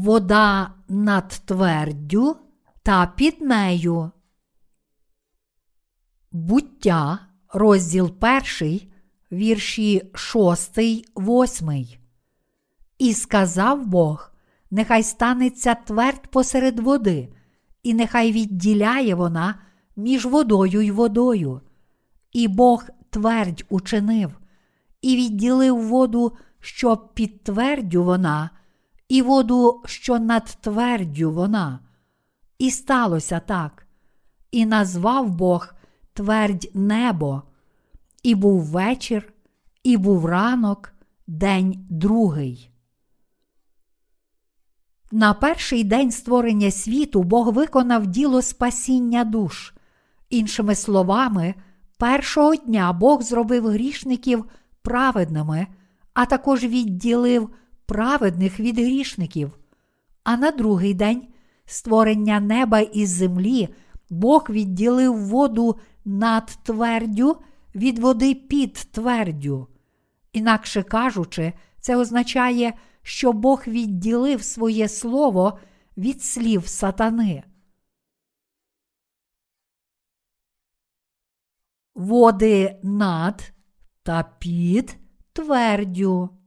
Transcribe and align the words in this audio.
вода 0.00 0.70
над 0.88 1.28
твердю 1.28 2.36
та 2.82 3.06
під 3.06 3.40
нею. 3.40 4.10
Буття, 6.32 7.18
розділ 7.52 8.10
перший, 8.10 8.92
вірші 9.32 10.10
шостий, 10.14 11.04
восьмий. 11.14 11.98
І 12.98 13.14
сказав 13.14 13.86
Бог: 13.86 14.32
нехай 14.70 15.02
станеться 15.02 15.74
твердь 15.74 16.26
посеред 16.30 16.80
води, 16.80 17.28
і 17.82 17.94
нехай 17.94 18.32
відділяє 18.32 19.14
вона 19.14 19.54
між 19.96 20.26
водою 20.26 20.80
й 20.80 20.90
водою. 20.90 21.60
І 22.32 22.48
Бог 22.48 22.84
твердь 23.10 23.64
учинив, 23.68 24.38
і 25.02 25.16
відділив 25.16 25.86
воду, 25.86 26.36
що 26.60 26.96
під 26.96 27.42
твердю 27.42 28.04
вона, 28.04 28.50
і 29.10 29.22
воду, 29.22 29.82
що 29.84 30.18
над 30.18 30.44
твердю 30.44 31.32
вона. 31.32 31.80
І 32.58 32.70
сталося 32.70 33.40
так. 33.40 33.86
І 34.50 34.66
назвав 34.66 35.30
Бог 35.30 35.74
твердь 36.12 36.70
небо, 36.74 37.42
і 38.22 38.34
був 38.34 38.62
вечір, 38.62 39.32
і 39.82 39.96
був 39.96 40.26
ранок, 40.26 40.92
день 41.26 41.86
другий. 41.90 42.70
На 45.12 45.34
перший 45.34 45.84
день 45.84 46.12
створення 46.12 46.70
світу 46.70 47.22
Бог 47.22 47.52
виконав 47.52 48.06
діло 48.06 48.42
спасіння 48.42 49.24
душ. 49.24 49.74
Іншими 50.28 50.74
словами, 50.74 51.54
першого 51.98 52.56
дня 52.56 52.92
Бог 52.92 53.22
зробив 53.22 53.66
грішників 53.68 54.44
праведними, 54.82 55.66
а 56.14 56.26
також 56.26 56.64
відділив 56.64 57.50
праведних 57.90 58.60
від 58.60 58.78
грішників. 58.78 59.58
А 60.24 60.36
на 60.36 60.50
другий 60.50 60.94
день 60.94 61.28
створення 61.64 62.40
неба 62.40 62.80
і 62.80 63.06
землі 63.06 63.68
Бог 64.10 64.46
відділив 64.50 65.16
воду 65.16 65.78
над 66.04 66.46
твердю 66.62 67.36
від 67.74 67.98
води 67.98 68.34
під 68.34 68.74
твердю. 68.74 69.66
Інакше 70.32 70.82
кажучи, 70.82 71.52
це 71.80 71.96
означає, 71.96 72.72
що 73.02 73.32
Бог 73.32 73.62
відділив 73.66 74.42
своє 74.42 74.88
слово 74.88 75.58
від 75.96 76.22
слів 76.22 76.66
сатани. 76.66 77.42
Води 81.94 82.80
над 82.82 83.52
та 84.02 84.22
під 84.38 84.96
твердю. 85.32 86.39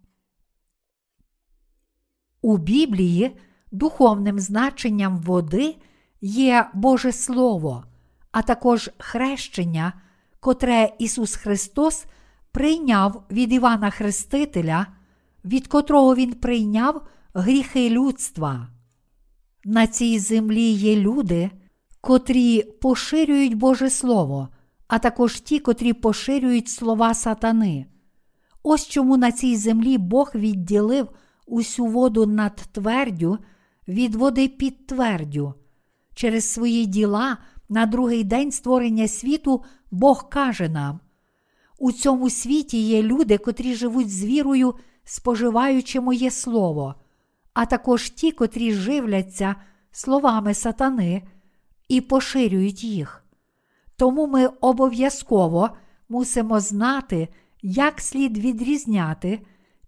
У 2.43 2.57
Біблії 2.57 3.35
духовним 3.71 4.39
значенням 4.39 5.17
води 5.17 5.75
є 6.21 6.69
Боже 6.73 7.11
Слово, 7.11 7.83
а 8.31 8.41
також 8.41 8.89
хрещення, 8.97 9.93
котре 10.39 10.93
Ісус 10.99 11.35
Христос 11.35 12.05
прийняв 12.51 13.23
від 13.31 13.53
Івана 13.53 13.89
Хрестителя, 13.89 14.87
від 15.45 15.67
котрого 15.67 16.15
Він 16.15 16.33
прийняв 16.33 17.01
гріхи 17.33 17.89
людства. 17.89 18.67
На 19.65 19.87
цій 19.87 20.19
землі 20.19 20.71
є 20.71 20.95
люди, 20.95 21.51
котрі 22.01 22.61
поширюють 22.61 23.53
Боже 23.53 23.89
Слово, 23.89 24.49
а 24.87 24.99
також 24.99 25.41
ті, 25.41 25.59
котрі 25.59 25.93
поширюють 25.93 26.69
слова 26.69 27.13
сатани. 27.13 27.85
Ось 28.63 28.87
чому 28.87 29.17
на 29.17 29.31
цій 29.31 29.55
землі 29.55 29.97
Бог 29.97 30.31
відділив 30.35 31.07
усю 31.45 31.85
воду 31.85 32.25
над 32.25 32.55
твердю 32.55 33.37
від 33.87 34.15
води 34.15 34.47
під 34.47 34.87
твердю. 34.87 35.53
Через 36.15 36.53
свої 36.53 36.85
діла 36.85 37.37
на 37.69 37.85
другий 37.85 38.23
день 38.23 38.51
створення 38.51 39.07
світу 39.07 39.63
Бог 39.91 40.29
каже 40.29 40.69
нам: 40.69 40.99
у 41.79 41.91
цьому 41.91 42.29
світі 42.29 42.77
є 42.77 43.03
люди, 43.03 43.37
котрі 43.37 43.75
живуть 43.75 44.11
з 44.11 44.25
вірою, 44.25 44.75
споживаючи 45.03 45.99
моє 45.99 46.31
слово, 46.31 46.95
а 47.53 47.65
також 47.65 48.09
ті, 48.09 48.31
котрі 48.31 48.73
живляться 48.73 49.55
словами 49.91 50.53
сатани 50.53 51.23
і 51.87 52.01
поширюють 52.01 52.83
їх. 52.83 53.25
Тому 53.95 54.27
ми 54.27 54.47
обов'язково 54.47 55.69
мусимо 56.09 56.59
знати, 56.59 57.27
як 57.61 58.01
слід 58.01 58.37
відрізняти, 58.37 59.39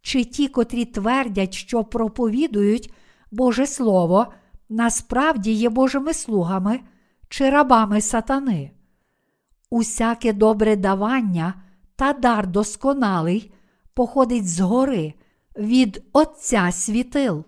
чи 0.05 0.23
ті, 0.23 0.47
котрі 0.47 0.85
твердять, 0.85 1.53
що 1.53 1.83
проповідують 1.83 2.93
Боже 3.31 3.67
Слово, 3.67 4.33
насправді 4.69 5.51
є 5.51 5.69
Божими 5.69 6.13
слугами 6.13 6.79
чи 7.29 7.49
рабами 7.49 8.01
сатани. 8.01 8.71
Усяке 9.69 10.33
добре 10.33 10.75
давання 10.75 11.53
та 11.95 12.13
дар 12.13 12.47
досконалий 12.47 13.53
походить 13.93 14.47
згори 14.49 15.13
від 15.57 16.03
Отця 16.13 16.71
світил. 16.71 17.45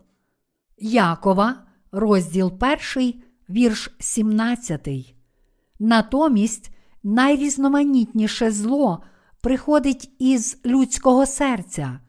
Якова, 0.78 1.56
розділ 1.91 2.53
1, 2.96 3.13
вірш 3.50 3.96
17. 4.00 4.90
Натомість 5.79 6.72
найрізноманітніше 7.03 8.51
зло 8.51 9.03
приходить 9.41 10.12
із 10.19 10.66
людського 10.66 11.25
серця. 11.25 12.00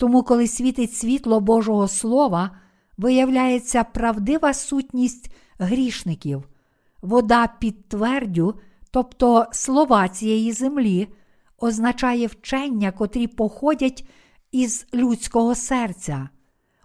Тому, 0.00 0.22
коли 0.22 0.48
світить 0.48 0.94
світло 0.94 1.40
Божого 1.40 1.88
Слова, 1.88 2.50
виявляється 2.98 3.84
правдива 3.84 4.54
сутність 4.54 5.30
грішників, 5.58 6.48
вода 7.02 7.48
під 7.58 7.88
твердю, 7.88 8.54
тобто 8.90 9.46
слова 9.52 10.08
цієї 10.08 10.52
землі, 10.52 11.08
означає 11.58 12.26
вчення, 12.26 12.92
котрі 12.92 13.26
походять 13.26 14.06
із 14.52 14.86
людського 14.94 15.54
серця. 15.54 16.28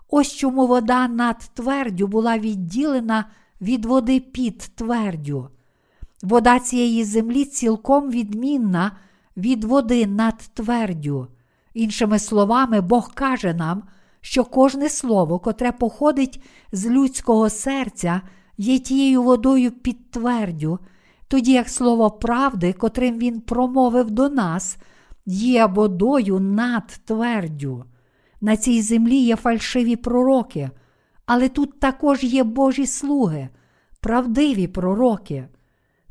Ось 0.09 0.34
чому 0.34 0.68
вода 0.68 1.08
над 1.08 1.40
твердю 1.53 2.08
була 2.08 2.38
відділена 2.38 3.26
від 3.62 3.86
води 3.86 4.20
під 4.20 4.58
твердю. 4.58 5.50
Вода 6.24 6.59
цієї 6.59 7.03
землі 7.03 7.46
цілком 7.46 8.12
відмінна 8.12 8.92
від 9.38 9.64
води 9.64 10.08
над 10.08 10.38
твердю. 10.38 11.28
Іншими 11.75 12.19
словами, 12.19 12.81
Бог 12.81 13.13
каже 13.13 13.53
нам, 13.53 13.84
що 14.22 14.44
кожне 14.44 14.90
слово, 14.90 15.40
котре 15.40 15.72
походить 15.72 16.41
з 16.72 16.86
людського 16.86 17.50
серця, 17.50 18.22
є 18.58 18.80
тією 18.80 19.24
водою 19.24 19.72
під 19.72 20.12
твердю, 20.12 20.80
тоді 21.28 21.52
як 21.52 21.69
слово 21.69 22.12
правди, 22.12 22.74
котрим 22.74 23.18
Він 23.18 23.41
промовив 23.41 24.12
до 24.12 24.30
нас, 24.30 24.78
є 25.25 25.66
водою 25.66 26.40
над 26.40 26.88
твердю. 26.88 27.85
На 28.41 28.58
цій 28.58 28.81
землі 28.81 29.18
є 29.18 29.35
фальшиві 29.35 29.96
пророки, 29.96 30.69
але 31.25 31.50
тут 31.50 31.80
також 31.80 32.24
є 32.24 32.44
Божі 32.44 32.88
слуги, 32.88 33.50
правдиві 34.00 34.68
пророки. 34.68 35.47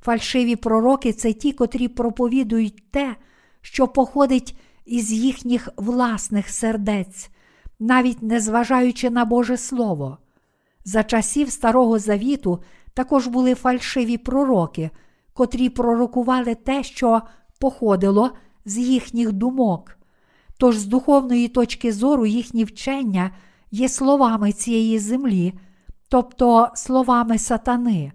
Фальшиві 0.03 0.57
пророки 0.57 1.13
це 1.13 1.33
ті, 1.33 1.53
котрі 1.53 1.89
проповідують 1.89 2.91
те, 2.91 3.17
що 3.61 3.89
походить 3.89 4.57
із 4.85 5.13
їхніх 5.13 5.69
власних 5.77 6.49
сердець, 6.49 7.31
навіть 7.79 8.23
не 8.23 8.41
зважаючи 8.41 9.11
на 9.11 9.25
Боже 9.25 9.57
Слово. 9.57 10.19
За 10.85 11.03
часів 11.03 11.51
Старого 11.51 11.99
Завіту 11.99 12.63
також 12.95 13.27
були 13.27 13.55
фальшиві 13.55 14.19
пророки, 14.19 14.91
котрі 15.33 15.69
пророкували 15.69 16.55
те, 16.55 16.83
що 16.83 17.23
походило 17.61 18.31
з 18.65 18.79
їхніх 18.79 19.33
думок. 19.33 19.99
Тож 20.59 20.79
з 20.79 20.87
духовної 20.87 21.49
точки 21.49 21.93
зору 21.93 22.27
їхні 22.27 22.65
вчення 22.65 23.31
є 23.71 23.89
словами 23.89 24.53
цієї 24.53 24.99
землі, 24.99 25.55
тобто 26.09 26.69
словами 26.75 27.39
сатани. 27.39 28.13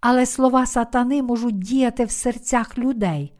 Але 0.00 0.26
слова 0.26 0.66
сатани 0.66 1.22
можуть 1.22 1.58
діяти 1.58 2.04
в 2.04 2.10
серцях 2.10 2.78
людей. 2.78 3.32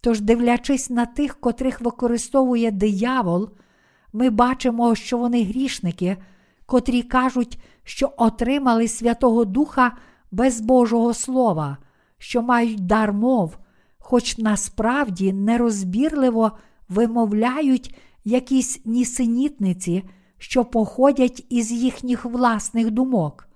Тож, 0.00 0.20
дивлячись 0.20 0.90
на 0.90 1.06
тих, 1.06 1.40
котрих 1.40 1.80
використовує 1.80 2.70
диявол, 2.70 3.50
ми 4.12 4.30
бачимо, 4.30 4.94
що 4.94 5.18
вони 5.18 5.44
грішники, 5.44 6.16
котрі 6.66 7.02
кажуть, 7.02 7.58
що 7.84 8.12
отримали 8.16 8.88
Святого 8.88 9.44
Духа 9.44 9.96
без 10.30 10.60
Божого 10.60 11.14
Слова, 11.14 11.78
що 12.18 12.42
мають 12.42 12.86
дар 12.86 13.12
мов, 13.12 13.58
хоч 13.98 14.38
насправді 14.38 15.32
нерозбірливо 15.32 16.52
вимовляють 16.88 17.96
якісь 18.24 18.80
нісенітниці, 18.84 20.04
що 20.38 20.64
походять 20.64 21.46
із 21.48 21.72
їхніх 21.72 22.24
власних 22.24 22.90
думок. 22.90 23.48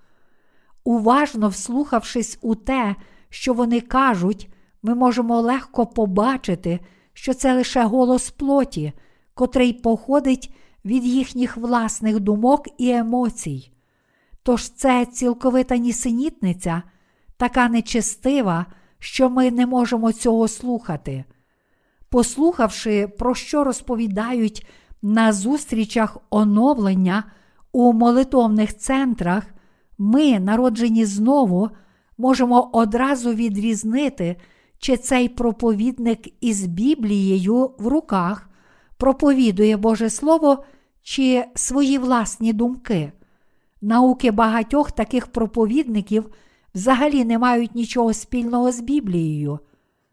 Уважно 0.83 1.49
вслухавшись 1.49 2.37
у 2.41 2.55
те, 2.55 2.95
що 3.29 3.53
вони 3.53 3.81
кажуть, 3.81 4.49
ми 4.83 4.95
можемо 4.95 5.41
легко 5.41 5.85
побачити, 5.85 6.79
що 7.13 7.33
це 7.33 7.53
лише 7.53 7.83
голос 7.83 8.29
плоті, 8.29 8.93
котрий 9.33 9.73
походить 9.73 10.53
від 10.85 11.05
їхніх 11.05 11.57
власних 11.57 12.19
думок 12.19 12.67
і 12.77 12.89
емоцій. 12.89 13.71
Тож 14.43 14.69
це 14.69 15.05
цілковита 15.05 15.77
нісенітниця, 15.77 16.83
така 17.37 17.69
нечестива, 17.69 18.65
що 18.99 19.29
ми 19.29 19.51
не 19.51 19.65
можемо 19.65 20.11
цього 20.11 20.47
слухати. 20.47 21.23
Послухавши, 22.09 23.07
про 23.07 23.35
що 23.35 23.63
розповідають 23.63 24.67
на 25.01 25.33
зустрічах 25.33 26.17
оновлення 26.29 27.23
у 27.71 27.93
молитовних 27.93 28.77
центрах, 28.77 29.43
ми, 29.97 30.39
народжені 30.39 31.05
знову, 31.05 31.69
можемо 32.17 32.69
одразу 32.73 33.33
відрізнити, 33.33 34.35
чи 34.83 34.97
цей 34.97 35.29
проповідник 35.29 36.43
із 36.43 36.65
Біблією 36.65 37.71
в 37.77 37.87
руках 37.87 38.49
проповідує 38.97 39.77
Боже 39.77 40.09
Слово 40.09 40.63
чи 41.03 41.45
свої 41.55 41.97
власні 41.97 42.53
думки. 42.53 43.11
Науки 43.81 44.31
багатьох 44.31 44.91
таких 44.91 45.27
проповідників 45.27 46.29
взагалі 46.75 47.25
не 47.25 47.37
мають 47.37 47.75
нічого 47.75 48.13
спільного 48.13 48.71
з 48.71 48.79
Біблією. 48.79 49.59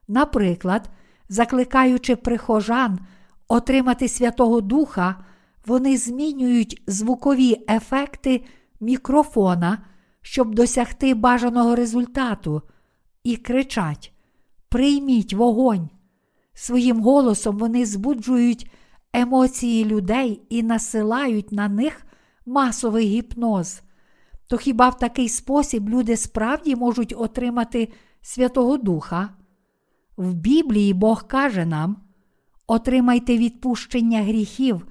Наприклад, 0.08 0.90
закликаючи 1.28 2.16
прихожан 2.16 2.98
отримати 3.48 4.08
Святого 4.08 4.60
Духа, 4.60 5.24
вони 5.66 5.96
змінюють 5.96 6.82
звукові 6.86 7.64
ефекти 7.68 8.44
мікрофона, 8.80 9.78
щоб 10.22 10.54
досягти 10.54 11.14
бажаного 11.14 11.76
результату, 11.76 12.62
і 13.24 13.36
кричать: 13.36 14.12
Прийміть 14.70 15.34
вогонь! 15.34 15.88
Своїм 16.54 17.00
голосом 17.00 17.58
вони 17.58 17.86
збуджують 17.86 18.70
емоції 19.12 19.84
людей 19.84 20.42
і 20.48 20.62
насилають 20.62 21.52
на 21.52 21.68
них 21.68 22.06
масовий 22.46 23.06
гіпноз. 23.06 23.82
То 24.48 24.56
хіба 24.56 24.88
в 24.88 24.98
такий 24.98 25.28
спосіб 25.28 25.88
люди 25.88 26.16
справді 26.16 26.76
можуть 26.76 27.14
отримати 27.16 27.88
Святого 28.20 28.76
Духа? 28.76 29.28
В 30.16 30.34
Біблії 30.34 30.94
Бог 30.94 31.26
каже 31.26 31.66
нам: 31.66 31.96
отримайте 32.66 33.38
відпущення 33.38 34.22
гріхів 34.22 34.86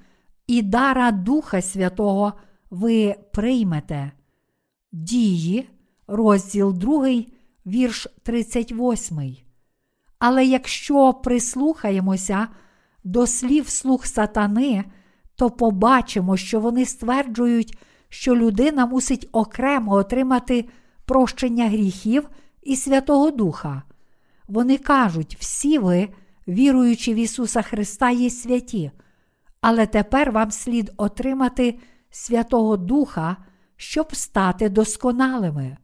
і 0.46 0.62
дара 0.62 1.10
Духа 1.10 1.62
Святого 1.62 2.32
ви 2.70 3.14
приймете. 3.32 4.12
Дії, 4.92 5.68
розділ 6.06 6.72
2, 6.72 7.08
вірш 7.66 8.06
38. 8.22 9.49
Але 10.20 10.44
якщо 10.44 11.12
прислухаємося 11.12 12.48
до 13.04 13.26
слів 13.26 13.68
слух 13.68 14.06
сатани, 14.06 14.84
то 15.36 15.50
побачимо, 15.50 16.36
що 16.36 16.60
вони 16.60 16.86
стверджують, 16.86 17.78
що 18.08 18.36
людина 18.36 18.86
мусить 18.86 19.28
окремо 19.32 19.92
отримати 19.92 20.68
прощення 21.04 21.68
гріхів 21.68 22.28
і 22.62 22.76
Святого 22.76 23.30
Духа. 23.30 23.82
Вони 24.48 24.78
кажуть, 24.78 25.36
всі 25.40 25.78
ви, 25.78 26.08
віруючи 26.48 27.14
в 27.14 27.16
Ісуса 27.16 27.62
Христа, 27.62 28.10
є 28.10 28.30
святі, 28.30 28.90
але 29.60 29.86
тепер 29.86 30.32
вам 30.32 30.50
слід 30.50 30.92
отримати 30.96 31.78
Святого 32.10 32.76
Духа, 32.76 33.36
щоб 33.76 34.16
стати 34.16 34.68
досконалими. 34.68 35.76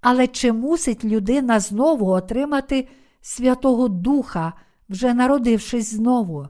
Але 0.00 0.26
чи 0.26 0.52
мусить 0.52 1.04
людина 1.04 1.60
знову 1.60 2.06
отримати 2.06 2.88
Святого 3.28 3.88
Духа, 3.88 4.52
вже 4.88 5.14
народившись 5.14 5.94
знову? 5.94 6.48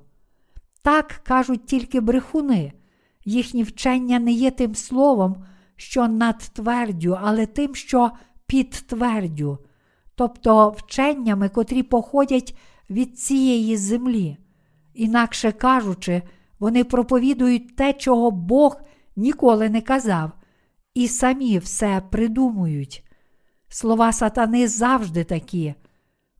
Так 0.82 1.20
кажуть 1.24 1.66
тільки 1.66 2.00
брехуни, 2.00 2.72
їхні 3.24 3.62
вчення 3.62 4.18
не 4.18 4.32
є 4.32 4.50
тим 4.50 4.74
словом, 4.74 5.44
що 5.76 6.08
над 6.08 6.38
твердю, 6.38 7.18
але 7.22 7.46
тим, 7.46 7.74
що 7.74 8.10
під 8.46 8.70
твердю, 8.70 9.58
тобто 10.14 10.70
вченнями, 10.70 11.48
котрі 11.48 11.82
походять 11.82 12.56
від 12.90 13.18
цієї 13.18 13.76
землі. 13.76 14.36
Інакше 14.94 15.52
кажучи, 15.52 16.22
вони 16.58 16.84
проповідують 16.84 17.76
те, 17.76 17.92
чого 17.92 18.30
Бог 18.30 18.80
ніколи 19.16 19.68
не 19.68 19.80
казав, 19.80 20.30
і 20.94 21.08
самі 21.08 21.58
все 21.58 22.02
придумують. 22.10 23.04
Слова 23.68 24.12
сатани 24.12 24.68
завжди 24.68 25.24
такі. 25.24 25.74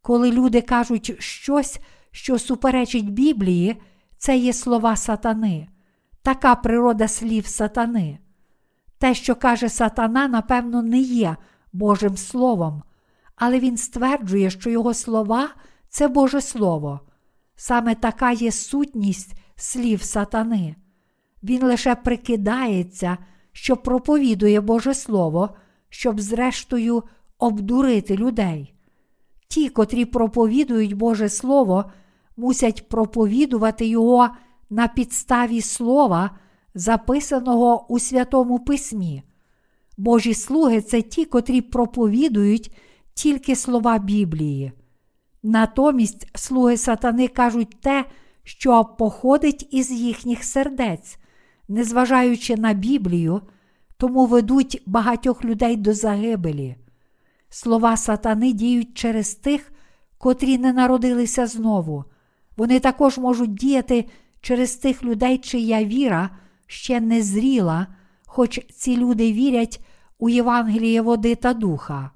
Коли 0.06 0.30
люди 0.32 0.62
кажуть 0.62 1.16
щось, 1.18 1.80
що 2.10 2.38
суперечить 2.38 3.12
Біблії, 3.12 3.76
це 4.18 4.36
є 4.36 4.52
слова 4.52 4.96
сатани, 4.96 5.68
така 6.22 6.54
природа 6.54 7.08
слів 7.08 7.46
сатани. 7.46 8.18
Те, 8.98 9.14
що 9.14 9.34
каже 9.34 9.68
сатана, 9.68 10.28
напевно, 10.28 10.82
не 10.82 10.98
є 10.98 11.36
Божим 11.72 12.16
Словом, 12.16 12.82
але 13.36 13.60
він 13.60 13.76
стверджує, 13.76 14.50
що 14.50 14.70
його 14.70 14.94
слова 14.94 15.48
це 15.88 16.08
Боже 16.08 16.40
Слово. 16.40 17.00
Саме 17.56 17.94
така 17.94 18.32
є 18.32 18.52
сутність 18.52 19.34
слів 19.56 20.02
сатани. 20.02 20.76
Він 21.42 21.62
лише 21.62 21.94
прикидається, 21.94 23.18
що 23.52 23.76
проповідує 23.76 24.60
Боже 24.60 24.94
Слово, 24.94 25.56
щоб, 25.88 26.20
зрештою, 26.20 27.02
обдурити 27.38 28.16
людей. 28.16 28.75
Ті, 29.48 29.68
котрі 29.68 30.04
проповідують 30.04 30.92
Боже 30.92 31.28
Слово, 31.28 31.84
мусять 32.36 32.88
проповідувати 32.88 33.86
Його 33.86 34.28
на 34.70 34.88
підставі 34.88 35.60
слова, 35.60 36.30
записаного 36.74 37.86
у 37.88 37.98
Святому 37.98 38.58
Письмі. 38.58 39.22
Божі 39.96 40.34
слуги 40.34 40.80
це 40.80 41.02
ті, 41.02 41.24
котрі 41.24 41.60
проповідують 41.60 42.76
тільки 43.14 43.56
слова 43.56 43.98
Біблії. 43.98 44.72
Натомість 45.42 46.38
слуги 46.38 46.76
сатани 46.76 47.28
кажуть 47.28 47.76
те, 47.80 48.04
що 48.42 48.84
походить 48.84 49.68
із 49.70 49.90
їхніх 49.90 50.44
сердець, 50.44 51.18
незважаючи 51.68 52.56
на 52.56 52.72
Біблію, 52.72 53.40
тому 53.96 54.26
ведуть 54.26 54.82
багатьох 54.86 55.44
людей 55.44 55.76
до 55.76 55.94
загибелі. 55.94 56.76
Слова 57.56 57.96
сатани 57.96 58.52
діють 58.52 58.94
через 58.94 59.34
тих, 59.34 59.72
котрі 60.18 60.58
не 60.58 60.72
народилися 60.72 61.46
знову. 61.46 62.04
Вони 62.56 62.80
також 62.80 63.18
можуть 63.18 63.54
діяти 63.54 64.08
через 64.40 64.76
тих 64.76 65.04
людей, 65.04 65.38
чия 65.38 65.84
віра 65.84 66.30
ще 66.66 67.00
не 67.00 67.22
зріла, 67.22 67.86
хоч 68.26 68.60
ці 68.72 68.96
люди 68.96 69.32
вірять 69.32 69.84
у 70.18 70.28
Євангеліє 70.28 71.00
води 71.00 71.34
та 71.34 71.54
духа. 71.54 72.10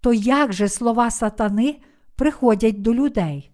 То 0.00 0.12
як 0.12 0.52
же 0.52 0.68
слова 0.68 1.10
сатани 1.10 1.80
приходять 2.16 2.82
до 2.82 2.94
людей? 2.94 3.50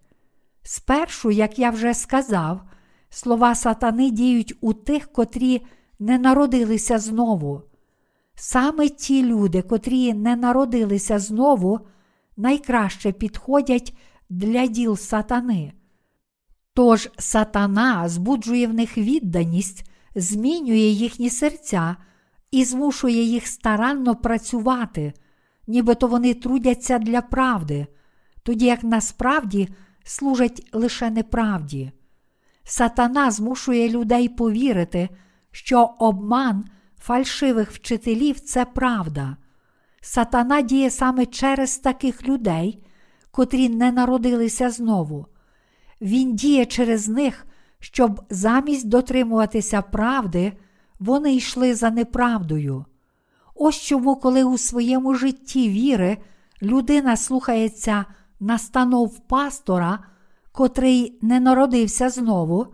Спершу, 0.63 1.31
як 1.31 1.59
я 1.59 1.69
вже 1.69 1.93
сказав, 1.93 2.61
слова 3.09 3.55
сатани 3.55 4.11
діють 4.11 4.53
у 4.61 4.73
тих, 4.73 5.11
котрі 5.11 5.61
не 5.99 6.17
народилися 6.17 6.99
знову. 6.99 7.70
Саме 8.35 8.89
ті 8.89 9.25
люди, 9.25 9.61
котрі 9.61 10.13
не 10.13 10.35
народилися 10.35 11.19
знову, 11.19 11.79
найкраще 12.37 13.11
підходять 13.11 13.97
для 14.29 14.67
діл 14.67 14.97
сатани. 14.97 15.73
Тож 16.73 17.09
сатана 17.17 18.09
збуджує 18.09 18.67
в 18.67 18.73
них 18.73 18.97
відданість, 18.97 19.89
змінює 20.15 20.77
їхні 20.77 21.29
серця 21.29 21.95
і 22.51 22.65
змушує 22.65 23.23
їх 23.23 23.47
старанно 23.47 24.15
працювати, 24.15 25.13
нібито 25.67 26.07
вони 26.07 26.33
трудяться 26.33 26.99
для 26.99 27.21
правди, 27.21 27.87
тоді 28.43 28.65
як 28.65 28.83
насправді 28.83 29.69
служать 30.03 30.69
лише 30.73 31.09
неправді. 31.09 31.91
Сатана 32.63 33.31
змушує 33.31 33.89
людей 33.89 34.29
повірити, 34.29 35.09
що 35.51 35.95
обман 35.99 36.65
фальшивих 37.01 37.71
вчителів 37.71 38.39
це 38.39 38.65
правда. 38.65 39.37
Сатана 40.01 40.61
діє 40.61 40.89
саме 40.89 41.25
через 41.25 41.77
таких 41.77 42.27
людей, 42.27 42.83
котрі 43.31 43.69
не 43.69 43.91
народилися 43.91 44.69
знову. 44.69 45.25
Він 46.01 46.35
діє 46.35 46.65
через 46.65 47.07
них, 47.07 47.45
щоб 47.79 48.21
замість 48.29 48.87
дотримуватися 48.87 49.81
правди, 49.81 50.53
вони 50.99 51.35
йшли 51.35 51.75
за 51.75 51.89
неправдою. 51.89 52.85
Ось 53.55 53.81
чому, 53.81 54.15
коли 54.15 54.43
у 54.43 54.57
своєму 54.57 55.15
житті 55.15 55.69
віри 55.69 56.17
людина 56.61 57.17
слухається 57.17 58.05
настанов 58.39 59.19
пастора, 59.19 59.99
котрий 60.51 61.19
не 61.21 61.39
народився 61.39 62.09
знову, 62.09 62.67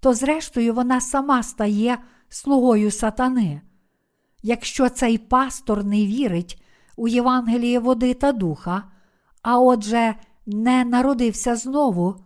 то 0.00 0.14
зрештою 0.14 0.74
вона 0.74 1.00
сама 1.00 1.42
стає 1.42 1.98
слугою 2.30 2.90
сатани. 2.90 3.60
Якщо 4.42 4.88
цей 4.88 5.18
пастор 5.18 5.84
не 5.84 6.06
вірить 6.06 6.62
у 6.96 7.08
Євангеліє 7.08 7.78
води 7.78 8.14
та 8.14 8.32
духа, 8.32 8.82
а 9.42 9.58
отже, 9.58 10.14
не 10.46 10.84
народився 10.84 11.56
знову, 11.56 12.16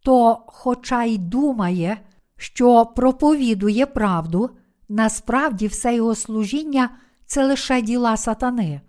то, 0.00 0.44
хоча 0.46 1.04
й 1.04 1.18
думає, 1.18 2.00
що 2.36 2.86
проповідує 2.86 3.86
правду, 3.86 4.50
насправді 4.88 5.66
все 5.66 5.94
його 5.94 6.14
служіння 6.14 6.90
це 7.26 7.46
лише 7.46 7.82
діла 7.82 8.16
сатани. 8.16 8.80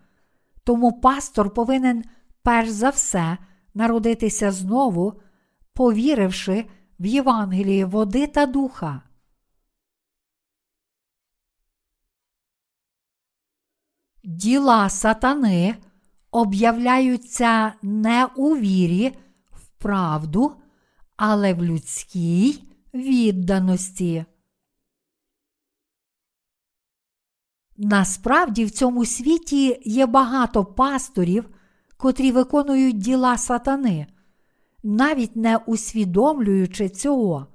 Тому 0.63 0.99
пастор 0.99 1.53
повинен 1.53 2.03
перш 2.43 2.69
за 2.69 2.89
все 2.89 3.37
народитися 3.73 4.51
знову, 4.51 5.13
повіривши 5.73 6.65
в 6.99 7.05
Євангелії 7.05 7.85
води 7.85 8.27
та 8.27 8.45
духа. 8.45 9.01
Діла 14.25 14.89
сатани 14.89 15.75
об'являються 16.31 17.73
не 17.81 18.25
у 18.35 18.57
вірі 18.57 19.17
в 19.51 19.67
правду, 19.67 20.55
але 21.15 21.53
в 21.53 21.63
людській 21.63 22.63
відданості. 22.93 24.25
Насправді 27.77 28.65
в 28.65 28.71
цьому 28.71 29.05
світі 29.05 29.81
є 29.85 30.05
багато 30.05 30.65
пасторів, 30.65 31.49
котрі 31.97 32.31
виконують 32.31 32.97
діла 32.97 33.37
сатани, 33.37 34.07
навіть 34.83 35.35
не 35.35 35.57
усвідомлюючи 35.57 36.89
цього. 36.89 37.47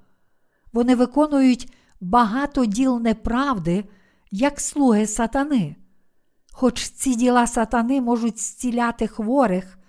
Вони 0.73 0.95
виконують 0.95 1.73
багато 2.01 2.65
діл 2.65 2.99
неправди, 2.99 3.85
як 4.31 4.59
слуги 4.59 5.07
сатани. 5.07 5.75
Хоч 6.51 6.89
ці 6.89 7.15
діла 7.15 7.47
сатани 7.47 8.01
можуть 8.01 8.39
зціляти 8.39 9.07
хворих 9.07 9.79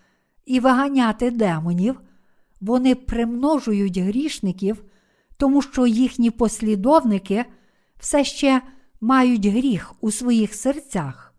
і 0.47 0.61
виганяти 0.61 1.31
демонів, 1.31 2.01
вони 2.61 2.95
примножують 2.95 3.99
грішників, 3.99 4.85
тому 5.37 5.63
що 5.63 5.87
їхні 5.87 6.31
послідовники 6.31 7.45
все 7.99 8.25
ще 8.25 8.63
мають 9.01 9.47
гріх 9.47 9.95
у 10.01 10.11
своїх 10.11 10.55
серцях. 10.55 11.35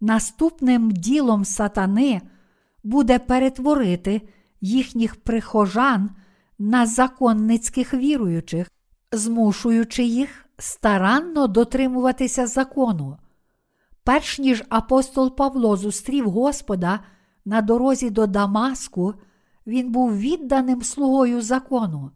Наступним 0.00 0.90
ділом 0.90 1.44
сатани 1.44 2.20
буде 2.84 3.18
перетворити 3.18 4.22
їхніх 4.60 5.16
прихожан 5.16 6.10
на 6.58 6.86
законницьких 6.86 7.94
віруючих, 7.94 8.70
змушуючи 9.12 10.04
їх 10.04 10.46
старанно 10.58 11.46
дотримуватися 11.46 12.46
закону. 12.46 13.16
Перш 14.08 14.38
ніж 14.38 14.64
апостол 14.68 15.36
Павло 15.36 15.76
зустрів 15.76 16.30
Господа 16.30 17.00
на 17.44 17.62
дорозі 17.62 18.10
до 18.10 18.26
Дамаску, 18.26 19.14
він 19.66 19.92
був 19.92 20.18
відданим 20.18 20.82
слугою 20.82 21.42
закону. 21.42 22.10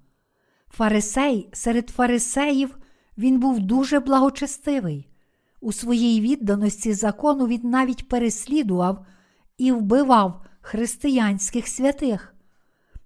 Фарисей 0.68 1.48
серед 1.52 1.90
фарисеїв 1.90 2.78
він 3.18 3.40
був 3.40 3.60
дуже 3.60 4.00
благочестивий. 4.00 5.08
У 5.60 5.72
своїй 5.72 6.20
відданості 6.20 6.92
закону 6.92 7.46
він 7.46 7.60
навіть 7.64 8.08
переслідував 8.08 9.06
і 9.58 9.72
вбивав 9.72 10.42
християнських 10.60 11.68
святих. 11.68 12.34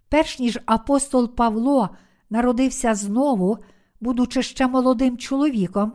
Перш 0.08 0.38
ніж 0.38 0.58
апостол 0.66 1.34
Павло 1.34 1.90
народився 2.30 2.94
знову, 2.94 3.58
будучи 4.00 4.42
ще 4.42 4.66
молодим 4.66 5.18
чоловіком, 5.18 5.92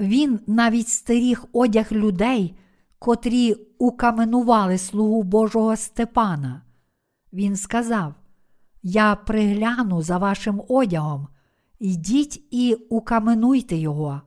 він 0.00 0.40
навіть 0.46 0.88
стеріг 0.88 1.44
одяг 1.52 1.92
людей, 1.92 2.54
котрі 2.98 3.54
укаменували 3.78 4.78
слугу 4.78 5.22
Божого 5.22 5.76
Степана. 5.76 6.62
Він 7.32 7.56
сказав: 7.56 8.14
Я 8.82 9.14
пригляну 9.14 10.02
за 10.02 10.18
вашим 10.18 10.62
одягом, 10.68 11.28
йдіть 11.78 12.42
і 12.50 12.74
укаменуйте 12.74 13.76
його. 13.76 14.22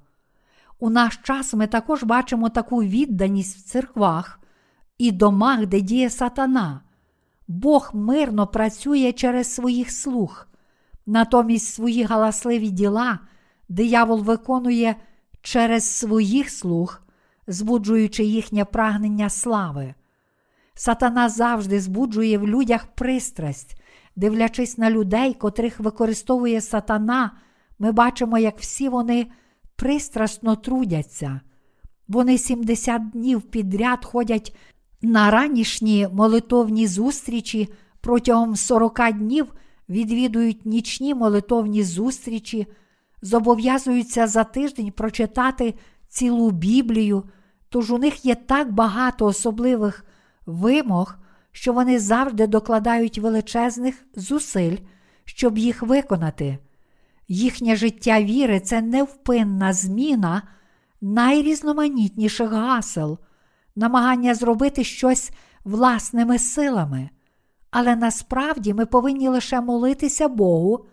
У 0.79 0.89
наш 0.89 1.17
час 1.17 1.53
ми 1.53 1.67
також 1.67 2.03
бачимо 2.03 2.49
таку 2.49 2.83
відданість 2.83 3.57
в 3.57 3.61
церквах 3.61 4.39
і 4.97 5.11
домах, 5.11 5.65
де 5.65 5.81
діє 5.81 6.09
сатана. 6.09 6.81
Бог 7.47 7.91
мирно 7.93 8.47
працює 8.47 9.11
через 9.11 9.53
своїх 9.53 9.91
слуг, 9.91 10.47
натомість 11.05 11.73
свої 11.73 12.03
галасливі 12.03 12.69
діла 12.69 13.19
диявол 13.69 14.23
виконує 14.23 14.95
через 15.41 15.83
своїх 15.83 16.49
слуг, 16.49 17.01
збуджуючи 17.47 18.23
їхнє 18.23 18.65
прагнення 18.65 19.29
слави. 19.29 19.93
Сатана 20.73 21.29
завжди 21.29 21.79
збуджує 21.79 22.37
в 22.37 22.47
людях 22.47 22.87
пристрасть, 22.95 23.81
дивлячись 24.15 24.77
на 24.77 24.91
людей, 24.91 25.33
котрих 25.33 25.79
використовує 25.79 26.61
сатана, 26.61 27.31
ми 27.79 27.91
бачимо, 27.91 28.37
як 28.37 28.59
всі 28.59 28.89
вони 28.89 29.27
пристрасно 29.75 30.55
трудяться. 30.55 31.41
Вони 32.07 32.37
70 32.37 33.09
днів 33.09 33.41
підряд 33.41 34.05
ходять 34.05 34.55
на 35.01 35.31
ранішні 35.31 36.07
молитовні 36.13 36.87
зустрічі, 36.87 37.69
протягом 38.01 38.55
40 38.55 39.11
днів 39.13 39.53
відвідують 39.89 40.65
нічні 40.65 41.15
молитовні 41.15 41.83
зустрічі, 41.83 42.67
зобов'язуються 43.21 44.27
за 44.27 44.43
тиждень 44.43 44.91
прочитати 44.91 45.73
цілу 46.07 46.51
Біблію, 46.51 47.23
тож 47.69 47.91
у 47.91 47.97
них 47.97 48.25
є 48.25 48.35
так 48.35 48.71
багато 48.71 49.25
особливих 49.25 50.05
вимог, 50.45 51.15
що 51.51 51.73
вони 51.73 51.99
завжди 51.99 52.47
докладають 52.47 53.19
величезних 53.19 54.05
зусиль, 54.15 54.77
щоб 55.25 55.57
їх 55.57 55.81
виконати. 55.81 56.57
Їхнє 57.27 57.75
життя 57.75 58.21
віри 58.21 58.59
це 58.59 58.81
невпинна 58.81 59.73
зміна 59.73 60.41
найрізноманітніших 61.01 62.51
гасел, 62.51 63.19
намагання 63.75 64.35
зробити 64.35 64.83
щось 64.83 65.31
власними 65.63 66.39
силами. 66.39 67.09
Але 67.71 67.95
насправді 67.95 68.73
ми 68.73 68.85
повинні 68.85 69.27
лише 69.27 69.61
молитися 69.61 70.27
Богу 70.27 70.85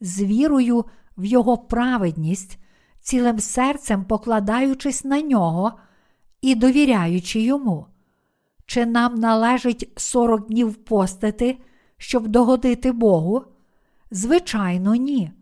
з 0.00 0.22
вірою 0.22 0.84
в 1.20 1.24
Його 1.24 1.58
праведність, 1.58 2.58
цілим 3.00 3.40
серцем 3.40 4.04
покладаючись 4.04 5.04
на 5.04 5.20
нього 5.20 5.72
і 6.42 6.54
довіряючи 6.54 7.40
йому. 7.40 7.86
Чи 8.66 8.86
нам 8.86 9.14
належить 9.14 9.92
40 9.96 10.46
днів 10.46 10.74
постити, 10.74 11.58
щоб 11.96 12.28
догодити 12.28 12.92
Богу? 12.92 13.44
Звичайно, 14.10 14.94
ні. 14.94 15.32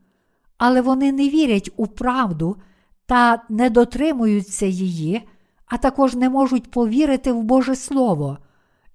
Але 0.58 0.80
вони 0.80 1.12
не 1.12 1.28
вірять 1.28 1.70
у 1.76 1.86
правду 1.86 2.56
та 3.06 3.44
не 3.48 3.70
дотримуються 3.70 4.66
її, 4.66 5.28
а 5.66 5.76
також 5.76 6.14
не 6.14 6.30
можуть 6.30 6.70
повірити 6.70 7.32
в 7.32 7.42
Боже 7.42 7.76
Слово, 7.76 8.38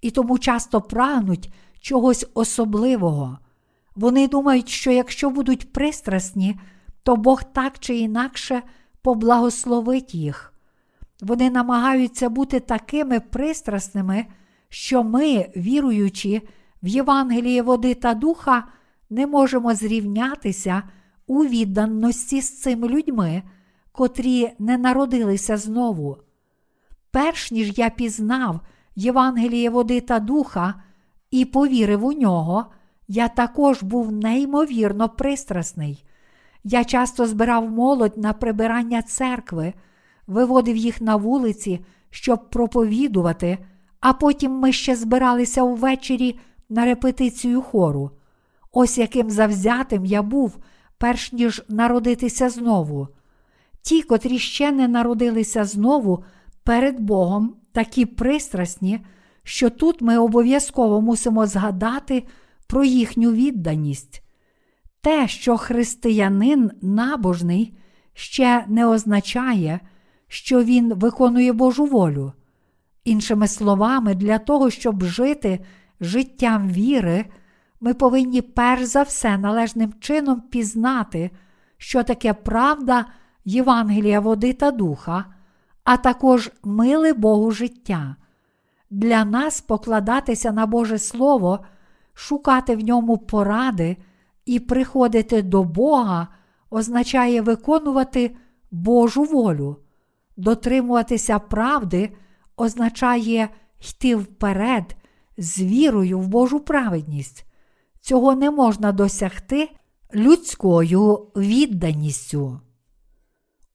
і 0.02 0.12
тому 0.12 0.40
часто 0.40 0.82
прагнуть 0.82 1.54
чогось 1.82 2.28
особливого. 2.34 3.38
Вони 3.96 4.28
думають, 4.28 4.70
що 4.70 4.92
якщо 4.92 5.30
будуть 5.30 5.74
пристрасні, 5.74 6.60
то 7.04 7.16
Бог 7.16 7.44
так 7.44 7.80
чи 7.80 7.96
інакше 7.96 8.62
поблагословить 9.02 10.16
їх. 10.16 10.54
Вони 11.22 11.50
намагаються 11.50 12.30
бути 12.30 12.60
такими 12.60 13.20
пристрасними, 13.20 14.26
що 14.70 15.04
ми, 15.04 15.50
віруючи 15.56 16.42
в 16.84 16.88
Євангеліє 16.88 17.62
води 17.62 17.94
та 17.94 18.14
духа, 18.14 18.64
не 19.10 19.28
можемо 19.28 19.76
зрівнятися 19.76 20.84
у 21.28 21.46
відданості 21.46 22.42
з 22.42 22.62
цими 22.62 22.88
людьми, 22.88 23.44
котрі 23.92 24.52
не 24.60 24.78
народилися 24.78 25.58
знову. 25.58 26.18
Перш 27.12 27.52
ніж 27.52 27.78
я 27.78 27.90
пізнав 27.90 28.60
Євангеліє 28.96 29.70
води 29.70 30.02
та 30.02 30.20
духа 30.20 30.74
і 31.32 31.46
повірив 31.46 32.06
у 32.06 32.14
нього, 32.14 32.66
я 33.08 33.28
також 33.28 33.84
був 33.84 34.12
неймовірно 34.12 35.10
пристрасний. 35.10 36.06
Я 36.63 36.84
часто 36.84 37.27
збирав 37.27 37.72
молодь 37.72 38.17
на 38.17 38.34
прибирання 38.34 39.01
церкви, 39.01 39.74
виводив 40.27 40.75
їх 40.75 41.01
на 41.01 41.15
вулиці, 41.15 41.86
щоб 42.10 42.50
проповідувати, 42.50 43.58
а 44.00 44.13
потім 44.13 44.51
ми 44.51 44.72
ще 44.72 44.96
збиралися 44.96 45.63
увечері 45.63 46.39
на 46.70 46.86
репетицію 46.86 47.62
хору. 47.62 48.12
Ось 48.72 48.98
яким 48.98 49.29
завзятим 49.29 50.05
я 50.05 50.22
був, 50.22 50.58
перш 50.98 51.34
ніж 51.34 51.63
народитися 51.70 52.50
знову. 52.50 53.08
Ті, 53.82 54.01
котрі 54.01 54.39
ще 54.39 54.72
не 54.72 54.88
народилися 54.88 55.65
знову 55.65 56.24
перед 56.63 57.00
Богом, 57.00 57.55
такі 57.72 58.05
пристрасні, 58.05 59.00
що 59.43 59.70
тут 59.70 60.01
ми 60.01 60.17
обов'язково 60.17 61.01
мусимо 61.01 61.46
згадати 61.46 62.24
про 62.67 62.84
їхню 62.84 63.32
відданість. 63.32 64.23
Те, 65.04 65.28
що 65.28 65.58
християнин 65.58 66.72
набожний, 66.82 67.78
ще 68.14 68.66
не 68.68 68.86
означає, 68.86 69.80
що 70.28 70.64
він 70.64 70.94
виконує 70.94 71.54
Божу 71.54 71.86
волю. 71.86 72.34
Іншими 73.04 73.48
словами, 73.48 74.16
для 74.16 74.40
того, 74.40 74.70
щоб 74.70 75.04
жити 75.04 75.60
життям 76.02 76.70
віри, 76.70 77.26
ми 77.82 77.94
повинні 77.94 78.42
перш 78.42 78.84
за 78.84 79.02
все 79.04 79.38
належним 79.38 79.94
чином 80.00 80.42
пізнати, 80.42 81.32
що 81.78 82.04
таке 82.04 82.34
правда 82.34 83.06
Євангелія 83.46 84.20
води 84.20 84.54
та 84.54 84.72
духа, 84.72 85.26
а 85.84 85.98
також 85.98 86.52
мили 86.64 87.14
Богу 87.14 87.52
життя. 87.52 88.16
Для 88.90 89.26
нас 89.26 89.62
покладатися 89.62 90.52
на 90.52 90.66
Боже 90.66 90.98
Слово, 91.00 91.60
шукати 92.14 92.76
в 92.76 92.80
ньому 92.80 93.18
поради 93.18 93.98
і 94.46 94.60
приходити 94.60 95.42
до 95.42 95.64
Бога 95.64 96.28
означає 96.70 97.42
виконувати 97.42 98.36
Божу 98.72 99.24
волю, 99.24 99.78
дотримуватися 100.38 101.40
правди 101.40 102.10
означає 102.58 103.50
йти 103.90 104.16
вперед 104.16 104.96
з 105.38 105.62
вірою 105.62 106.20
в 106.20 106.28
Божу 106.28 106.60
праведність. 106.60 107.46
Цього 108.02 108.36
не 108.36 108.52
можна 108.52 108.92
досягти 108.92 109.70
людською 110.16 111.16
відданістю. 111.36 112.60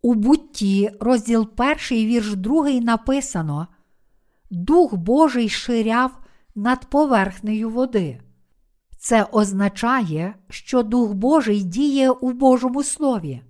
У 0.03 0.15
бутті, 0.15 0.91
розділ 1.01 1.49
1, 1.57 1.77
вірш 1.91 2.35
2 2.35 2.71
написано: 2.71 3.67
Дух 4.51 4.95
Божий 4.95 5.49
ширяв 5.49 6.19
над 6.55 6.87
поверхнею 6.87 7.71
води. 7.71 8.21
Це 8.99 9.27
означає, 9.33 10.35
що 10.49 10.83
Дух 10.83 11.15
Божий 11.15 11.63
діє 11.63 12.11
у 12.11 12.33
Божому 12.33 12.83
Слові. 12.83 13.43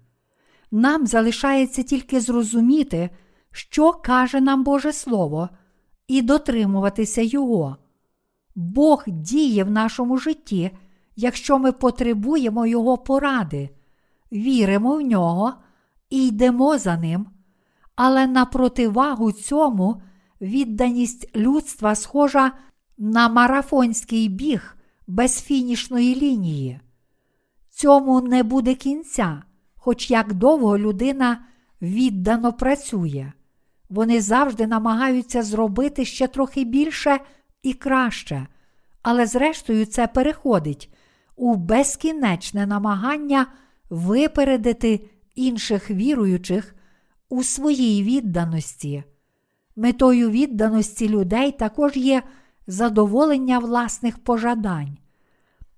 Нам 0.71 1.07
залишається 1.07 1.83
тільки 1.83 2.21
зрозуміти, 2.21 3.11
що 3.50 3.93
каже 3.93 4.40
нам 4.40 4.64
Боже 4.64 4.93
Слово, 4.93 5.49
і 6.09 6.23
дотримуватися 6.23 7.23
Його. 7.23 7.76
Бог 8.55 9.05
діє 9.07 9.64
в 9.64 9.71
нашому 9.71 10.19
житті, 10.19 10.71
якщо 11.17 11.59
ми 11.59 11.73
потребуємо 11.73 12.67
Його 12.67 12.99
поради, 12.99 13.71
віримо 14.33 14.97
в 14.97 15.00
нього 15.00 15.52
і 16.11 16.28
йдемо 16.28 16.78
за 16.78 16.97
ним, 16.97 17.26
але 17.97 18.26
на 18.26 18.45
противагу 18.45 19.33
цьому 19.33 20.02
відданість 20.40 21.37
людства 21.37 21.95
схожа 21.95 22.52
на 22.99 23.28
марафонський 23.28 24.28
біг 24.28 24.78
без 25.09 25.43
фінішної 25.43 26.15
лінії. 26.15 26.81
Цьому 27.71 28.21
не 28.21 28.43
буде 28.43 28.75
кінця, 28.75 29.43
хоч 29.77 30.11
як 30.11 30.35
довго 30.35 30.79
людина 30.79 31.45
віддано 31.83 32.53
працює. 32.53 33.33
Вони 33.91 34.21
завжди 34.21 34.67
намагаються 34.67 35.43
зробити 35.43 36.05
ще 36.05 36.27
трохи 36.27 36.65
більше 36.65 37.19
і 37.62 37.73
краще, 37.73 38.47
але 39.03 39.27
зрештою 39.27 39.87
це 39.87 40.07
переходить 40.07 40.95
у 41.37 41.55
безкінечне 41.55 42.67
намагання 42.67 43.47
випередити 43.91 45.00
інших 45.35 45.91
віруючих 45.91 46.75
у 47.29 47.43
своїй 47.43 48.03
відданості. 48.03 49.05
Метою 49.77 50.31
відданості 50.31 51.09
людей 51.09 51.53
також 51.53 51.97
є 51.97 52.23
задоволення 52.69 53.59
власних 53.59 54.19
пожадань. 54.19 54.99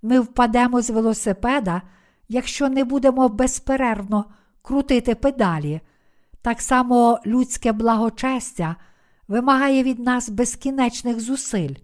Ми 0.01 0.19
впадемо 0.19 0.81
з 0.81 0.89
велосипеда, 0.89 1.81
якщо 2.29 2.69
не 2.69 2.83
будемо 2.83 3.29
безперервно 3.29 4.25
крутити 4.61 5.15
педалі. 5.15 5.81
Так 6.41 6.61
само 6.61 7.19
людське 7.25 7.71
благочестя 7.71 8.75
вимагає 9.27 9.83
від 9.83 9.99
нас 9.99 10.29
безкінечних 10.29 11.19
зусиль. 11.19 11.75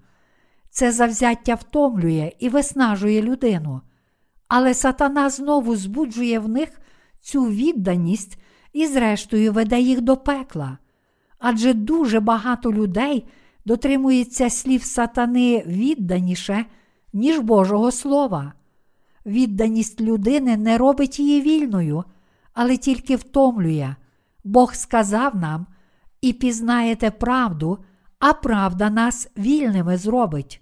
Це 0.70 0.92
завзяття 0.92 1.56
втомлює 1.56 2.32
і 2.40 2.50
виснажує 2.50 3.22
людину. 3.22 3.82
Але 4.48 4.74
сатана 4.74 5.30
знову 5.30 5.76
збуджує 5.76 6.40
в 6.40 6.50
них 6.50 6.70
цю 7.22 7.46
відданість 7.46 8.40
і, 8.74 8.88
зрештою, 8.88 9.54
веде 9.54 9.80
їх 9.80 10.02
до 10.02 10.18
пекла. 10.18 10.78
Адже 11.40 11.74
дуже 11.74 12.20
багато 12.20 12.74
людей 12.74 13.28
дотримується 13.68 14.50
слів 14.50 14.84
сатани 14.84 15.64
відданіше, 15.68 16.66
ніж 17.14 17.40
Божого 17.40 17.92
Слова. 17.92 18.54
Відданість 19.26 20.02
людини 20.02 20.58
не 20.58 20.78
робить 20.78 21.20
її 21.20 21.42
вільною, 21.42 22.04
але 22.54 22.78
тільки 22.78 23.16
втомлює. 23.16 23.96
Бог 24.44 24.74
сказав 24.74 25.36
нам, 25.36 25.66
і 26.22 26.34
пізнаєте 26.34 27.12
правду, 27.12 27.78
а 28.20 28.34
правда 28.34 28.90
нас 28.90 29.30
вільними 29.38 29.98
зробить. 29.98 30.62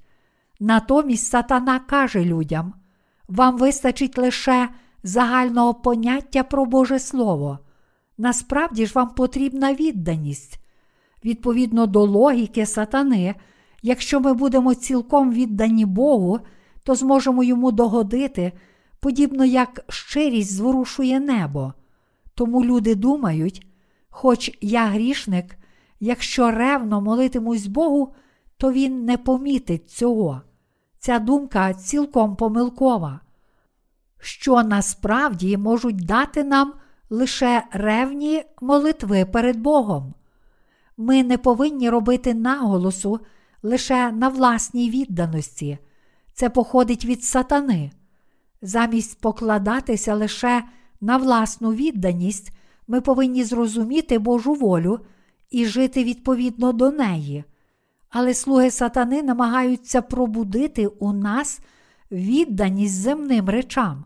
Натомість 0.59 1.27
сатана 1.27 1.79
каже 1.79 2.25
людям: 2.25 2.73
вам 3.27 3.57
вистачить 3.57 4.17
лише 4.17 4.69
загального 5.03 5.73
поняття 5.73 6.43
про 6.43 6.65
Боже 6.65 6.99
Слово. 6.99 7.59
Насправді 8.17 8.85
ж 8.85 8.93
вам 8.95 9.09
потрібна 9.09 9.73
відданість. 9.73 10.64
Відповідно 11.25 11.87
до 11.87 12.03
логіки 12.03 12.65
сатани, 12.65 13.35
якщо 13.81 14.19
ми 14.19 14.33
будемо 14.33 14.73
цілком 14.73 15.33
віддані 15.33 15.85
Богу, 15.85 16.39
то 16.83 16.95
зможемо 16.95 17.43
йому 17.43 17.71
догодити, 17.71 18.51
подібно 18.99 19.45
як 19.45 19.85
щирість 19.89 20.53
зворушує 20.53 21.19
небо. 21.19 21.73
Тому 22.35 22.65
люди 22.65 22.95
думають, 22.95 23.67
хоч 24.09 24.57
я 24.61 24.85
грішник, 24.85 25.57
якщо 25.99 26.51
ревно 26.51 27.01
молитимусь 27.01 27.67
Богу, 27.67 28.13
то 28.57 28.71
він 28.71 29.05
не 29.05 29.17
помітить 29.17 29.89
цього. 29.89 30.41
Ця 30.99 31.19
думка 31.19 31.73
цілком 31.73 32.35
помилкова, 32.35 33.19
що 34.19 34.63
насправді 34.63 35.57
можуть 35.57 36.05
дати 36.05 36.43
нам 36.43 36.73
лише 37.09 37.63
ревні 37.71 38.43
молитви 38.61 39.25
перед 39.25 39.59
Богом. 39.59 40.13
Ми 40.97 41.23
не 41.23 41.37
повинні 41.37 41.89
робити 41.89 42.33
наголосу 42.33 43.19
лише 43.63 44.11
на 44.11 44.29
власній 44.29 44.89
відданості, 44.89 45.77
це 46.33 46.49
походить 46.49 47.05
від 47.05 47.23
сатани. 47.23 47.91
Замість 48.61 49.21
покладатися 49.21 50.15
лише 50.15 50.63
на 51.01 51.17
власну 51.17 51.73
відданість, 51.73 52.51
ми 52.87 53.01
повинні 53.01 53.43
зрозуміти 53.43 54.19
Божу 54.19 54.53
волю 54.53 54.99
і 55.49 55.65
жити 55.65 56.03
відповідно 56.03 56.71
до 56.71 56.91
неї. 56.91 57.43
Але 58.09 58.33
слуги 58.33 58.71
сатани 58.71 59.23
намагаються 59.23 60.01
пробудити 60.01 60.87
у 60.87 61.13
нас 61.13 61.59
відданість 62.11 62.93
земним 62.93 63.49
речам. 63.49 64.05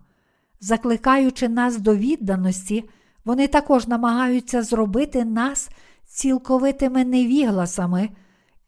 Закликаючи 0.59 1.49
нас 1.49 1.77
до 1.77 1.95
відданості, 1.95 2.89
вони 3.25 3.47
також 3.47 3.87
намагаються 3.87 4.63
зробити 4.63 5.25
нас 5.25 5.69
цілковитими 6.09 7.05
невігласами 7.05 8.09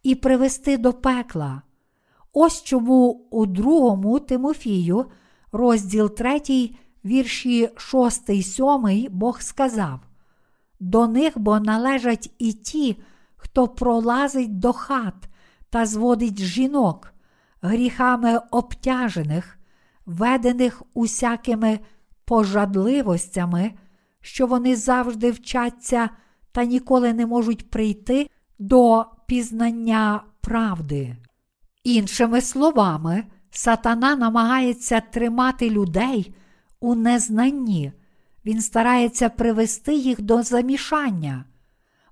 і 0.03 0.15
привести 0.15 0.77
до 0.77 0.93
пекла. 0.93 1.61
Ось 2.33 2.63
чому 2.63 3.27
у 3.31 3.45
другому 3.45 4.19
Тимофію, 4.19 5.05
розділ 5.51 6.15
3, 6.15 6.69
вірші 7.05 7.69
6, 7.77 8.43
7, 8.43 9.07
Бог 9.09 9.41
сказав: 9.41 9.99
До 10.79 11.07
них 11.07 11.37
бо 11.39 11.59
належать 11.59 12.31
і 12.39 12.53
ті, 12.53 13.01
хто 13.35 13.67
пролазить 13.67 14.59
до 14.59 14.73
хат 14.73 15.29
та 15.69 15.85
зводить 15.85 16.39
жінок, 16.39 17.13
гріхами 17.61 18.41
обтяжених, 18.51 19.59
ведених 20.05 20.83
усякими 20.93 21.79
пожадливостями, 22.25 23.71
що 24.21 24.47
вони 24.47 24.75
завжди 24.75 25.31
вчаться 25.31 26.09
та 26.51 26.65
ніколи 26.65 27.13
не 27.13 27.25
можуть 27.25 27.69
прийти 27.69 28.29
до 28.59 29.05
пізнання 29.27 30.23
правди. 30.41 31.15
Іншими 31.83 32.41
словами, 32.41 33.23
сатана 33.51 34.15
намагається 34.15 35.01
тримати 35.01 35.69
людей 35.69 36.35
у 36.79 36.95
незнанні, 36.95 37.91
він 38.45 38.61
старається 38.61 39.29
привести 39.29 39.95
їх 39.95 40.21
до 40.21 40.43
замішання. 40.43 41.45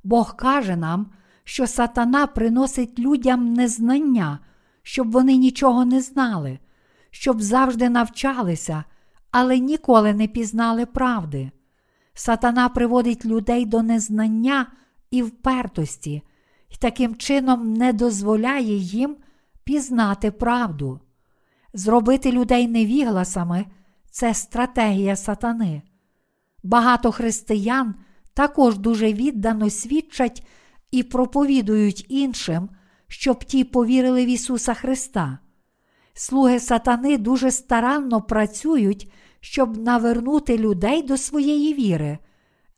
Бог 0.04 0.36
каже 0.36 0.76
нам, 0.76 1.12
що 1.44 1.68
сатана 1.68 2.28
приносить 2.28 3.00
людям 3.00 3.54
незнання, 3.54 4.40
щоб 4.84 5.12
вони 5.12 5.38
нічого 5.38 5.86
не 5.86 6.02
знали, 6.02 6.60
щоб 7.12 7.42
завжди 7.42 7.90
навчалися, 7.90 8.84
але 9.32 9.60
ніколи 9.60 10.14
не 10.14 10.28
пізнали 10.28 10.86
правди. 10.86 11.52
Сатана 12.20 12.70
приводить 12.70 13.26
людей 13.26 13.66
до 13.66 13.82
незнання 13.82 14.68
і 15.12 15.24
впертості, 15.24 16.22
і 16.70 16.76
таким 16.80 17.16
чином 17.16 17.74
не 17.74 17.94
дозволяє 17.94 18.76
їм 18.76 19.18
пізнати 19.64 20.32
правду. 20.32 21.00
Зробити 21.74 22.32
людей 22.32 22.68
невігласами 22.68 23.66
це 24.12 24.34
стратегія 24.34 25.16
сатани. 25.16 25.82
Багато 26.64 27.12
християн 27.12 27.96
також 28.34 28.78
дуже 28.78 29.14
віддано 29.14 29.70
свідчать 29.70 30.48
і 30.92 31.04
проповідують 31.04 32.06
іншим, 32.10 32.70
щоб 33.08 33.44
ті 33.44 33.64
повірили 33.64 34.26
в 34.26 34.30
Ісуса 34.30 34.74
Христа. 34.74 35.40
Слуги 36.14 36.60
сатани 36.60 37.18
дуже 37.18 37.52
старанно 37.52 38.22
працюють, 38.22 39.12
щоб 39.42 39.78
навернути 39.78 40.58
людей 40.58 41.04
до 41.04 41.18
своєї 41.18 41.74
віри, 41.74 42.18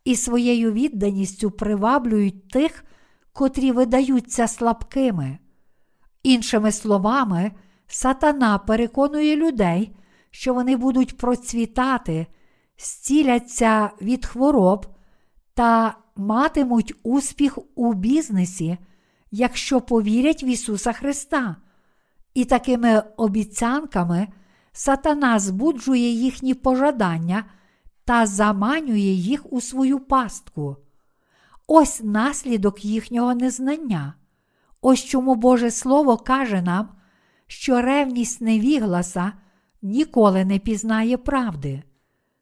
і 0.05 0.15
своєю 0.15 0.71
відданістю 0.71 1.51
приваблюють 1.51 2.49
тих, 2.49 2.85
котрі 3.33 3.71
видаються 3.71 4.47
слабкими. 4.47 5.37
Іншими 6.23 6.71
словами, 6.71 7.51
сатана 7.87 8.57
переконує 8.57 9.35
людей, 9.35 9.95
що 10.31 10.53
вони 10.53 10.75
будуть 10.77 11.17
процвітати, 11.17 12.27
зціляться 12.79 13.91
від 14.01 14.25
хвороб 14.25 14.85
та 15.53 15.97
матимуть 16.15 16.93
успіх 17.03 17.57
у 17.75 17.93
бізнесі, 17.93 18.77
якщо 19.31 19.81
повірять 19.81 20.43
в 20.43 20.45
Ісуса 20.45 20.93
Христа. 20.93 21.55
І 22.33 22.45
такими 22.45 23.03
обіцянками 23.17 24.27
сатана 24.71 25.39
збуджує 25.39 26.09
їхні 26.11 26.53
пожадання 26.53 27.45
та 28.05 28.25
заманює 28.25 28.99
їх 28.99 29.53
у 29.53 29.61
свою 29.61 29.99
пастку. 29.99 30.77
Ось 31.67 32.01
наслідок 32.03 32.85
їхнього 32.85 33.35
незнання. 33.35 34.13
Ось 34.81 35.03
чому 35.03 35.35
Боже 35.35 35.71
Слово 35.71 36.17
каже 36.17 36.61
нам, 36.61 36.89
що 37.47 37.81
ревність 37.81 38.41
невігласа 38.41 39.33
ніколи 39.81 40.45
не 40.45 40.59
пізнає 40.59 41.17
правди. 41.17 41.83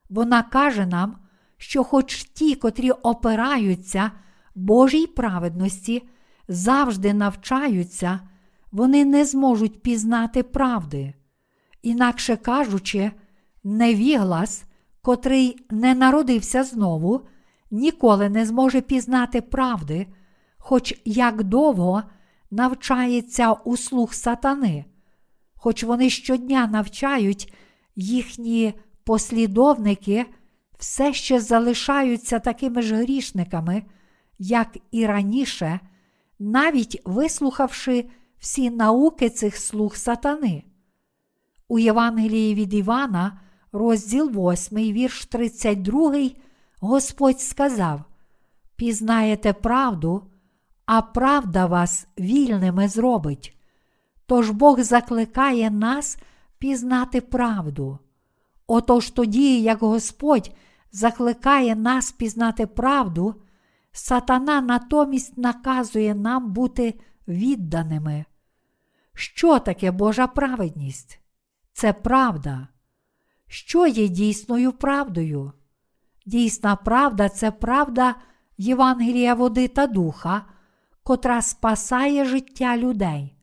Вона 0.10 0.44
каже 0.44 0.86
нам, 0.86 1.18
що, 1.58 1.84
хоч 1.84 2.24
ті, 2.24 2.56
котрі 2.56 2.92
опираються 2.92 4.12
Божій 4.56 5.08
праведності, 5.08 6.10
завжди 6.48 7.13
навчаються, 7.13 8.20
вони 8.72 9.06
не 9.06 9.26
зможуть 9.26 9.82
пізнати 9.82 10.44
правди. 10.44 11.13
Інакше 11.82 12.36
кажучи, 12.36 13.12
невіглас, 13.63 14.63
котрий 15.02 15.65
не 15.70 15.96
народився 15.96 16.63
знову, 16.63 17.22
ніколи 17.72 18.30
не 18.30 18.46
зможе 18.46 18.82
пізнати 18.82 19.42
правди, 19.42 20.08
хоч 20.58 21.02
як 21.06 21.44
довго 21.44 22.04
навчається 22.52 23.52
у 23.52 23.78
слух 23.78 24.13
сатани, 24.13 24.86
хоч 25.56 25.84
вони 25.84 26.10
щодня 26.10 26.68
навчають 26.68 27.54
їхні 27.96 28.74
послідовники 29.04 30.26
все 30.80 31.13
ще 31.13 31.39
залишаються 31.39 32.39
такими 32.39 32.82
ж 32.82 32.96
грішниками, 32.96 33.84
як 34.39 34.78
і 34.92 35.06
раніше, 35.06 35.80
навіть 36.39 37.02
вислухавши 37.06 38.06
всі 38.39 38.70
науки 38.70 39.30
цих 39.30 39.58
слуг 39.58 39.96
сатани. 39.96 40.63
У 41.72 41.80
Євангелії 41.80 42.56
від 42.56 42.74
Івана, 42.74 43.40
розділ 43.72 44.30
8, 44.30 44.78
вірш 44.78 45.26
32, 45.26 46.30
Господь 46.80 47.42
сказав: 47.42 48.02
Пізнаєте 48.76 49.54
правду, 49.54 50.24
а 50.86 51.02
правда 51.02 51.66
вас 51.66 52.08
вільними 52.20 52.88
зробить. 52.88 53.58
Тож 54.26 54.50
Бог 54.50 54.80
закликає 54.80 55.72
нас 55.72 56.18
пізнати 56.60 57.22
правду. 57.22 58.00
Отож 58.68 59.10
тоді, 59.10 59.62
як 59.62 59.80
Господь 59.80 60.52
закликає 60.92 61.76
нас 61.76 62.12
пізнати 62.12 62.68
правду, 62.68 63.36
сатана 63.92 64.62
натомість 64.62 65.38
наказує 65.38 66.16
нам 66.16 66.54
бути 66.54 67.00
відданими. 67.28 68.26
Що 69.14 69.60
таке 69.60 69.92
Божа 69.92 70.28
праведність? 70.28 71.20
Це 71.80 71.94
правда. 71.94 72.68
Що 73.48 73.88
є 73.88 74.08
дійсною 74.08 74.72
правдою? 74.72 75.52
Дійсна 76.26 76.76
правда 76.76 77.30
це 77.30 77.52
правда 77.52 78.15
Євангелія 78.58 79.34
води 79.34 79.68
та 79.68 79.88
духа, 79.88 80.46
котра 81.04 81.42
спасає 81.42 82.26
життя 82.26 82.78
людей. 82.78 83.36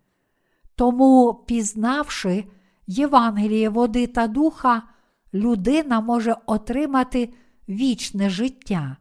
Тому, 0.75 1.35
пізнавши 1.47 2.45
Євангеліє 2.87 3.69
води 3.69 4.07
та 4.07 4.27
духа, 4.27 4.83
людина 5.35 6.01
може 6.01 6.37
отримати 6.47 7.33
вічне 7.69 8.31
життя. 8.31 8.97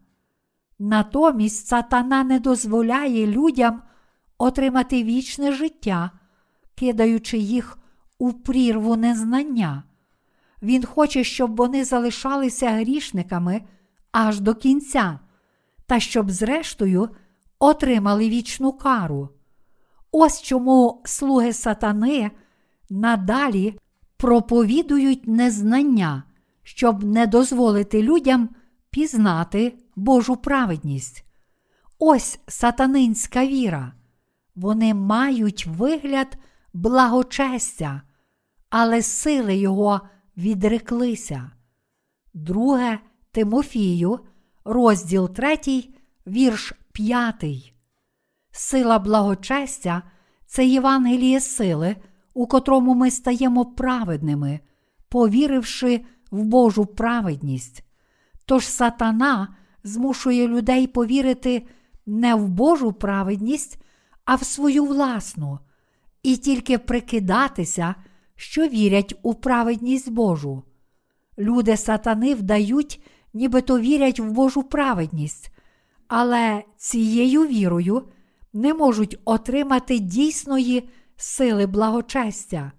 Натомість 0.79 1.67
сатана 1.67 2.23
не 2.23 2.39
дозволяє 2.39 3.27
людям 3.27 3.81
отримати 4.37 5.03
вічне 5.03 5.51
життя, 5.51 6.11
кидаючи 6.75 7.37
їх 7.37 7.77
у 8.17 8.33
прірву 8.33 8.95
незнання. 8.95 9.83
Він 10.61 10.85
хоче, 10.85 11.23
щоб 11.23 11.55
вони 11.55 11.85
залишалися 11.85 12.69
грішниками 12.69 13.61
аж 14.11 14.39
до 14.39 14.55
кінця, 14.55 15.19
та 15.85 15.99
щоб, 15.99 16.31
зрештою, 16.31 17.09
отримали 17.59 18.29
вічну 18.29 18.71
кару. 18.71 19.29
Ось 20.11 20.41
чому 20.41 21.01
слуги 21.05 21.53
сатани 21.53 22.31
надалі 22.89 23.79
проповідують 24.17 25.27
незнання, 25.27 26.23
щоб 26.63 27.03
не 27.03 27.27
дозволити 27.27 28.01
людям 28.01 28.49
пізнати 28.89 29.73
Божу 29.95 30.35
праведність. 30.35 31.25
Ось 31.99 32.39
сатанинська 32.47 33.45
віра. 33.45 33.93
Вони 34.55 34.93
мають 34.93 35.65
вигляд 35.65 36.37
благочестя, 36.75 38.01
але 38.69 39.01
сили 39.01 39.55
його 39.55 40.01
відреклися. 40.37 41.51
Друге 42.33 42.99
Тимофію, 43.31 44.19
розділ 44.65 45.29
3, 45.29 45.57
вірш 46.27 46.73
5. 46.91 47.45
Сила 48.51 48.99
благочестя 48.99 50.03
це 50.45 50.65
Євангеліє 50.65 51.39
сили, 51.39 51.95
у 52.33 52.47
котрому 52.47 52.93
ми 52.93 53.11
стаємо 53.11 53.65
праведними, 53.65 54.59
повіривши 55.09 56.05
в 56.31 56.43
Божу 56.43 56.85
праведність. 56.85 57.83
Тож 58.45 58.67
сатана 58.67 59.55
змушує 59.83 60.47
людей 60.47 60.87
повірити 60.87 61.67
не 62.05 62.35
в 62.35 62.49
Божу 62.49 62.93
праведність, 62.93 63.83
а 64.25 64.35
в 64.35 64.43
свою 64.43 64.85
власну, 64.85 65.59
і 66.25 66.37
тільки 66.37 66.77
прикидатися, 66.77 67.95
що 68.35 68.67
вірять 68.67 69.15
у 69.21 69.33
праведність 69.33 70.11
Божу. 70.11 70.63
Люди 71.37 71.77
сатани 71.77 72.35
вдають, 72.35 73.01
нібито 73.33 73.79
вірять 73.79 74.19
в 74.19 74.31
Божу 74.31 74.63
праведність, 74.63 75.51
але 76.07 76.63
цією 76.77 77.47
вірою 77.47 78.03
не 78.53 78.73
можуть 78.73 79.19
отримати 79.25 79.99
дійсної 79.99 80.89
сили 81.15 81.65
благочестя. 81.65 82.71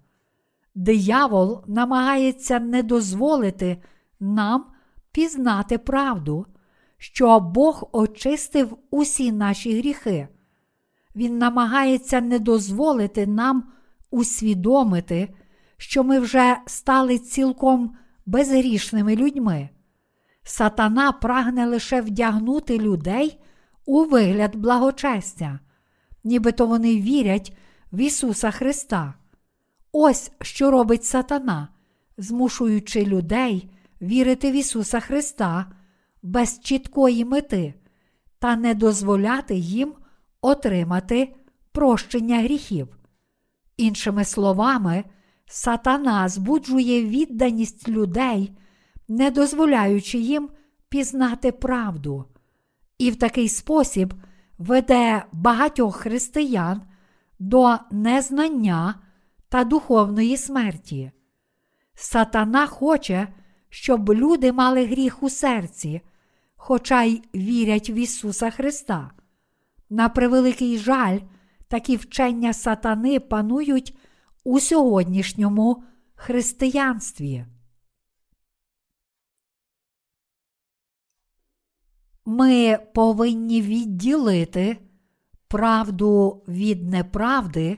Диявол 0.75 1.63
намагається 1.67 2.59
не 2.59 2.83
дозволити 2.83 3.77
нам 4.19 4.65
пізнати 5.11 5.77
правду, 5.77 6.45
що 6.97 7.39
Бог 7.39 7.89
очистив 7.91 8.77
усі 8.91 9.31
наші 9.31 9.77
гріхи. 9.77 10.27
Він 11.17 11.37
намагається 11.37 12.21
не 12.21 12.39
дозволити 12.39 13.27
нам 13.27 13.63
усвідомити, 14.11 15.29
що 15.77 16.03
ми 16.03 16.19
вже 16.19 16.57
стали 16.65 17.17
цілком 17.17 17.95
безгрішними 18.25 19.15
людьми. 19.15 19.69
Сатана 20.43 21.11
прагне 21.11 21.65
лише 21.65 22.01
вдягнути 22.01 22.77
людей 22.77 23.39
у 23.85 24.03
вигляд 24.03 24.55
благочестя, 24.55 25.59
нібито 26.23 26.67
вони 26.67 27.01
вірять 27.01 27.57
в 27.91 27.99
Ісуса 27.99 28.51
Христа. 28.51 29.13
Ось 29.91 30.31
що 30.41 30.71
робить 30.71 31.05
сатана, 31.05 31.67
змушуючи 32.17 33.05
людей 33.05 33.69
вірити 34.01 34.51
в 34.51 34.53
Ісуса 34.53 34.99
Христа 34.99 35.71
без 36.23 36.59
чіткої 36.59 37.25
мети 37.25 37.73
та 38.39 38.55
не 38.55 38.73
дозволяти 38.73 39.55
їм 39.55 39.93
отримати 40.41 41.35
прощення 41.71 42.39
гріхів. 42.41 42.97
Іншими 43.77 44.25
словами, 44.25 45.03
сатана 45.45 46.29
збуджує 46.29 47.05
відданість 47.05 47.89
людей, 47.89 48.57
не 49.07 49.31
дозволяючи 49.31 50.17
їм 50.17 50.49
пізнати 50.89 51.51
правду, 51.51 52.25
і 52.97 53.11
в 53.11 53.15
такий 53.15 53.49
спосіб 53.49 54.13
веде 54.57 55.23
багатьох 55.31 55.95
християн 55.95 56.81
до 57.39 57.77
незнання 57.91 58.95
та 59.49 59.63
духовної 59.63 60.37
смерті. 60.37 61.11
Сатана 61.95 62.67
хоче, 62.67 63.27
щоб 63.69 64.13
люди 64.13 64.51
мали 64.51 64.85
гріх 64.85 65.23
у 65.23 65.29
серці, 65.29 66.01
хоча 66.55 67.03
й 67.03 67.23
вірять 67.35 67.89
в 67.89 67.91
Ісуса 67.91 68.49
Христа. 68.49 69.11
На 69.89 70.09
превеликий 70.09 70.77
жаль, 70.77 71.19
такі 71.67 71.95
вчення 71.95 72.53
сатани 72.53 73.19
панують 73.19 73.97
у 74.43 74.59
сьогоднішньому 74.59 75.83
християнстві. 76.15 77.45
Ми 82.25 82.77
повинні 82.93 83.61
відділити 83.61 84.77
правду 85.47 86.43
від 86.47 86.89
неправди 86.89 87.77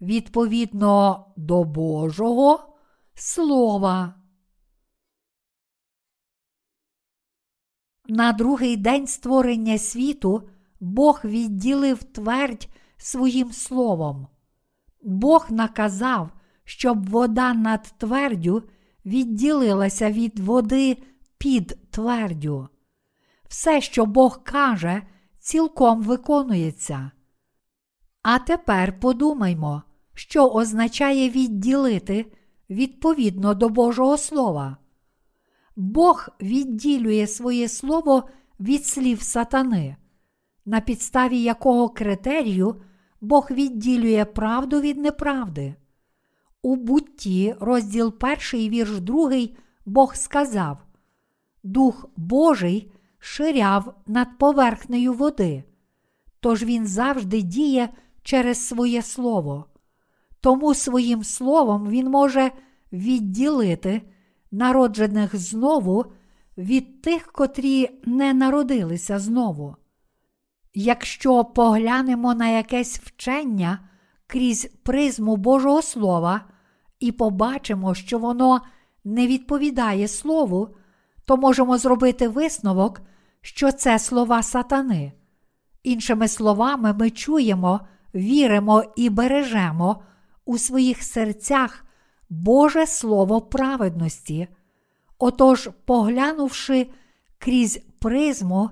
відповідно 0.00 1.26
до 1.36 1.64
Божого 1.64 2.76
Слова. 3.14 4.14
На 8.08 8.32
другий 8.32 8.76
день 8.76 9.06
створення 9.06 9.78
світу 9.78 10.48
Бог 10.80 11.20
відділив 11.24 12.02
твердь 12.02 12.68
своїм 12.96 13.52
словом. 13.52 14.26
Бог 15.02 15.46
наказав, 15.50 16.30
щоб 16.64 17.10
вода 17.10 17.54
над 17.54 17.82
твердю 17.98 18.62
відділилася 19.04 20.10
від 20.10 20.38
води 20.38 20.96
під 21.38 21.78
твердю. 21.90 22.68
Все, 23.48 23.80
що 23.80 24.06
Бог 24.06 24.42
каже, 24.44 25.02
цілком 25.38 26.02
виконується. 26.02 27.10
А 28.22 28.38
тепер 28.38 29.00
подумаймо, 29.00 29.82
що 30.14 30.48
означає 30.48 31.30
відділити 31.30 32.32
відповідно 32.70 33.54
до 33.54 33.68
Божого 33.68 34.16
Слова. 34.16 34.76
Бог 35.76 36.28
відділює 36.40 37.26
своє 37.26 37.68
слово 37.68 38.28
від 38.60 38.86
слів 38.86 39.22
сатани, 39.22 39.96
на 40.70 40.80
підставі 40.80 41.42
якого 41.42 41.88
критерію 41.88 42.82
Бог 43.20 43.48
відділює 43.50 44.24
правду 44.24 44.80
від 44.80 44.98
неправди. 44.98 45.74
У 46.62 46.76
бутті, 46.76 47.54
розділ 47.60 48.14
1, 48.52 48.70
вірш 48.70 49.00
2, 49.00 49.32
Бог 49.86 50.14
сказав: 50.14 50.78
Дух 51.62 52.06
Божий 52.16 52.92
ширяв 53.18 53.94
над 54.06 54.38
поверхнею 54.38 55.12
води, 55.12 55.64
тож 56.40 56.62
він 56.62 56.86
завжди 56.86 57.42
діє 57.42 57.88
через 58.22 58.68
своє 58.68 59.02
слово. 59.02 59.64
Тому 60.40 60.74
своїм 60.74 61.24
словом 61.24 61.88
він 61.88 62.10
може 62.10 62.50
відділити 62.92 64.02
народжених 64.50 65.36
знову 65.36 66.04
від 66.58 67.02
тих, 67.02 67.32
котрі 67.32 67.90
не 68.04 68.34
народилися 68.34 69.18
знову. 69.18 69.76
Якщо 70.74 71.44
поглянемо 71.44 72.34
на 72.34 72.48
якесь 72.48 72.98
вчення 72.98 73.78
крізь 74.26 74.70
призму 74.82 75.36
Божого 75.36 75.82
Слова 75.82 76.40
і 77.00 77.12
побачимо, 77.12 77.94
що 77.94 78.18
воно 78.18 78.60
не 79.04 79.26
відповідає 79.26 80.08
Слову, 80.08 80.76
то 81.24 81.36
можемо 81.36 81.78
зробити 81.78 82.28
висновок, 82.28 83.00
що 83.40 83.72
це 83.72 83.98
слова 83.98 84.42
сатани. 84.42 85.12
Іншими 85.82 86.28
словами, 86.28 86.92
ми 86.92 87.10
чуємо, 87.10 87.80
віримо 88.14 88.84
і 88.96 89.10
бережемо 89.10 90.02
у 90.44 90.58
своїх 90.58 91.02
серцях 91.02 91.84
Боже 92.30 92.86
Слово 92.86 93.40
праведності. 93.40 94.48
Отож, 95.18 95.70
поглянувши 95.84 96.86
крізь 97.38 97.80
призму 97.98 98.70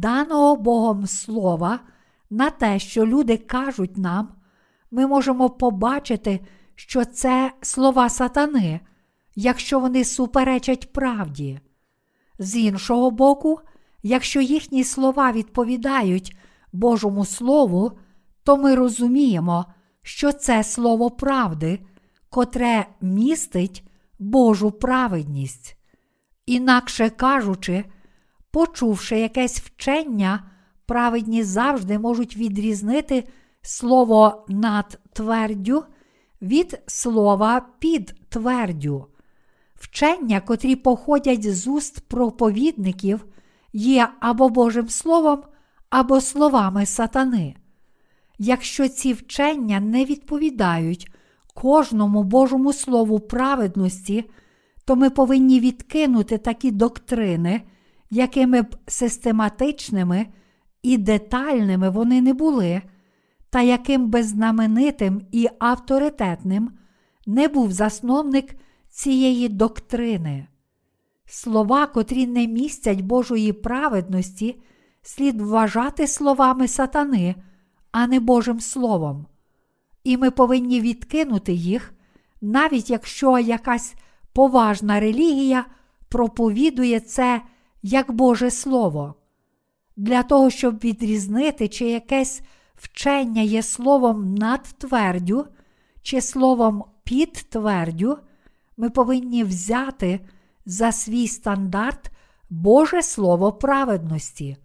даного 0.00 0.56
Богом 0.56 1.06
Слова 1.06 1.80
на 2.30 2.50
те, 2.50 2.78
що 2.78 3.06
люди 3.06 3.36
кажуть 3.36 3.96
нам, 3.96 4.28
ми 4.90 5.06
можемо 5.06 5.50
побачити, 5.50 6.40
що 6.74 7.04
це 7.04 7.52
слова 7.60 8.08
сатани, 8.08 8.80
якщо 9.34 9.80
вони 9.80 10.04
суперечать 10.04 10.92
правді. 10.92 11.60
З 12.38 12.56
іншого 12.56 13.10
боку, 13.10 13.60
якщо 14.02 14.40
їхні 14.40 14.84
слова 14.84 15.32
відповідають 15.32 16.36
Божому 16.72 17.24
Слову, 17.24 17.92
то 18.44 18.56
ми 18.56 18.74
розуміємо, 18.74 19.64
що 20.02 20.32
це 20.32 20.64
слово 20.64 21.10
правди, 21.10 21.80
котре 22.30 22.86
містить 23.00 23.88
Божу 24.18 24.70
праведність. 24.70 25.76
Інакше 26.46 27.10
кажучи, 27.10 27.84
почувши 28.54 29.18
якесь 29.18 29.60
вчення, 29.60 30.44
праведні 30.86 31.42
завжди 31.42 31.98
можуть 31.98 32.36
відрізнити 32.36 33.28
слово 33.62 34.44
над 34.48 34.98
твердю 35.12 35.84
від 36.42 36.82
слова 36.86 37.66
під 37.78 38.14
твердю. 38.28 39.06
Вчення, 39.74 40.40
котрі 40.40 40.76
походять 40.76 41.54
з 41.54 41.68
уст 41.68 42.00
проповідників, 42.00 43.24
є 43.72 44.08
або 44.20 44.48
Божим 44.48 44.88
Словом, 44.88 45.42
або 45.90 46.20
словами 46.20 46.86
сатани. 46.86 47.56
Якщо 48.38 48.88
ці 48.88 49.12
вчення 49.12 49.80
не 49.80 50.04
відповідають 50.04 51.10
кожному 51.54 52.22
Божому 52.22 52.72
Слову 52.72 53.20
праведності, 53.20 54.30
то 54.84 54.96
ми 54.96 55.10
повинні 55.10 55.60
відкинути 55.60 56.38
такі 56.38 56.70
доктрини, 56.70 57.62
якими 58.14 58.62
б 58.62 58.76
систематичними 58.86 60.26
і 60.82 60.98
детальними 60.98 61.90
вони 61.90 62.20
не 62.20 62.34
були, 62.34 62.82
та 63.50 63.62
яким 63.62 64.10
би 64.10 64.22
знаменитим 64.22 65.22
і 65.32 65.48
авторитетним 65.58 66.70
не 67.26 67.48
був 67.48 67.72
засновник 67.72 68.54
цієї 68.88 69.48
доктрини. 69.48 70.46
Слова, 71.26 71.86
котрі 71.86 72.26
не 72.26 72.46
містять 72.46 73.00
Божої 73.00 73.52
праведності, 73.52 74.62
слід 75.02 75.40
вважати 75.40 76.06
словами 76.06 76.68
сатани, 76.68 77.34
а 77.92 78.06
не 78.06 78.20
Божим 78.20 78.60
Словом. 78.60 79.26
І 80.04 80.16
ми 80.16 80.30
повинні 80.30 80.80
відкинути 80.80 81.52
їх, 81.52 81.94
навіть 82.40 82.90
якщо 82.90 83.38
якась 83.38 83.94
поважна 84.32 85.00
релігія 85.00 85.64
проповідує 86.08 87.00
це 87.00 87.42
як 87.84 88.12
Боже 88.12 88.50
Слово. 88.50 89.14
Для 89.96 90.22
того, 90.22 90.50
щоб 90.50 90.78
відрізнити, 90.78 91.68
чи 91.68 91.84
якесь 91.84 92.42
вчення 92.74 93.42
є 93.42 93.62
словом 93.62 94.34
над 94.34 94.62
твердю, 94.62 95.46
чи 96.02 96.20
словом 96.20 96.84
під 97.04 97.32
твердю, 97.32 98.18
ми 98.76 98.90
повинні 98.90 99.44
взяти 99.44 100.20
за 100.66 100.92
свій 100.92 101.28
стандарт 101.28 102.10
Боже 102.50 103.02
Слово 103.02 103.52
праведності. 103.52 104.56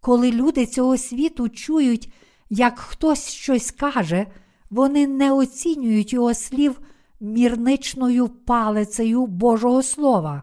Коли 0.00 0.32
люди 0.32 0.66
цього 0.66 0.96
світу 0.96 1.48
чують, 1.48 2.12
як 2.50 2.78
хтось 2.78 3.28
щось 3.28 3.70
каже, 3.70 4.26
вони 4.70 5.06
не 5.06 5.32
оцінюють 5.32 6.12
його 6.12 6.34
слів 6.34 6.80
мірничною 7.20 8.28
палицею 8.28 9.26
Божого 9.26 9.82
Слова, 9.82 10.42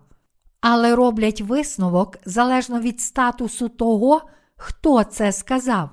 але 0.63 0.95
роблять 0.95 1.41
висновок 1.41 2.17
залежно 2.25 2.79
від 2.79 3.01
статусу 3.01 3.69
того, 3.69 4.21
хто 4.55 5.03
це 5.03 5.31
сказав, 5.31 5.89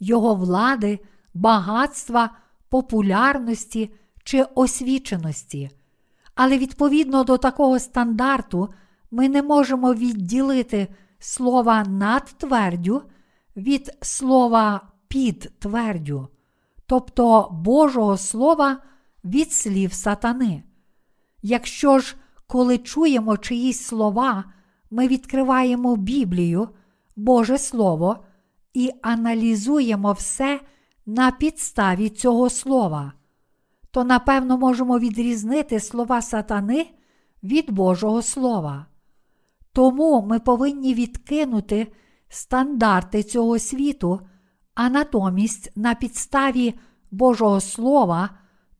його 0.00 0.34
влади, 0.34 0.98
багатства, 1.34 2.30
популярності 2.68 3.94
чи 4.24 4.42
освіченості. 4.54 5.70
Але 6.34 6.58
відповідно 6.58 7.24
до 7.24 7.38
такого 7.38 7.78
стандарту 7.78 8.68
ми 9.10 9.28
не 9.28 9.42
можемо 9.42 9.94
відділити 9.94 10.88
слова 11.18 11.84
над 11.84 12.24
твердю 12.24 13.02
від 13.56 13.90
слова 14.02 14.80
під 15.08 15.52
твердю, 15.58 16.28
тобто 16.86 17.48
Божого 17.52 18.16
Слова 18.16 18.78
від 19.24 19.52
слів 19.52 19.92
сатани. 19.92 20.62
Якщо 21.42 21.98
ж, 21.98 22.16
коли 22.48 22.78
чуємо 22.78 23.36
чиїсь 23.36 23.82
слова, 23.82 24.44
ми 24.90 25.08
відкриваємо 25.08 25.96
Біблію, 25.96 26.68
Боже 27.16 27.58
Слово, 27.58 28.24
і 28.74 28.90
аналізуємо 29.02 30.12
все 30.12 30.60
на 31.06 31.30
підставі 31.30 32.08
цього 32.08 32.50
слова, 32.50 33.12
то 33.90 34.04
напевно 34.04 34.58
можемо 34.58 34.98
відрізнити 34.98 35.80
слова 35.80 36.22
сатани 36.22 36.90
від 37.42 37.70
Божого 37.70 38.22
Слова. 38.22 38.86
Тому 39.72 40.22
ми 40.22 40.38
повинні 40.38 40.94
відкинути 40.94 41.92
стандарти 42.28 43.22
цього 43.22 43.58
світу, 43.58 44.20
а 44.74 44.88
натомість 44.90 45.72
на 45.76 45.94
підставі 45.94 46.74
Божого 47.10 47.60
Слова, 47.60 48.30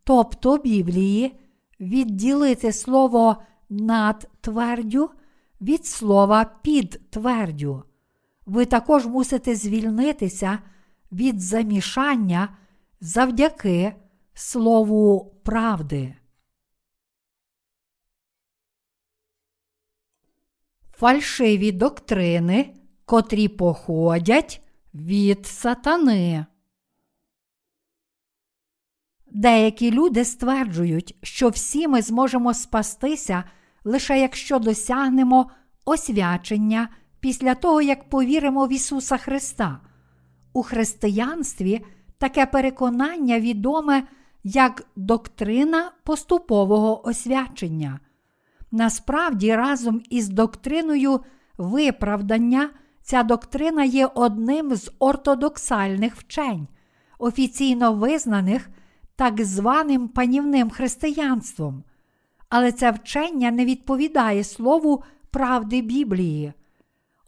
тобто 0.05 0.57
Біблії, 0.57 1.41
відділити 1.81 2.73
слово 2.73 3.37
над 3.71 4.29
твердю 4.41 5.11
від 5.61 5.87
слова 5.87 6.45
під 6.63 7.11
твердю. 7.11 7.85
Ви 8.47 8.67
також 8.67 9.07
мусите 9.07 9.55
звільнитися 9.55 10.59
від 11.13 11.41
замішання 11.41 12.57
завдяки 13.01 13.95
Слову 14.35 15.35
правди. 15.43 16.15
Фальшиві 20.91 21.73
доктрини 21.73 22.75
котрі 23.05 23.49
походять 23.49 24.63
від 24.95 25.47
сатани. 25.47 26.47
Деякі 29.27 29.91
люди 29.91 30.25
стверджують, 30.25 31.17
що 31.23 31.49
всі 31.49 31.89
ми 31.89 32.03
зможемо 32.03 32.55
спастися 32.55 33.45
лише 33.85 34.21
якщо 34.21 34.59
досягнемо 34.59 35.51
освячення 35.85 36.89
після 37.21 37.55
того, 37.55 37.83
як 37.83 38.09
повіримо 38.09 38.67
в 38.67 38.73
Ісуса 38.73 39.17
Христа. 39.17 39.81
У 40.53 40.63
християнстві 40.63 41.85
таке 42.19 42.47
переконання 42.47 43.41
відоме 43.41 44.03
як 44.45 44.83
доктрина 44.97 45.93
поступового 46.05 47.09
освячення. 47.09 48.01
Насправді, 48.71 49.55
разом 49.55 50.03
із 50.11 50.29
доктриною 50.29 51.21
виправдання, 51.59 52.71
ця 53.03 53.23
доктрина 53.23 53.85
є 53.85 54.07
одним 54.07 54.75
з 54.75 54.93
ортодоксальних 54.99 56.17
вчень, 56.17 56.69
офіційно 57.19 57.93
визнаних 57.93 58.69
так 59.17 59.45
званим 59.45 60.09
панівним 60.09 60.71
християнством. 60.71 61.85
Але 62.49 62.73
це 62.73 62.91
вчення 62.91 63.51
не 63.51 63.65
відповідає 63.65 64.45
слову 64.45 65.03
правди 65.31 65.83
Біблії. 65.83 66.53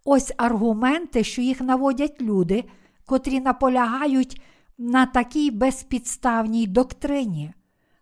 Ось 0.05 0.33
аргументи, 0.37 1.25
що 1.25 1.43
їх 1.43 1.61
наводять 1.61 2.23
люди, 2.23 2.65
котрі 3.07 3.41
наполягають 3.41 4.43
на 4.79 5.07
такій 5.07 5.51
безпідставній 5.51 6.67
доктрині. 6.67 7.53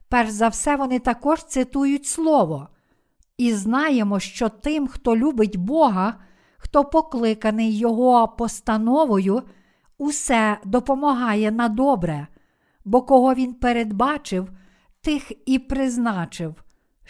Перш 0.08 0.30
за 0.30 0.48
все, 0.48 0.76
вони 0.76 0.98
також 0.98 1.44
цитують 1.44 2.06
Слово. 2.06 2.68
І 3.38 3.52
знаємо, 3.52 4.20
що 4.20 4.48
тим, 4.48 4.88
хто 4.88 5.16
любить 5.16 5.56
Бога, 5.56 6.14
хто 6.56 6.84
покликаний 6.84 7.78
Його 7.78 8.28
постановою, 8.28 9.42
усе 9.98 10.58
допомагає 10.64 11.50
на 11.50 11.68
добре, 11.68 12.26
бо 12.84 13.02
кого 13.02 13.34
він 13.34 13.54
передбачив, 13.54 14.50
тих 15.00 15.32
і 15.46 15.58
призначив, 15.58 16.54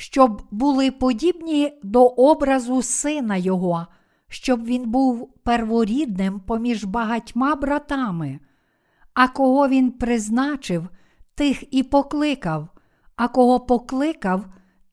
щоб 0.01 0.43
були 0.51 0.91
подібні 0.91 1.73
до 1.83 2.07
образу 2.07 2.83
сина 2.83 3.37
Його, 3.37 3.87
щоб 4.29 4.65
він 4.65 4.91
був 4.91 5.35
перворідним 5.43 6.41
поміж 6.41 6.85
багатьма 6.85 7.55
братами. 7.55 8.39
А 9.15 9.29
кого 9.29 9.69
він 9.69 9.91
призначив, 9.91 10.89
тих 11.35 11.75
і 11.75 11.83
покликав, 11.83 12.69
а 13.17 13.29
кого 13.29 13.61
покликав, 13.61 14.45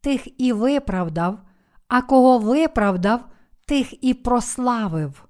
тих 0.02 0.42
і 0.42 0.54
виправдав, 0.54 1.40
а 1.88 2.02
кого 2.02 2.38
виправдав, 2.38 3.26
тих 3.66 4.04
і 4.04 4.14
прославив. 4.14 5.26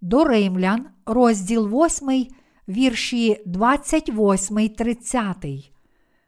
До 0.00 0.24
Римлян, 0.24 0.86
розділ 1.06 1.68
8, 1.68 2.26
вірші 2.68 3.42
28, 3.46 4.68
30. 4.68 5.46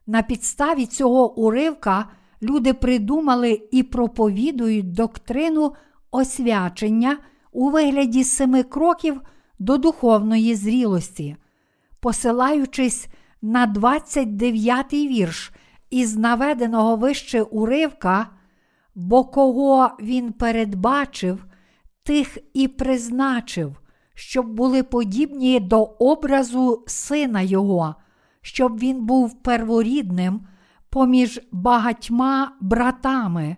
На 0.07 0.22
підставі 0.22 0.87
цього 0.87 1.35
уривка 1.35 2.09
люди 2.42 2.75
придумали 2.75 3.68
і 3.70 3.83
проповідують 3.83 4.92
доктрину 4.92 5.72
освячення 6.11 7.18
у 7.53 7.70
вигляді 7.70 8.25
семи 8.25 8.62
кроків 8.62 9.20
до 9.59 9.79
духовної 9.79 10.55
зрілості, 10.55 11.37
посилаючись 12.01 13.09
на 13.42 13.66
29 13.66 14.92
вірш 14.92 15.53
із 15.90 16.16
наведеного 16.16 16.96
вище 16.96 17.42
уривка, 17.42 18.27
бо 18.94 19.25
кого 19.25 19.90
він 20.01 20.33
передбачив, 20.33 21.44
тих 22.03 22.38
і 22.55 22.68
призначив, 22.68 23.81
щоб 24.14 24.46
були 24.46 24.83
подібні 24.83 25.61
до 25.61 25.83
образу 25.83 26.85
сина 26.87 27.42
Його, 27.42 27.94
щоб 28.40 28.79
він 28.79 29.07
був 29.07 29.42
перворідним 29.42 30.46
поміж 30.97 31.41
багатьма 31.53 32.53
братами. 32.61 33.57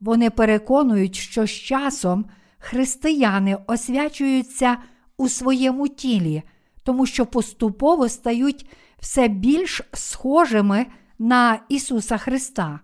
Вони 0.00 0.30
переконують, 0.30 1.14
що 1.14 1.46
з 1.46 1.50
часом 1.50 2.24
християни 2.58 3.56
освячуються 3.66 4.76
у 5.16 5.28
своєму 5.28 5.88
тілі, 5.88 6.42
тому 6.82 7.06
що 7.06 7.26
поступово 7.26 8.08
стають 8.08 8.70
все 8.98 9.28
більш 9.28 9.82
схожими 9.92 10.86
на 11.18 11.58
Ісуса 11.68 12.16
Христа. 12.16 12.80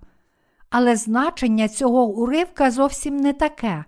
Але 0.71 0.97
значення 0.97 1.69
цього 1.69 2.07
уривка 2.07 2.71
зовсім 2.71 3.17
не 3.17 3.33
таке, 3.33 3.85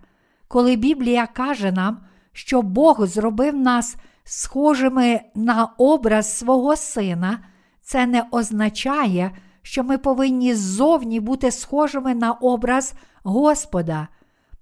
коли 0.47 0.75
Біблія 0.75 1.27
каже 1.27 1.71
нам, 1.71 1.97
що 2.31 2.61
Бог 2.61 3.05
зробив 3.05 3.55
нас 3.55 3.95
схожими 4.23 5.21
на 5.35 5.65
образ 5.77 6.37
свого 6.37 6.75
Сина, 6.75 7.39
це 7.81 8.05
не 8.05 8.23
означає, 8.31 9.31
що 9.63 9.83
ми 9.83 9.97
повинні 9.97 10.55
ззовні 10.55 11.19
бути 11.19 11.51
схожими 11.51 12.15
на 12.15 12.31
образ 12.31 12.93
Господа. 13.23 14.07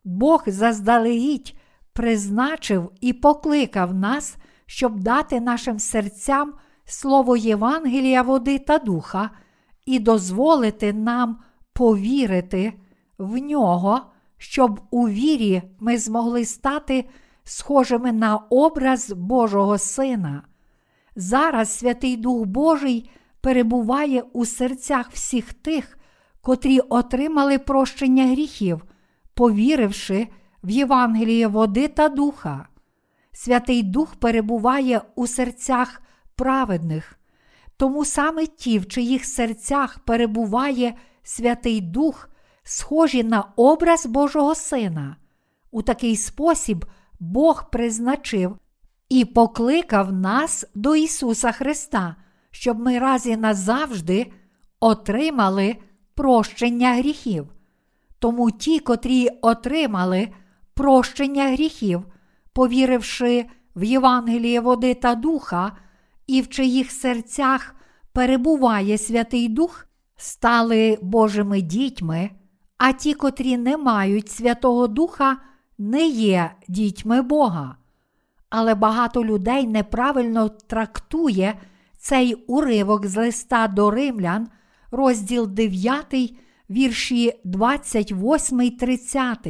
Бог 0.03 0.43
заздалегідь 0.47 1.55
призначив 1.93 2.91
і 3.01 3.13
покликав 3.13 3.93
нас, 3.93 4.35
щоб 4.65 4.99
дати 4.99 5.39
нашим 5.39 5.79
серцям 5.79 6.53
слово 6.85 7.37
Євангелія, 7.37 8.21
води 8.21 8.59
та 8.59 8.77
духа, 8.77 9.29
і 9.85 9.99
дозволити 9.99 10.93
нам 10.93 11.39
повірити 11.73 12.73
в 13.17 13.37
нього, 13.37 14.01
щоб 14.37 14.81
у 14.91 15.09
вірі 15.09 15.61
ми 15.79 15.97
змогли 15.97 16.45
стати 16.45 17.05
схожими 17.43 18.11
на 18.11 18.37
образ 18.37 19.11
Божого 19.11 19.77
Сина. 19.77 20.43
Зараз 21.15 21.77
Святий 21.77 22.17
Дух 22.17 22.45
Божий 22.45 23.09
перебуває 23.41 24.23
у 24.33 24.45
серцях 24.45 25.11
всіх 25.11 25.53
тих, 25.53 25.97
котрі 26.41 26.79
отримали 26.79 27.59
прощення 27.59 28.27
гріхів, 28.27 28.85
повіривши 29.33 30.27
в 30.63 30.69
Євангеліє 30.69 31.47
води 31.47 31.87
та 31.87 32.09
духа. 32.09 32.67
Святий 33.31 33.83
Дух 33.83 34.15
перебуває 34.15 35.01
у 35.15 35.27
серцях 35.27 36.01
праведних, 36.35 37.19
тому 37.77 38.05
саме 38.05 38.45
ті, 38.45 38.79
в 38.79 38.87
чиїх 38.87 39.25
серцях 39.25 39.99
перебуває 39.99 40.93
Святий 41.23 41.81
Дух, 41.81 42.29
схожі 42.63 43.23
на 43.23 43.43
образ 43.55 44.05
Божого 44.05 44.55
Сина. 44.55 45.15
У 45.71 45.81
такий 45.81 46.15
спосіб 46.15 46.85
Бог 47.19 47.69
призначив 47.69 48.57
і 49.09 49.25
покликав 49.25 50.13
нас 50.13 50.65
до 50.75 50.95
Ісуса 50.95 51.51
Христа, 51.51 52.15
щоб 52.51 52.79
ми 52.79 52.99
раз 52.99 53.25
і 53.25 53.37
назавжди 53.37 54.31
отримали 54.79 55.75
прощення 56.15 56.93
гріхів. 56.93 57.47
Тому 58.19 58.51
ті, 58.51 58.79
котрі 58.79 59.27
отримали 59.41 60.29
прощення 60.73 61.49
гріхів, 61.51 62.05
повіривши 62.53 63.45
в 63.75 63.83
Євангеліє 63.83 64.59
води 64.59 64.93
та 64.93 65.15
духа, 65.15 65.71
і 66.27 66.41
в 66.41 66.49
чиїх 66.49 66.91
серцях 66.91 67.75
перебуває 68.13 68.97
Святий 68.97 69.49
Дух, 69.49 69.87
стали 70.15 70.97
Божими 71.01 71.61
дітьми, 71.61 72.29
а 72.77 72.91
ті, 72.91 73.13
котрі 73.13 73.57
не 73.57 73.77
мають 73.77 74.31
Святого 74.31 74.87
Духа, 74.87 75.37
не 75.77 76.07
є 76.07 76.51
дітьми 76.67 77.21
Бога. 77.21 77.75
Але 78.49 78.75
багато 78.75 79.25
людей 79.25 79.67
неправильно 79.67 80.49
трактує 80.49 81.59
цей 82.01 82.33
уривок 82.33 83.05
з 83.05 83.17
листа 83.17 83.67
до 83.67 83.91
римлян, 83.91 84.47
розділ 84.91 85.47
9, 85.47 86.33
вірші 86.69 87.33
28, 87.43 88.71
30. 88.77 89.47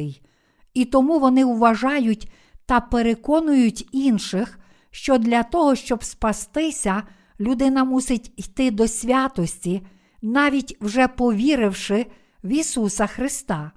І 0.74 0.84
тому 0.84 1.18
вони 1.18 1.44
вважають 1.44 2.32
та 2.66 2.80
переконують 2.80 3.88
інших, 3.92 4.58
що 4.90 5.18
для 5.18 5.42
того, 5.42 5.74
щоб 5.74 6.04
спастися, 6.04 7.02
людина 7.40 7.84
мусить 7.84 8.32
йти 8.36 8.70
до 8.70 8.88
святості, 8.88 9.82
навіть 10.22 10.76
вже 10.80 11.08
повіривши 11.08 12.06
в 12.44 12.48
Ісуса 12.48 13.06
Христа. 13.06 13.72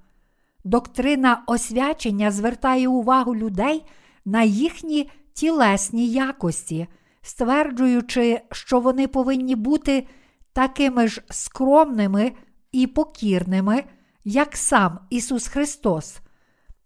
Доктрина 0.64 1.42
освячення 1.46 2.30
звертає 2.30 2.88
увагу 2.88 3.36
людей 3.36 3.84
на 4.24 4.42
їхні 4.42 5.10
тілесні 5.32 6.08
якості, 6.08 6.86
стверджуючи, 7.26 8.40
що 8.52 8.80
вони 8.80 9.08
повинні 9.08 9.56
бути 9.56 10.06
такими 10.52 11.08
ж 11.08 11.22
скромними 11.30 12.32
і 12.72 12.86
покірними, 12.86 13.84
як 14.24 14.56
сам 14.56 14.98
Ісус 15.10 15.48
Христос. 15.48 16.18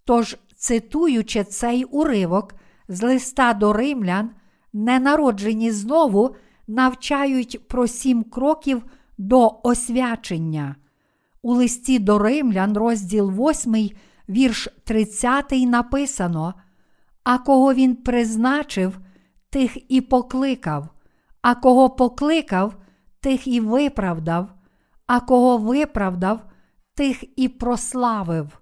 Тож, 0.05 0.37
цитуючи 0.57 1.45
цей 1.45 1.85
уривок 1.85 2.55
з 2.89 3.03
листа 3.03 3.55
до 3.55 3.73
римлян, 3.73 4.31
ненароджені 4.73 5.71
знову 5.71 6.37
навчають 6.67 7.69
про 7.69 7.87
сім 7.87 8.23
кроків 8.23 8.85
до 9.19 9.61
освячення. 9.63 10.77
У 11.43 11.55
листі 11.55 11.99
до 11.99 12.19
римлян, 12.19 12.77
розділ 12.77 13.31
8, 13.31 13.91
вірш 14.29 14.69
30 14.85 15.53
написано: 15.53 16.55
а 17.25 17.39
кого 17.39 17.75
він 17.75 17.97
призначив, 17.97 18.99
тих 19.51 19.93
і 19.93 20.01
покликав, 20.01 20.89
а 21.43 21.55
кого 21.55 21.91
покликав, 21.91 22.75
тих 23.21 23.47
і 23.47 23.61
виправдав, 23.61 24.49
а 25.07 25.21
кого 25.21 25.59
виправдав, 25.59 26.41
тих 26.95 27.25
і 27.37 27.49
прославив. 27.49 28.61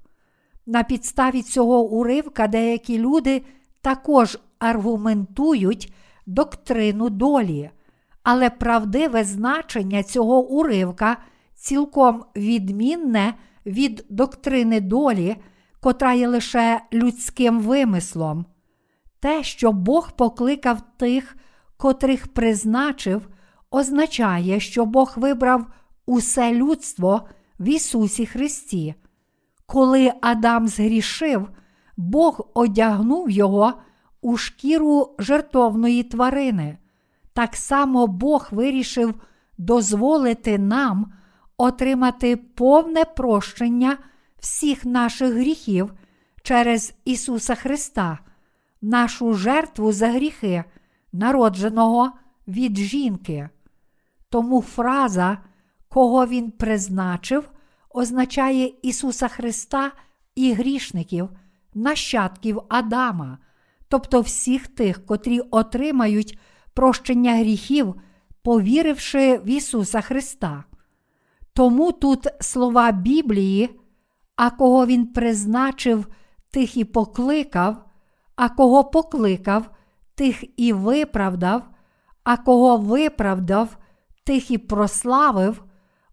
На 0.66 0.82
підставі 0.82 1.42
цього 1.42 1.82
уривка 1.82 2.46
деякі 2.46 2.98
люди 2.98 3.42
також 3.80 4.38
аргументують 4.58 5.92
доктрину 6.26 7.10
долі, 7.10 7.70
але 8.22 8.50
правдиве 8.50 9.24
значення 9.24 10.02
цього 10.02 10.40
уривка 10.40 11.16
цілком 11.54 12.24
відмінне 12.36 13.34
від 13.66 14.06
доктрини 14.08 14.80
долі, 14.80 15.36
котра 15.80 16.12
є 16.12 16.28
лише 16.28 16.80
людським 16.92 17.60
вимислом. 17.60 18.44
Те, 19.20 19.42
що 19.42 19.72
Бог 19.72 20.12
покликав 20.12 20.80
тих, 20.96 21.36
котрих 21.76 22.26
призначив, 22.26 23.28
означає, 23.70 24.60
що 24.60 24.84
Бог 24.84 25.12
вибрав 25.16 25.66
усе 26.06 26.54
людство 26.54 27.28
в 27.60 27.68
Ісусі 27.68 28.26
Христі. 28.26 28.94
Коли 29.66 30.12
Адам 30.20 30.68
згрішив, 30.68 31.48
Бог 31.96 32.48
одягнув 32.54 33.30
його 33.30 33.72
у 34.20 34.36
шкіру 34.36 35.14
жертовної 35.18 36.02
тварини. 36.02 36.78
Так 37.32 37.56
само 37.56 38.06
Бог 38.06 38.48
вирішив 38.50 39.14
дозволити 39.58 40.58
нам 40.58 41.12
отримати 41.56 42.36
повне 42.36 43.04
прощення 43.04 43.98
всіх 44.38 44.84
наших 44.84 45.34
гріхів 45.34 45.92
через 46.42 46.94
Ісуса 47.04 47.54
Христа, 47.54 48.18
нашу 48.82 49.34
жертву 49.34 49.92
за 49.92 50.08
гріхи, 50.08 50.64
народженого 51.12 52.12
від 52.48 52.76
жінки. 52.76 53.48
Тому 54.28 54.62
фраза, 54.62 55.38
кого 55.88 56.26
Він 56.26 56.50
призначив, 56.50 57.50
означає 57.90 58.72
Ісуса 58.82 59.28
Христа 59.28 59.92
і 60.34 60.52
грішників, 60.52 61.28
нащадків 61.74 62.60
Адама, 62.68 63.38
тобто 63.88 64.20
всіх 64.20 64.66
тих, 64.66 65.06
котрі 65.06 65.40
отримають 65.40 66.38
прощення 66.74 67.36
гріхів, 67.36 67.94
повіривши 68.42 69.38
в 69.38 69.48
Ісуса 69.48 70.00
Христа. 70.00 70.64
Тому 71.52 71.92
тут 71.92 72.26
слова 72.40 72.92
Біблії, 72.92 73.80
а 74.36 74.50
кого 74.50 74.86
Він 74.86 75.06
призначив, 75.06 76.06
тих 76.50 76.76
і 76.76 76.84
покликав, 76.84 77.87
а 78.38 78.48
кого 78.48 78.84
покликав, 78.84 79.70
тих 80.14 80.44
і 80.56 80.72
виправдав, 80.72 81.62
а 82.24 82.36
кого 82.36 82.76
виправдав, 82.76 83.76
тих 84.24 84.50
і 84.50 84.58
прославив, 84.58 85.64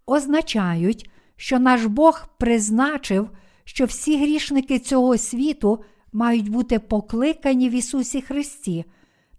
означають, 0.05 1.09
що 1.35 1.59
наш 1.59 1.85
Бог 1.85 2.27
призначив, 2.37 3.29
що 3.63 3.85
всі 3.85 4.17
грішники 4.17 4.79
цього 4.79 5.17
світу 5.17 5.83
мають 6.13 6.49
бути 6.49 6.79
покликані 6.79 7.69
в 7.69 7.71
Ісусі 7.71 8.21
Христі 8.21 8.85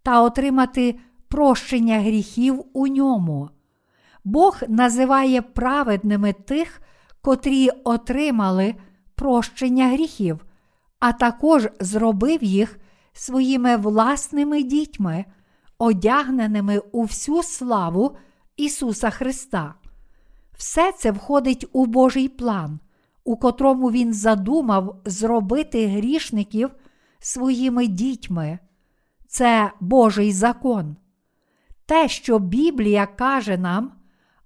та 0.02 0.22
отримати 0.22 0.98
прощення 1.28 2.00
гріхів 2.00 2.64
у 2.72 2.86
ньому. 2.86 3.50
Бог 4.24 4.60
називає 4.68 5.42
праведними 5.42 6.32
тих, 6.32 6.80
котрі 7.22 7.68
отримали 7.84 8.74
прощення 9.14 9.88
гріхів, 9.88 10.46
а 11.00 11.12
також 11.12 11.68
зробив 11.80 12.44
їх 12.44 12.78
своїми 13.12 13.76
власними 13.76 14.62
дітьми, 14.62 15.24
одягненими 15.78 16.78
у 16.78 17.02
всю 17.02 17.42
славу 17.42 18.16
Ісуса 18.56 19.10
Христа. 19.10 19.74
Все 20.56 20.92
це 20.92 21.10
входить 21.10 21.66
у 21.72 21.86
Божий 21.86 22.28
план, 22.28 22.80
у 23.24 23.36
котрому 23.36 23.90
Він 23.90 24.14
задумав 24.14 25.00
зробити 25.04 25.86
грішників 25.86 26.70
своїми 27.18 27.86
дітьми. 27.86 28.58
Це 29.28 29.72
Божий 29.80 30.32
закон. 30.32 30.96
Те, 31.86 32.08
що 32.08 32.38
Біблія 32.38 33.06
каже 33.06 33.56
нам, 33.56 33.92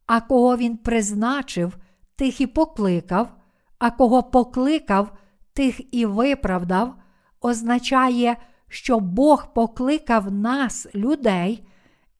а 0.06 0.20
кого 0.20 0.56
Він 0.56 0.76
призначив, 0.76 1.76
тих 2.16 2.40
і 2.40 2.46
покликав, 2.46 3.36
а 3.78 3.90
кого 3.90 4.22
покликав, 4.22 5.12
тих 5.52 5.94
і 5.94 6.06
виправдав, 6.06 6.94
означає, 7.40 8.36
що 8.68 9.00
Бог 9.00 9.52
покликав 9.52 10.32
нас, 10.32 10.86
людей, 10.94 11.66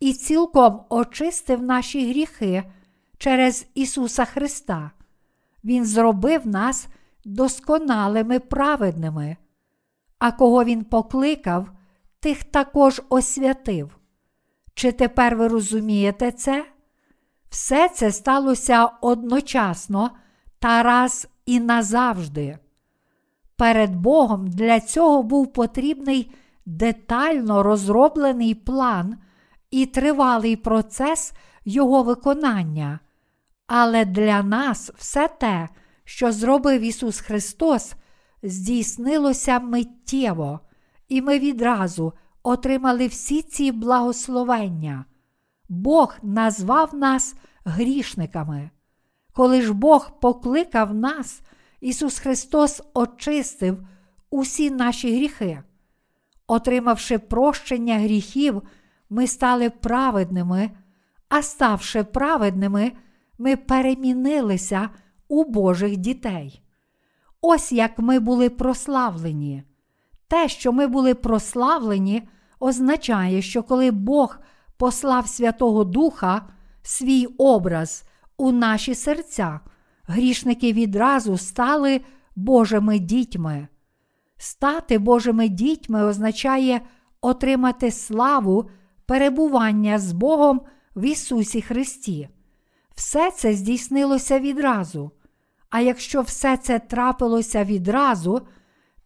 і 0.00 0.12
цілком 0.12 0.80
очистив 0.88 1.62
наші 1.62 2.10
гріхи 2.10 2.62
через 3.18 3.66
Ісуса 3.74 4.24
Христа. 4.24 4.90
Він 5.64 5.84
зробив 5.84 6.46
нас 6.46 6.88
досконалими 7.24 8.38
праведними, 8.38 9.36
а 10.18 10.32
кого 10.32 10.64
Він 10.64 10.84
покликав, 10.84 11.70
тих 12.20 12.44
також 12.44 13.02
освятив. 13.08 13.96
Чи 14.74 14.92
тепер 14.92 15.36
ви 15.36 15.48
розумієте 15.48 16.32
це? 16.32 16.66
Все 17.50 17.88
це 17.88 18.12
сталося 18.12 18.84
одночасно 19.00 20.10
та 20.58 20.82
раз 20.82 21.28
і 21.46 21.60
назавжди. 21.60 22.58
Перед 23.60 23.96
Богом 23.96 24.48
для 24.48 24.80
цього 24.80 25.22
був 25.22 25.52
потрібний 25.52 26.32
детально 26.66 27.62
розроблений 27.62 28.54
план 28.54 29.18
і 29.70 29.86
тривалий 29.86 30.56
процес 30.56 31.32
його 31.64 32.02
виконання. 32.02 33.00
Але 33.66 34.04
для 34.04 34.42
нас 34.42 34.92
все 34.98 35.28
те, 35.28 35.68
що 36.04 36.32
зробив 36.32 36.80
Ісус 36.80 37.20
Христос, 37.20 37.94
здійснилося 38.42 39.58
миттєво, 39.58 40.60
і 41.08 41.22
ми 41.22 41.38
відразу 41.38 42.12
отримали 42.42 43.06
всі 43.06 43.42
ці 43.42 43.72
благословення. 43.72 45.04
Бог 45.68 46.16
назвав 46.22 46.94
нас 46.94 47.34
грішниками. 47.64 48.70
Коли 49.32 49.62
ж 49.62 49.72
Бог 49.72 50.20
покликав 50.20 50.94
нас, 50.94 51.42
Ісус 51.80 52.18
Христос 52.18 52.82
очистив 52.94 53.86
усі 54.30 54.70
наші 54.70 55.16
гріхи. 55.16 55.62
Отримавши 56.46 57.18
прощення 57.18 57.98
гріхів, 57.98 58.62
ми 59.10 59.26
стали 59.26 59.70
праведними, 59.70 60.70
а 61.28 61.42
ставши 61.42 62.04
праведними, 62.04 62.92
ми 63.38 63.56
перемінилися 63.56 64.90
у 65.28 65.44
Божих 65.44 65.96
дітей. 65.96 66.62
Ось 67.40 67.72
як 67.72 67.98
ми 67.98 68.18
були 68.18 68.50
прославлені. 68.50 69.62
Те, 70.28 70.48
що 70.48 70.72
ми 70.72 70.86
були 70.86 71.14
прославлені, 71.14 72.28
означає, 72.60 73.42
що 73.42 73.62
коли 73.62 73.90
Бог 73.90 74.38
послав 74.76 75.28
Святого 75.28 75.84
Духа 75.84 76.46
свій 76.82 77.26
образ 77.26 78.04
у 78.36 78.52
наші 78.52 78.94
серця, 78.94 79.60
грішники 80.10 80.72
відразу 80.72 81.36
стали 81.36 82.00
Божими 82.36 82.98
дітьми. 82.98 83.68
Стати 84.36 84.98
Божими 84.98 85.48
дітьми 85.48 86.04
означає 86.04 86.80
отримати 87.20 87.90
славу 87.90 88.70
перебування 89.06 89.98
з 89.98 90.12
Богом 90.12 90.60
в 90.96 91.04
Ісусі 91.04 91.62
Христі. 91.62 92.28
Все 92.94 93.30
це 93.30 93.52
здійснилося 93.54 94.38
відразу. 94.38 95.10
А 95.70 95.80
якщо 95.80 96.20
все 96.20 96.56
це 96.56 96.78
трапилося 96.78 97.64
відразу, 97.64 98.42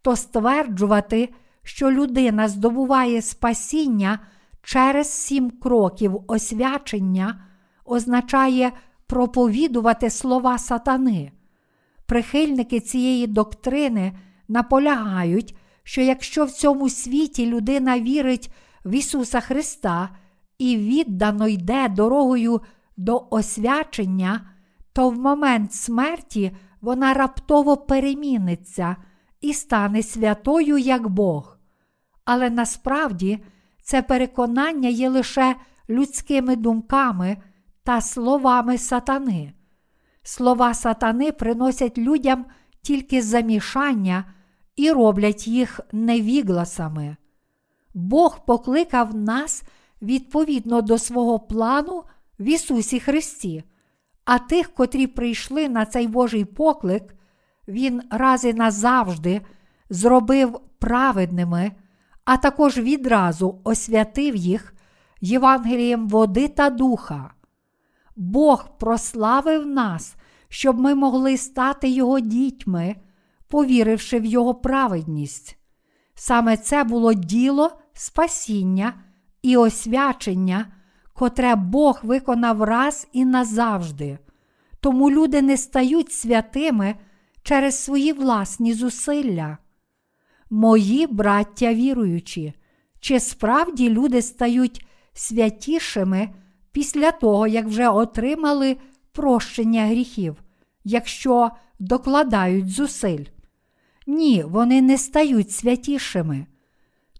то 0.01 0.15
стверджувати, 0.15 1.29
що 1.63 1.91
людина 1.91 2.47
здобуває 2.47 3.21
спасіння 3.21 4.19
через 4.61 5.09
сім 5.11 5.51
кроків 5.51 6.23
освячення, 6.27 7.45
означає 7.85 8.71
проповідувати 9.07 10.09
слова 10.09 10.57
сатани. 10.57 11.31
Прихильники 12.05 12.79
цієї 12.79 13.27
доктрини 13.27 14.17
наполягають, 14.47 15.55
що 15.83 16.01
якщо 16.01 16.45
в 16.45 16.51
цьому 16.51 16.89
світі 16.89 17.45
людина 17.45 17.99
вірить 17.99 18.51
в 18.85 18.93
Ісуса 18.93 19.39
Христа 19.39 20.09
і 20.57 20.77
віддано 20.77 21.47
йде 21.47 21.89
дорогою 21.89 22.61
до 22.97 23.27
освячення, 23.29 24.41
то 24.93 25.09
в 25.09 25.19
момент 25.19 25.73
смерті 25.73 26.51
вона 26.81 27.13
раптово 27.13 27.77
переміниться 27.77 28.95
і 29.41 29.53
стане 29.53 30.03
святою 30.03 30.77
як 30.77 31.09
Бог. 31.09 31.57
Але 32.25 32.49
насправді 32.49 33.39
це 33.83 34.01
переконання 34.01 34.89
є 34.89 35.09
лише 35.09 35.55
людськими 35.89 36.55
думками 36.55 37.37
та 37.85 38.01
словами 38.01 38.77
сатани. 38.77 39.53
Слова 40.23 40.73
сатани 40.73 41.31
приносять 41.31 41.97
людям 41.97 42.45
тільки 42.81 43.21
замішання 43.21 44.25
і 44.75 44.91
роблять 44.91 45.47
їх 45.47 45.79
невігласами. 45.91 47.17
Бог 47.93 48.45
покликав 48.45 49.15
нас 49.15 49.63
відповідно 50.01 50.81
до 50.81 50.97
свого 50.97 51.39
плану 51.39 52.03
в 52.39 52.43
Ісусі 52.43 52.99
Христі, 52.99 53.63
а 54.25 54.39
тих, 54.39 54.73
котрі 54.73 55.07
прийшли 55.07 55.69
на 55.69 55.85
цей 55.85 56.07
Божий 56.07 56.45
поклик, 56.45 57.15
Він 57.67 58.01
раз 58.11 58.45
і 58.45 58.53
назавжди 58.53 59.41
зробив 59.89 60.59
праведними, 60.79 61.71
а 62.25 62.37
також 62.37 62.77
відразу 62.77 63.61
освятив 63.63 64.35
їх 64.35 64.75
Євангелієм 65.21 66.07
води 66.07 66.47
та 66.47 66.69
духа. 66.69 67.34
Бог 68.15 68.77
прославив 68.77 69.65
нас, 69.65 70.15
щоб 70.49 70.79
ми 70.79 70.95
могли 70.95 71.37
стати 71.37 71.89
Його 71.89 72.19
дітьми, 72.19 72.95
повіривши 73.47 74.19
в 74.19 74.25
Його 74.25 74.55
праведність. 74.55 75.57
Саме 76.15 76.57
це 76.57 76.83
було 76.83 77.13
діло 77.13 77.71
спасіння 77.93 78.93
і 79.41 79.57
освячення, 79.57 80.65
котре 81.13 81.55
Бог 81.55 81.99
виконав 82.03 82.63
раз 82.63 83.07
і 83.11 83.25
назавжди. 83.25 84.17
Тому 84.79 85.11
люди 85.11 85.41
не 85.41 85.57
стають 85.57 86.11
святими 86.11 86.95
через 87.43 87.83
свої 87.83 88.13
власні 88.13 88.73
зусилля. 88.73 89.57
Мої 90.49 91.07
браття 91.07 91.73
віруючі, 91.73 92.53
чи 92.99 93.19
справді 93.19 93.89
люди 93.89 94.21
стають 94.21 94.85
святішими 95.13 96.29
після 96.75 97.11
того, 97.11 97.47
як 97.47 97.65
вже 97.65 97.89
отримали 97.89 98.77
прощення 99.11 99.85
гріхів, 99.85 100.43
якщо 100.83 101.51
докладають 101.79 102.69
зусиль? 102.69 103.25
Ні, 104.07 104.43
вони 104.43 104.81
не 104.81 104.97
стають 104.97 105.51
святішими. 105.51 106.45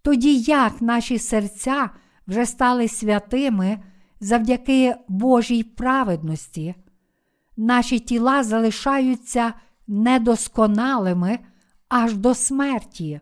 Тоді 0.01 0.37
як 0.37 0.81
наші 0.81 1.19
серця 1.19 1.89
вже 2.27 2.45
стали 2.45 2.87
святими 2.87 3.79
завдяки 4.19 4.95
Божій 5.07 5.63
праведності, 5.63 6.75
наші 7.57 7.99
тіла 7.99 8.43
залишаються 8.43 9.53
недосконалими 9.87 11.39
аж 11.89 12.13
до 12.13 12.33
смерті. 12.33 13.19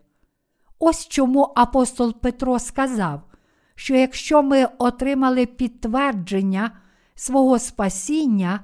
Ось 0.80 1.08
чому 1.08 1.54
апостол 1.56 2.14
Петро 2.14 2.60
сказав, 2.60 3.22
що 3.76 3.96
якщо 3.96 4.44
ми 4.44 4.68
отримали 4.78 5.46
підтвердження 5.46 6.72
свого 7.16 7.60
спасіння, 7.60 8.60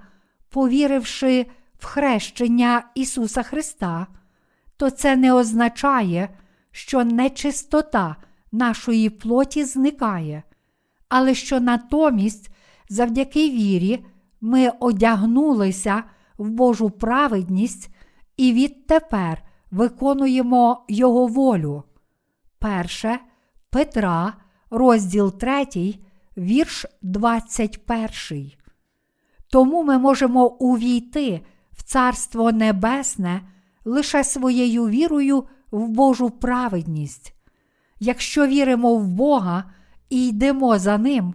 повіривши 0.50 1.46
в 1.80 1.86
хрещення 1.86 2.84
Ісуса 2.96 3.44
Христа, 3.44 4.08
то 4.78 4.90
це 4.90 5.16
не 5.16 5.34
означає, 5.34 6.30
що 6.72 7.04
нечистота 7.04 8.16
нашої 8.52 9.10
плоті 9.10 9.64
зникає, 9.64 10.44
але 11.10 11.34
що 11.34 11.60
натомість, 11.60 12.50
завдяки 12.90 13.50
вірі, 13.50 14.06
ми 14.42 14.72
одягнулися 14.80 16.04
в 16.38 16.50
Божу 16.50 16.90
праведність 16.90 17.90
і 18.38 18.54
відтепер 18.54 19.44
виконуємо 19.72 20.86
Його 20.88 21.28
волю. 21.28 21.84
Перше 22.60 23.20
Петра, 23.70 24.34
розділ 24.72 25.38
3, 25.38 25.96
вірш 26.38 26.86
21. 27.02 28.52
Тому 29.52 29.84
ми 29.84 29.98
можемо 29.98 30.48
увійти 30.48 31.42
в 31.72 31.84
Царство 31.84 32.52
Небесне 32.52 33.42
лише 33.86 34.24
своєю 34.24 34.90
вірою 34.90 35.44
в 35.72 35.88
Божу 35.88 36.30
праведність. 36.30 37.34
Якщо 38.00 38.48
віримо 38.48 38.96
в 38.96 39.08
Бога 39.08 39.64
і 40.10 40.28
йдемо 40.28 40.80
за 40.80 40.98
Ним, 40.98 41.34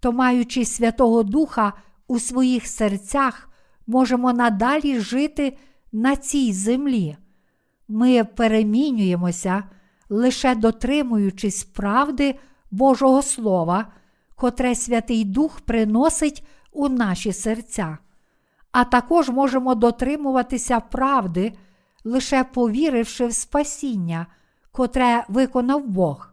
то, 0.00 0.12
маючи 0.12 0.64
Святого 0.64 1.22
Духа 1.22 1.72
у 2.06 2.18
своїх 2.18 2.66
серцях, 2.66 3.48
можемо 3.86 4.32
надалі 4.32 5.00
жити 5.00 5.56
на 5.92 6.16
цій 6.16 6.52
землі. 6.52 7.16
Ми 7.88 8.24
перемінюємося, 8.24 9.64
лише 10.08 10.54
дотримуючись 10.54 11.64
правди 11.64 12.34
Божого 12.70 13.22
Слова, 13.22 13.92
котре 14.34 14.74
Святий 14.74 15.24
Дух 15.24 15.60
приносить 15.60 16.46
у 16.72 16.88
наші 16.88 17.32
серця. 17.32 17.98
А 18.72 18.84
також 18.84 19.28
можемо 19.28 19.74
дотримуватися 19.74 20.80
правди, 20.80 21.52
лише 22.04 22.44
повіривши 22.44 23.26
в 23.26 23.34
спасіння, 23.34 24.26
котре 24.72 25.24
виконав 25.28 25.86
Бог. 25.86 26.32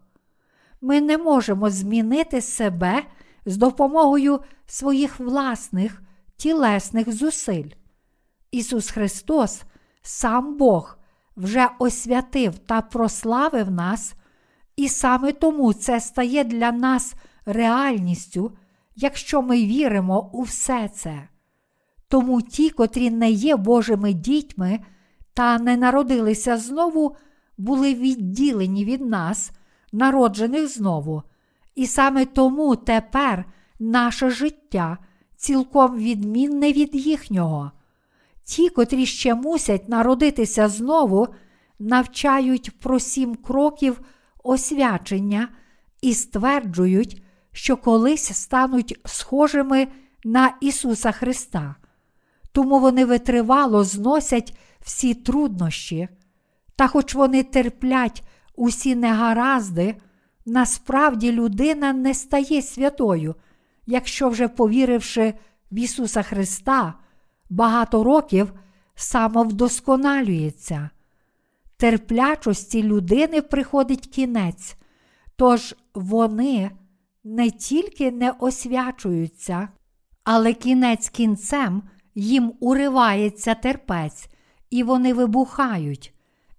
Ми 0.82 1.02
не 1.02 1.18
можемо 1.18 1.70
змінити 1.70 2.42
себе 2.42 3.04
з 3.46 3.58
допомогою 3.58 4.40
своїх 4.66 5.20
власних 5.20 6.02
тілесних 6.38 7.14
зусиль. 7.14 7.70
Ісус 8.52 8.92
Христос, 8.92 9.64
сам 10.02 10.58
Бог, 10.58 10.98
вже 11.38 11.70
освятив 11.80 12.60
та 12.60 12.82
прославив 12.82 13.72
нас, 13.72 14.14
і 14.76 14.90
саме 14.90 15.32
тому 15.32 15.74
це 15.74 16.00
стає 16.00 16.44
для 16.44 16.72
нас 16.72 17.14
реальністю, 17.46 18.52
якщо 18.96 19.42
ми 19.42 19.58
віримо 19.58 20.30
у 20.34 20.42
все 20.42 20.90
це. 20.96 21.28
Тому 22.08 22.42
ті, 22.42 22.70
котрі 22.70 23.10
не 23.10 23.32
є 23.32 23.56
Божими 23.56 24.14
дітьми 24.14 24.80
та 25.34 25.60
не 25.60 25.78
народилися 25.78 26.58
знову, 26.58 27.16
були 27.58 27.94
відділені 27.94 28.86
від 28.86 29.02
нас, 29.02 29.52
народжених 29.92 30.68
знову, 30.68 31.24
і 31.76 31.88
саме 31.88 32.26
тому 32.26 32.76
тепер 32.76 33.46
наше 33.80 34.30
життя 34.30 34.98
цілком 35.36 35.98
відмінне 35.98 36.72
від 36.72 36.96
їхнього. 36.96 37.72
Ті, 38.44 38.70
котрі 38.70 39.06
ще 39.06 39.36
мусять 39.36 39.90
народитися 39.90 40.68
знову, 40.68 41.28
навчають 41.80 42.80
про 42.80 43.00
сім 43.00 43.36
кроків 43.36 44.02
освячення 44.44 45.48
і 46.02 46.14
стверджують, 46.14 47.24
що 47.52 47.78
колись 47.78 48.34
стануть 48.34 49.00
схожими 49.06 49.88
на 50.24 50.54
Ісуса 50.62 51.12
Христа. 51.12 51.76
Тому 52.52 52.80
вони 52.80 53.06
витривало 53.06 53.84
зносять 53.84 54.58
всі 54.82 55.14
труднощі, 55.14 56.08
та 56.76 56.88
хоч 56.88 57.14
вони 57.16 57.44
терплять 57.44 58.24
усі 58.56 58.96
негаразди, 58.96 59.96
насправді 60.46 61.32
людина 61.32 61.94
не 61.94 62.14
стає 62.14 62.62
святою, 62.62 63.36
якщо 63.86 64.30
вже 64.30 64.48
повіривши 64.48 65.34
в 65.72 65.80
Ісуса 65.80 66.24
Христа, 66.24 66.94
багато 67.50 68.04
років 68.04 68.54
самовдосконалюється. 68.96 70.90
Терплячості 71.84 72.84
людини 72.84 73.42
приходить 73.42 74.08
кінець, 74.08 74.76
тож 75.36 75.76
вони 75.94 76.72
не 77.24 77.52
тільки 77.52 78.12
не 78.12 78.32
освячуються, 78.32 79.68
але 80.24 80.54
кінець 80.54 81.10
кінцем 81.10 81.84
їм 82.16 82.54
уривається 82.60 83.56
терпець, 83.56 84.28
і 84.70 84.84
вони 84.84 85.14
вибухають, 85.14 86.14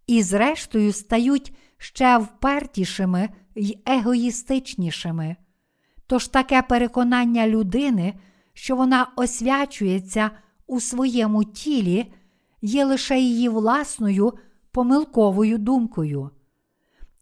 і, 0.06 0.22
зрештою, 0.22 0.92
стають 0.92 1.56
ще 1.78 2.18
впертішими 2.18 3.28
й 3.54 3.78
егоїстичнішими. 3.86 5.36
Тож 6.06 6.28
таке 6.28 6.62
переконання 6.62 7.48
людини, 7.48 8.14
що 8.52 8.76
вона 8.76 9.06
освячується 9.16 10.30
у 10.66 10.80
своєму 10.80 11.44
тілі, 11.44 12.12
є 12.62 12.84
лише 12.84 13.18
її 13.18 13.48
власною 13.48 14.32
помилковою 14.74 15.58
думкою. 15.58 16.30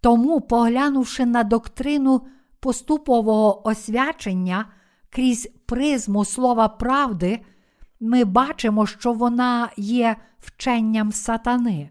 Тому, 0.01 0.41
поглянувши 0.41 1.27
на 1.27 1.45
доктрину 1.45 2.23
поступового 2.61 3.69
освячення 3.69 4.67
крізь 5.11 5.49
призму 5.67 6.25
слова 6.25 6.69
правди, 6.69 7.41
ми 8.01 8.25
бачимо, 8.25 8.87
що 8.87 9.13
вона 9.13 9.71
є 9.77 10.17
вченням 10.39 11.13
сатани. 11.13 11.91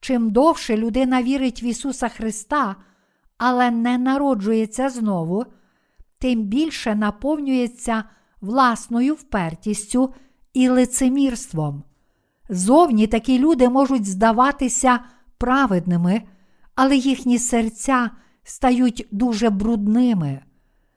Чим 0.00 0.30
довше 0.30 0.76
людина 0.76 1.22
вірить 1.22 1.62
в 1.62 1.64
Ісуса 1.64 2.08
Христа, 2.08 2.76
але 3.38 3.70
не 3.70 3.98
народжується 3.98 4.88
знову, 4.88 5.44
тим 6.18 6.42
більше 6.42 6.94
наповнюється 6.94 8.04
власною 8.40 9.14
впертістю 9.14 10.14
і 10.52 10.68
лицемірством. 10.68 11.82
Зовні 12.50 13.06
такі 13.06 13.38
люди 13.38 13.68
можуть 13.68 14.06
здаватися 14.06 15.00
праведними, 15.38 16.22
але 16.74 16.96
їхні 16.96 17.38
серця 17.38 18.10
стають 18.44 19.08
дуже 19.10 19.50
брудними, 19.50 20.40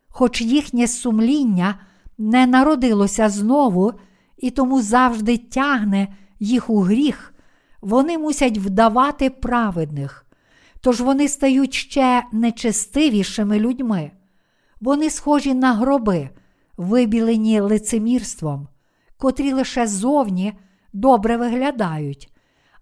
хоч 0.08 0.42
їхнє 0.42 0.88
сумління 0.88 1.80
не 2.18 2.48
народилося 2.48 3.30
знову 3.30 3.94
і 4.38 4.52
тому 4.52 4.82
завжди 4.82 5.38
тягне 5.38 6.08
їх 6.40 6.70
у 6.70 6.80
гріх, 6.80 7.34
вони 7.82 8.18
мусять 8.18 8.58
вдавати 8.58 9.30
праведних. 9.30 10.26
Тож 10.82 11.02
вони 11.02 11.28
стають 11.28 11.74
ще 11.74 12.24
нечестивішими 12.32 13.60
людьми. 13.60 14.12
Вони 14.82 15.10
схожі 15.10 15.54
на 15.54 15.74
гроби, 15.74 16.30
вибілені 16.78 17.60
лицемірством, 17.60 18.68
котрі 19.18 19.54
лише 19.54 19.88
зовні 19.88 20.54
добре 20.94 21.38
виглядають, 21.38 22.34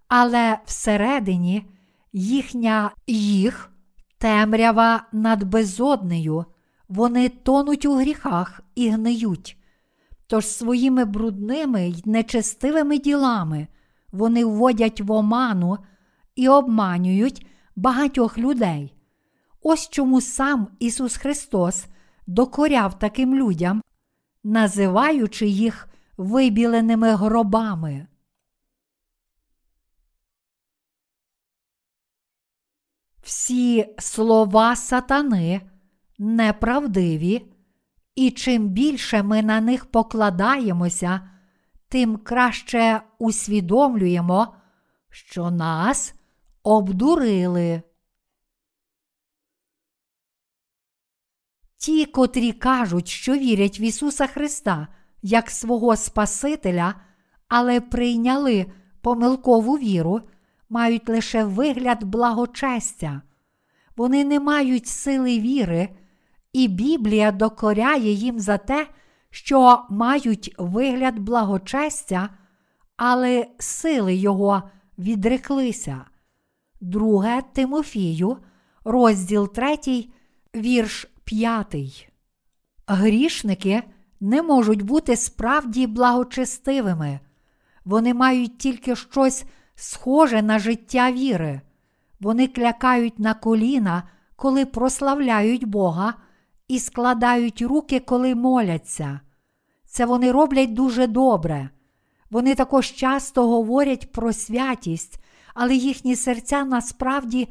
але 0.07 0.57
всередині 0.65 1.65
їхня 2.13 2.91
їх 3.07 3.71
темрява 4.17 5.03
над 5.11 5.43
безоднею, 5.43 6.45
вони 6.89 7.29
тонуть 7.29 7.85
у 7.85 7.95
гріхах 7.95 8.61
і 8.75 8.89
гниють. 8.89 9.57
Тож 10.27 10.47
своїми 10.47 11.05
брудними 11.05 11.87
й 11.87 12.03
нечестивими 12.05 12.97
ділами 12.97 13.67
вони 14.11 14.45
вводять 14.45 15.01
в 15.01 15.11
оману 15.11 15.77
і 16.35 16.49
обманюють 16.49 17.45
багатьох 17.75 18.37
людей. 18.37 18.93
Ось 19.61 19.89
чому 19.89 20.21
сам 20.21 20.67
Ісус 20.79 21.17
Христос 21.17 21.85
докоряв 22.27 22.99
таким 22.99 23.35
людям, 23.35 23.81
називаючи 24.43 25.47
їх 25.47 25.87
вибіленими 26.17 27.15
гробами. 27.15 28.07
Всі 33.21 33.95
слова 33.99 34.75
сатани 34.75 35.61
неправдиві, 36.17 37.53
і 38.15 38.31
чим 38.31 38.67
більше 38.67 39.23
ми 39.23 39.41
на 39.41 39.61
них 39.61 39.85
покладаємося, 39.85 41.29
тим 41.87 42.17
краще 42.17 43.01
усвідомлюємо, 43.19 44.55
що 45.09 45.51
нас 45.51 46.15
обдурили. 46.63 47.81
Ті, 51.77 52.05
котрі 52.05 52.53
кажуть, 52.53 53.07
що 53.07 53.33
вірять 53.33 53.79
в 53.79 53.81
Ісуса 53.81 54.27
Христа 54.27 54.87
як 55.21 55.49
свого 55.49 55.95
Спасителя, 55.95 56.95
але 57.47 57.81
прийняли 57.81 58.65
помилкову 59.01 59.77
віру, 59.77 60.21
мають 60.69 61.09
лише 61.09 61.43
вигляд 61.43 62.03
благочестя. 62.03 63.21
Вони 63.97 64.23
не 64.23 64.39
мають 64.39 64.87
сили 64.87 65.39
віри, 65.39 65.89
і 66.53 66.67
Біблія 66.67 67.31
докоряє 67.31 68.11
їм 68.11 68.39
за 68.39 68.57
те, 68.57 68.87
що 69.29 69.85
мають 69.89 70.55
вигляд 70.57 71.19
благочестя, 71.19 72.29
але 72.97 73.47
сили 73.59 74.15
його 74.15 74.63
відреклися. 74.97 76.05
Друге 76.81 77.41
Тимофію, 77.53 78.37
розділ 78.83 79.53
3, 79.53 79.77
вірш 80.55 81.07
5. 81.23 81.75
Грішники 82.87 83.83
не 84.21 84.41
можуть 84.41 84.81
бути 84.81 85.15
справді 85.15 85.87
благочестивими. 85.87 87.19
Вони 87.85 88.13
мають 88.13 88.57
тільки 88.57 88.95
щось 88.95 89.43
схоже 89.75 90.41
на 90.41 90.59
життя 90.59 91.11
віри. 91.11 91.61
Вони 92.19 92.47
клякають 92.47 93.19
на 93.19 93.33
коліна, 93.33 94.03
коли 94.35 94.65
прославляють 94.65 95.65
Бога, 95.65 96.13
і 96.67 96.79
складають 96.79 97.61
руки, 97.61 97.99
коли 97.99 98.35
моляться. 98.35 99.19
Це 99.85 100.05
вони 100.05 100.31
роблять 100.31 100.73
дуже 100.73 101.07
добре. 101.07 101.69
Вони 102.29 102.55
також 102.55 102.91
часто 102.91 103.47
говорять 103.47 104.11
про 104.11 104.33
святість, 104.33 105.23
але 105.53 105.75
їхні 105.75 106.15
серця 106.15 106.65
насправді 106.65 107.47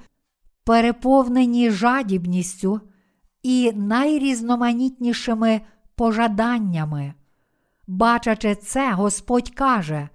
переповнені 0.64 1.71
жадібністю 1.71 2.81
і 3.43 3.73
найрізноманітнішими 3.73 5.61
пожаданнями. 6.01 7.14
Бачачи 7.86 8.55
це, 8.55 8.92
Господь 8.92 9.51
каже, 9.51 10.09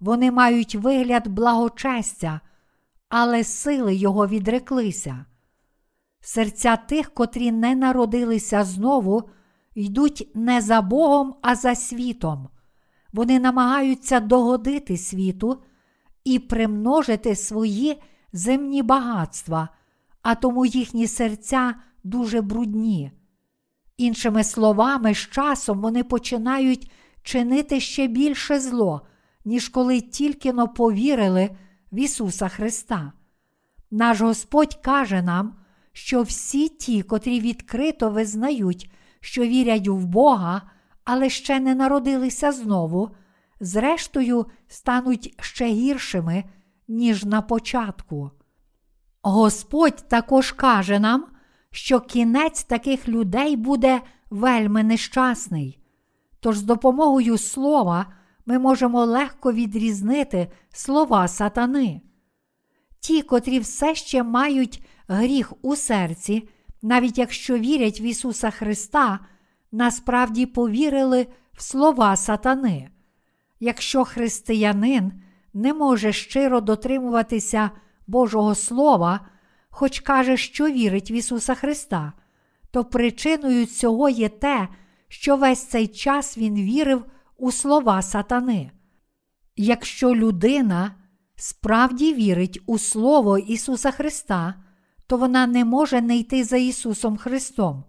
вони 0.00 0.30
мають 0.30 0.74
вигляд 0.74 1.28
благочестя, 1.28 2.40
але 3.08 3.44
сили 3.44 3.94
його 3.94 4.26
відреклися. 4.26 5.24
Серця 6.20 6.76
тих, 6.76 7.14
котрі 7.14 7.52
не 7.52 7.74
народилися 7.74 8.64
знову, 8.64 9.30
йдуть 9.74 10.30
не 10.34 10.60
за 10.60 10.82
Богом, 10.82 11.34
а 11.42 11.54
за 11.54 11.74
світом. 11.74 12.48
Вони 13.12 13.40
намагаються 13.40 14.20
догодити 14.20 14.96
світу 14.96 15.62
і 16.24 16.38
примножити 16.38 17.36
свої 17.36 18.02
земні 18.32 18.82
багатства, 18.82 19.68
а 20.22 20.34
тому 20.34 20.66
їхні 20.66 21.06
серця 21.06 21.74
дуже 22.04 22.40
брудні. 22.40 23.12
Іншими 23.96 24.44
словами, 24.44 25.14
з 25.14 25.18
часом 25.18 25.80
вони 25.80 26.04
починають 26.04 26.90
чинити 27.22 27.80
ще 27.80 28.06
більше 28.06 28.60
зло, 28.60 29.06
ніж 29.44 29.68
коли 29.68 30.00
тільки 30.00 30.52
но 30.52 30.68
повірили 30.68 31.50
в 31.92 31.98
Ісуса 31.98 32.48
Христа. 32.48 33.12
Наш 33.90 34.20
Господь 34.20 34.74
каже 34.74 35.22
нам, 35.22 35.56
що 35.92 36.22
всі 36.22 36.68
ті, 36.68 37.02
котрі 37.02 37.40
відкрито 37.40 38.10
визнають, 38.10 38.90
що 39.20 39.42
вірять 39.42 39.88
в 39.88 40.06
Бога, 40.06 40.62
але 41.04 41.30
ще 41.30 41.60
не 41.60 41.74
народилися 41.74 42.52
знову, 42.52 43.10
зрештою 43.60 44.46
стануть 44.68 45.34
ще 45.40 45.66
гіршими, 45.66 46.44
ніж 46.88 47.24
на 47.24 47.42
початку. 47.42 48.30
Господь 49.22 50.08
також 50.08 50.52
каже 50.52 50.98
нам, 50.98 51.26
що 51.72 52.00
кінець 52.00 52.64
таких 52.64 53.08
людей 53.08 53.56
буде 53.56 54.00
вельми 54.30 54.82
нещасний. 54.82 55.78
Тож 56.40 56.56
з 56.56 56.62
допомогою 56.62 57.38
слова 57.38 58.06
ми 58.46 58.58
можемо 58.58 59.04
легко 59.04 59.52
відрізнити 59.52 60.48
слова 60.72 61.28
сатани. 61.28 62.00
Ті, 63.00 63.22
котрі 63.22 63.58
все 63.58 63.94
ще 63.94 64.22
мають 64.22 64.82
гріх 65.08 65.52
у 65.62 65.76
серці, 65.76 66.48
навіть 66.82 67.18
якщо 67.18 67.58
вірять 67.58 68.00
в 68.00 68.02
Ісуса 68.02 68.50
Христа, 68.50 69.18
насправді 69.72 70.46
повірили 70.46 71.26
в 71.52 71.62
слова 71.62 72.16
сатани. 72.16 72.90
Якщо 73.60 74.04
християнин 74.04 75.12
не 75.54 75.74
може 75.74 76.12
щиро 76.12 76.60
дотримуватися 76.60 77.70
Божого 78.06 78.54
Слова, 78.54 79.20
хоч 79.74 80.00
каже, 80.00 80.36
що 80.36 80.70
вірить 80.70 81.10
в 81.10 81.12
Ісуса 81.12 81.54
Христа, 81.54 82.12
то 82.70 82.84
причиною 82.84 83.66
цього 83.66 84.08
є 84.08 84.28
те, 84.28 84.68
що 85.08 85.36
весь 85.36 85.64
цей 85.64 85.88
час 85.88 86.38
він 86.38 86.54
вірив 86.54 87.04
у 87.36 87.52
слова 87.52 88.02
сатани. 88.02 88.70
Якщо 89.56 90.14
людина 90.14 90.94
справді 91.36 92.14
вірить 92.14 92.62
у 92.66 92.78
Слово 92.78 93.38
Ісуса 93.38 93.90
Христа, 93.90 94.54
то 95.06 95.16
вона 95.16 95.46
не 95.46 95.64
може 95.64 96.00
не 96.00 96.16
йти 96.16 96.44
за 96.44 96.56
Ісусом 96.56 97.16
Христом. 97.16 97.84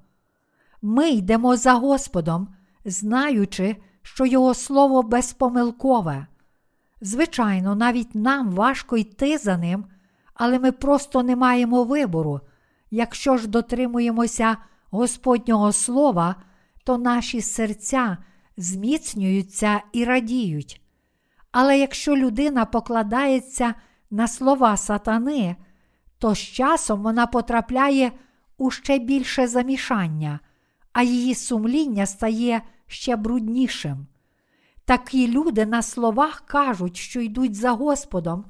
Ми 0.82 1.10
йдемо 1.10 1.56
за 1.56 1.74
Господом, 1.74 2.48
знаючи, 2.86 3.76
що 4.02 4.26
Його 4.26 4.54
Слово 4.54 5.04
безпомилкове. 5.04 6.28
Звичайно, 7.02 7.76
навіть 7.76 8.16
нам 8.16 8.52
важко 8.52 8.98
йти 8.98 9.38
за 9.38 9.58
Ним, 9.58 9.86
але 10.34 10.60
ми 10.60 10.72
просто 10.72 11.24
не 11.24 11.36
маємо 11.36 11.84
вибору. 11.84 12.42
Якщо 12.92 13.38
ж 13.38 13.48
дотримуємося 13.48 14.58
Господнього 14.92 15.72
Слова, 15.72 16.36
то 16.84 16.98
наші 16.98 17.42
серця 17.42 18.18
зміцнюються 18.58 19.82
і 19.94 20.06
радіють. 20.06 20.82
Але 21.52 21.80
якщо 21.80 22.16
людина 22.16 22.66
покладається 22.66 23.74
на 24.12 24.28
слова 24.28 24.78
сатани, 24.78 25.56
то 26.18 26.36
з 26.36 26.40
часом 26.40 27.04
вона 27.04 27.28
потрапляє 27.28 28.12
у 28.58 28.72
ще 28.72 29.00
більше 29.00 29.48
замішання, 29.48 30.40
а 30.94 31.04
її 31.04 31.36
сумління 31.36 32.06
стає 32.06 32.62
ще 32.88 33.16
бруднішим. 33.16 34.08
Такі 34.86 35.28
люди 35.28 35.66
на 35.66 35.82
словах 35.82 36.44
кажуть, 36.46 36.98
що 36.98 37.22
йдуть 37.22 37.56
за 37.56 37.72
Господом, 37.72 38.46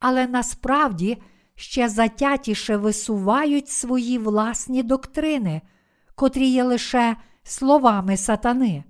але 0.00 0.26
насправді 0.26 1.22
ще 1.54 1.88
затятіше 1.88 2.76
висувають 2.76 3.68
свої 3.68 4.18
власні 4.18 4.82
доктрини, 4.82 5.62
котрі 6.14 6.48
є 6.48 6.64
лише 6.64 7.16
словами 7.42 8.16
сатани. 8.16 8.84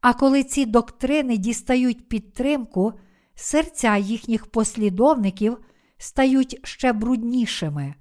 А 0.00 0.14
коли 0.14 0.44
ці 0.44 0.66
доктрини 0.66 1.36
дістають 1.36 2.08
підтримку, 2.08 2.92
серця 3.34 3.96
їхніх 3.96 4.46
послідовників 4.46 5.58
стають 5.98 6.60
ще 6.64 6.92
бруднішими, 6.92 7.94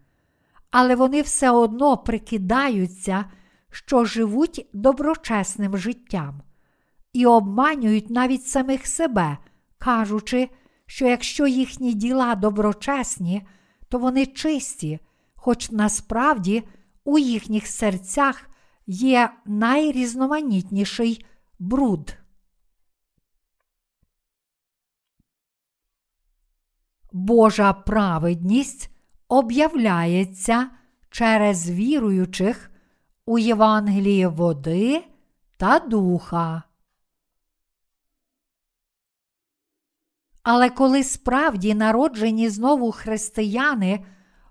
але 0.72 0.96
вони 0.96 1.22
все 1.22 1.50
одно 1.50 1.98
прикидаються, 1.98 3.26
що 3.72 4.06
живуть 4.06 4.68
доброчесним 4.74 5.78
життям, 5.78 6.42
і 7.14 7.26
обманюють 7.26 8.10
навіть 8.10 8.48
самих 8.48 8.88
себе, 8.88 9.38
кажучи, 9.78 10.50
що 10.94 11.08
якщо 11.08 11.48
їхні 11.48 11.94
діла 11.94 12.36
доброчесні, 12.36 13.48
то 13.90 13.98
вони 13.98 14.26
чисті, 14.26 15.00
хоч 15.36 15.72
насправді 15.72 16.64
у 17.04 17.20
їхніх 17.20 17.68
серцях 17.68 18.50
є 18.88 19.30
найрізноманітніший 19.46 21.26
бруд. 21.60 22.18
Божа 27.12 27.74
праведність 27.74 28.90
об'являється 29.28 30.70
через 31.10 31.70
віруючих 31.70 32.72
у 33.26 33.40
Євангелії 33.40 34.28
води 34.28 35.04
та 35.58 35.80
духа. 35.80 36.64
Але 40.44 40.70
коли 40.70 41.04
справді 41.04 41.74
народжені 41.74 42.50
знову 42.50 42.92
християни 42.92 44.06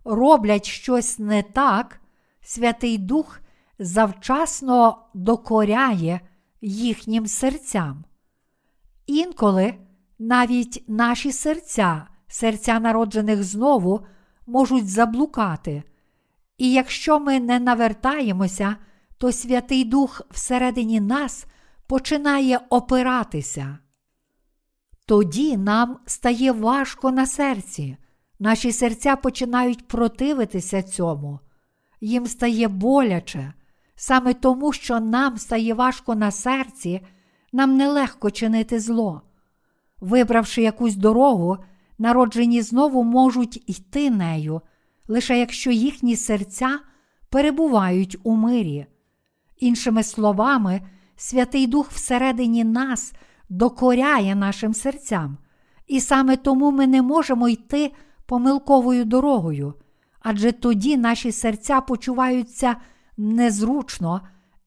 роблять 0.04 0.66
щось 0.66 1.18
не 1.18 1.42
так, 1.42 2.00
Святий 2.42 2.98
Дух 2.98 3.40
завчасно 3.78 4.98
докоряє 5.14 6.20
їхнім 6.60 7.26
серцям. 7.26 8.04
Інколи 9.06 9.74
навіть 10.18 10.84
наші 10.88 11.32
серця, 11.32 12.06
серця 12.28 12.80
народжених 12.80 13.42
знову, 13.44 14.00
можуть 14.46 14.88
заблукати. 14.88 15.82
І 16.58 16.72
якщо 16.72 17.20
ми 17.20 17.40
не 17.40 17.60
навертаємося, 17.60 18.76
то 19.18 19.32
Святий 19.32 19.84
Дух 19.84 20.22
всередині 20.30 21.00
нас 21.00 21.46
починає 21.86 22.60
опиратися. 22.70 23.78
Тоді 25.06 25.56
нам 25.56 25.98
стає 26.06 26.52
важко 26.52 27.10
на 27.10 27.26
серці, 27.26 27.96
наші 28.38 28.72
серця 28.72 29.16
починають 29.16 29.88
противитися 29.88 30.82
цьому, 30.82 31.40
їм 32.00 32.26
стає 32.26 32.68
боляче, 32.68 33.52
саме 33.94 34.34
тому, 34.34 34.72
що 34.72 35.00
нам 35.00 35.38
стає 35.38 35.74
важко 35.74 36.14
на 36.14 36.30
серці, 36.30 37.00
нам 37.52 37.76
нелегко 37.76 38.30
чинити 38.30 38.80
зло. 38.80 39.22
Вибравши 40.00 40.62
якусь 40.62 40.96
дорогу, 40.96 41.58
народжені 41.98 42.62
знову 42.62 43.04
можуть 43.04 43.70
йти 43.70 44.10
нею, 44.10 44.60
лише 45.08 45.38
якщо 45.38 45.70
їхні 45.70 46.16
серця 46.16 46.78
перебувають 47.30 48.16
у 48.22 48.36
мирі. 48.36 48.86
Іншими 49.58 50.02
словами, 50.02 50.80
Святий 51.16 51.66
Дух 51.66 51.90
всередині 51.90 52.64
нас 52.64 53.12
докоряє 53.52 54.34
нашим 54.34 54.74
серцям, 54.74 55.38
і 55.86 56.00
саме 56.00 56.36
тому 56.36 56.70
ми 56.70 56.86
не 56.86 57.02
можемо 57.02 57.48
йти 57.48 57.92
помилковою 58.26 59.04
дорогою, 59.04 59.74
адже 60.20 60.52
тоді 60.52 60.96
наші 60.96 61.32
серця 61.32 61.80
почуваються 61.80 62.76
незручно 63.16 64.20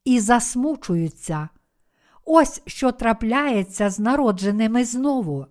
і 0.04 0.20
засмучуються. 0.20 1.50
Ось 2.26 2.62
що 2.66 2.92
трапляється 2.92 3.90
з 3.90 4.00
народженими 4.00 4.86
знову. 4.86 5.46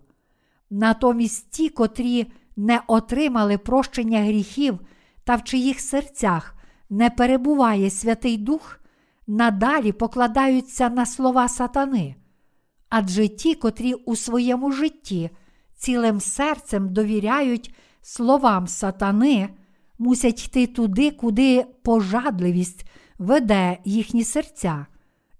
Натомість 0.69 1.51
ті, 1.51 1.69
котрі 1.69 2.31
не 2.55 2.81
отримали 2.87 3.57
прощення 3.57 4.23
гріхів 4.23 4.79
та 5.23 5.35
в 5.35 5.43
чиїх 5.43 5.79
серцях 5.79 6.55
не 6.89 7.09
перебуває 7.09 7.89
Святий 7.89 8.37
Дух, 8.37 8.79
надалі 9.27 9.91
покладаються 9.91 10.89
на 10.89 11.05
слова 11.05 11.47
сатани. 11.47 12.15
Адже 12.97 13.27
ті, 13.27 13.55
котрі 13.55 13.93
у 13.93 14.15
своєму 14.15 14.71
житті 14.71 15.29
цілим 15.75 16.19
серцем 16.19 16.93
довіряють 16.93 17.75
словам 18.01 18.67
сатани, 18.67 19.49
мусять 19.99 20.45
йти 20.45 20.67
туди, 20.67 21.11
куди 21.11 21.65
пожадливість 21.83 22.85
веде 23.19 23.77
їхні 23.85 24.23
серця, 24.23 24.85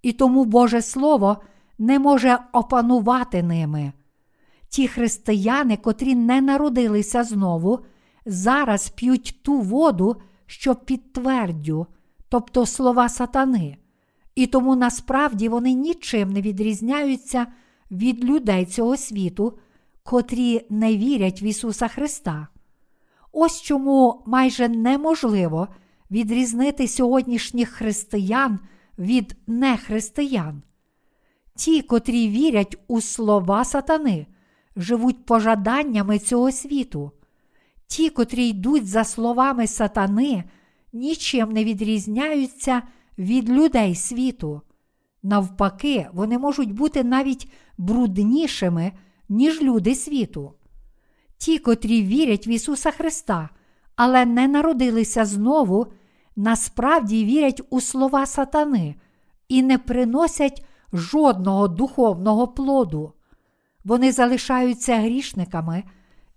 і 0.02 0.12
тому 0.12 0.46
Боже 0.46 0.82
Слово 0.82 1.38
не 1.78 2.00
може 2.00 2.40
опанувати 2.54 3.44
ними. 3.44 3.94
Ті 4.70 4.88
християни, 4.88 5.78
котрі 5.78 6.16
не 6.16 6.42
народилися 6.42 7.24
знову, 7.24 7.80
зараз 8.26 8.90
п'ють 8.90 9.40
ту 9.44 9.60
воду, 9.60 10.16
що 10.46 10.76
підтвердю, 10.76 11.88
тобто 12.30 12.66
слова 12.66 13.10
сатани, 13.10 13.78
і 14.36 14.48
тому 14.48 14.76
насправді 14.76 15.50
вони 15.50 15.74
нічим 15.74 16.32
не 16.32 16.42
відрізняються 16.42 17.48
від 17.92 18.26
людей 18.26 18.66
цього 18.66 18.98
світу, 18.98 19.58
котрі 20.04 20.66
не 20.70 20.98
вірять 20.98 21.42
в 21.42 21.44
Ісуса 21.44 21.88
Христа. 21.88 22.48
Ось 23.32 23.62
чому 23.62 24.24
майже 24.26 24.70
неможливо 24.70 25.68
відрізнити 26.12 26.88
сьогоднішніх 26.88 27.70
християн 27.70 28.60
від 29.00 29.36
нехристиян. 29.48 30.62
Ті, 31.56 31.82
котрі 31.82 32.30
вірять 32.30 32.78
у 32.88 33.02
слова 33.02 33.66
сатани, 33.66 34.28
живуть 34.76 35.26
пожаданнями 35.26 36.20
цього 36.20 36.52
світу. 36.52 37.12
Ті, 37.88 38.10
котрі 38.10 38.48
йдуть 38.48 38.88
за 38.88 39.04
словами 39.04 39.68
сатани, 39.68 40.44
нічим 40.94 41.52
не 41.52 41.64
відрізняються 41.64 42.82
від 43.18 43.50
людей 43.50 43.96
світу. 43.96 44.62
Навпаки, 45.24 46.08
вони 46.14 46.38
можуть 46.38 46.74
бути 46.74 47.04
навіть 47.04 47.52
бруднішими, 47.78 48.92
ніж 49.30 49.62
люди 49.62 49.96
світу. 49.96 50.54
Ті, 51.38 51.60
котрі 51.60 52.04
вірять 52.04 52.48
в 52.48 52.50
Ісуса 52.50 52.92
Христа, 52.92 53.50
але 53.96 54.26
не 54.26 54.48
народилися 54.48 55.26
знову, 55.26 55.88
насправді 56.36 57.26
вірять 57.26 57.62
у 57.70 57.82
слова 57.82 58.26
сатани 58.26 58.96
і 59.50 59.64
не 59.64 59.78
приносять 59.78 60.66
жодного 60.94 61.68
духовного 61.68 62.48
плоду. 62.48 63.14
Вони 63.84 64.12
залишаються 64.12 64.96
грішниками, 64.98 65.84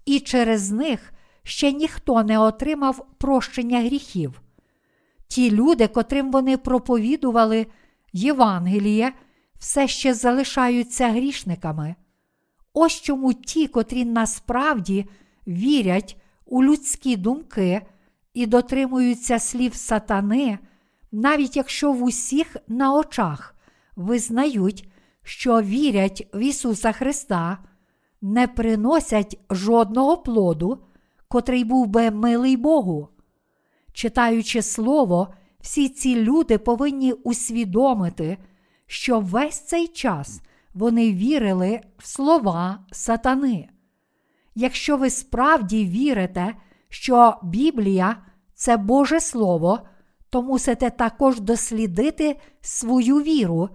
і 0.05 0.21
через 0.21 0.71
них 0.71 1.13
ще 1.43 1.73
ніхто 1.73 2.23
не 2.23 2.39
отримав 2.39 3.07
прощення 3.19 3.81
гріхів. 3.81 4.43
Ті 5.29 5.51
люди, 5.51 5.89
котрим 5.89 6.31
вони 6.31 6.57
проповідували 6.57 7.67
Євангеліє, 8.13 9.13
все 9.59 9.89
ще 9.89 10.15
залишаються 10.15 11.09
грішниками. 11.09 11.95
Ось 12.73 13.01
чому 13.01 13.33
ті, 13.33 13.67
котрі 13.67 14.05
насправді 14.05 15.07
вірять 15.47 16.17
у 16.47 16.65
людські 16.65 17.17
думки 17.17 17.83
і 18.35 18.47
дотримуються 18.47 19.39
слів 19.39 19.75
сатани, 19.75 20.59
навіть 21.13 21.57
якщо 21.57 21.93
в 21.93 22.03
усіх 22.03 22.57
на 22.69 22.95
очах 22.95 23.55
визнають, 23.97 24.89
що 25.23 25.63
вірять 25.63 26.29
в 26.35 26.39
Ісуса 26.39 26.93
Христа, 26.93 27.59
не 28.23 28.47
приносять 28.47 29.39
жодного 29.51 30.17
плоду, 30.17 30.79
котрий 31.29 31.65
був 31.65 31.87
би 31.87 32.11
милий 32.11 32.57
Богу. 32.57 33.09
Читаючи 33.99 34.63
Слово, 34.63 35.29
всі 35.61 35.89
ці 35.89 36.17
люди 36.17 36.59
повинні 36.59 37.13
усвідомити, 37.13 38.39
що 38.87 39.21
весь 39.21 39.61
цей 39.61 39.89
час 39.89 40.41
вони 40.75 41.13
вірили 41.13 41.81
в 41.99 42.07
слова 42.07 42.85
сатани. 42.93 43.69
Якщо 44.55 44.97
ви 44.97 45.11
справді 45.11 45.85
вірите, 45.87 46.55
що 46.89 47.35
Біблія 47.43 48.17
це 48.55 48.77
Боже 48.77 49.21
Слово, 49.21 49.81
то 50.31 50.43
мусите 50.43 50.91
також 50.91 51.41
дослідити 51.41 52.41
свою 52.61 53.23
віру, 53.23 53.69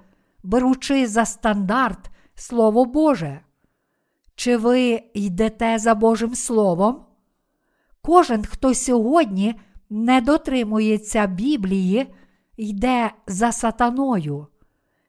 беручи 0.44 1.08
за 1.08 1.26
стандарт 1.26 2.12
Слово 2.36 2.86
Боже. 2.86 3.40
Чи 4.36 4.58
ви 4.58 5.04
йдете 5.14 5.80
за 5.80 5.96
Божим 5.96 6.36
Словом? 6.36 7.06
Кожен, 8.02 8.46
хто 8.46 8.74
сьогодні 8.74 9.56
не 9.90 10.22
дотримується 10.22 11.28
Біблії, 11.28 12.14
йде 12.58 13.12
за 13.28 13.52
сатаною. 13.52 14.48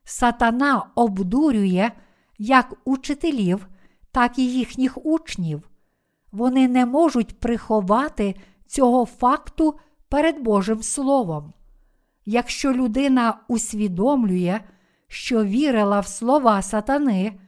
Сатана 0.05 0.87
обдурює 0.95 1.91
як 2.39 2.75
учителів, 2.85 3.67
так 4.13 4.39
і 4.39 4.53
їхніх 4.53 5.07
учнів. 5.07 5.71
Вони 6.33 6.69
не 6.69 6.87
можуть 6.87 7.41
приховати 7.41 8.35
цього 8.67 9.07
факту 9.07 9.79
перед 10.09 10.43
Божим 10.43 10.83
Словом. 10.83 11.53
Якщо 12.25 12.73
людина 12.73 13.41
усвідомлює, 13.49 14.61
що 15.09 15.45
вірила 15.45 16.01
в 16.01 16.07
слова 16.07 16.63
сатани, 16.63 17.41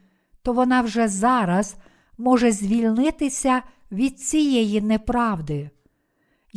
то 0.42 0.52
вона 0.52 0.80
вже 0.80 1.08
зараз 1.08 1.76
може 2.18 2.52
звільнитися 2.52 3.62
від 3.92 4.20
цієї 4.20 4.80
неправди. 4.80 5.70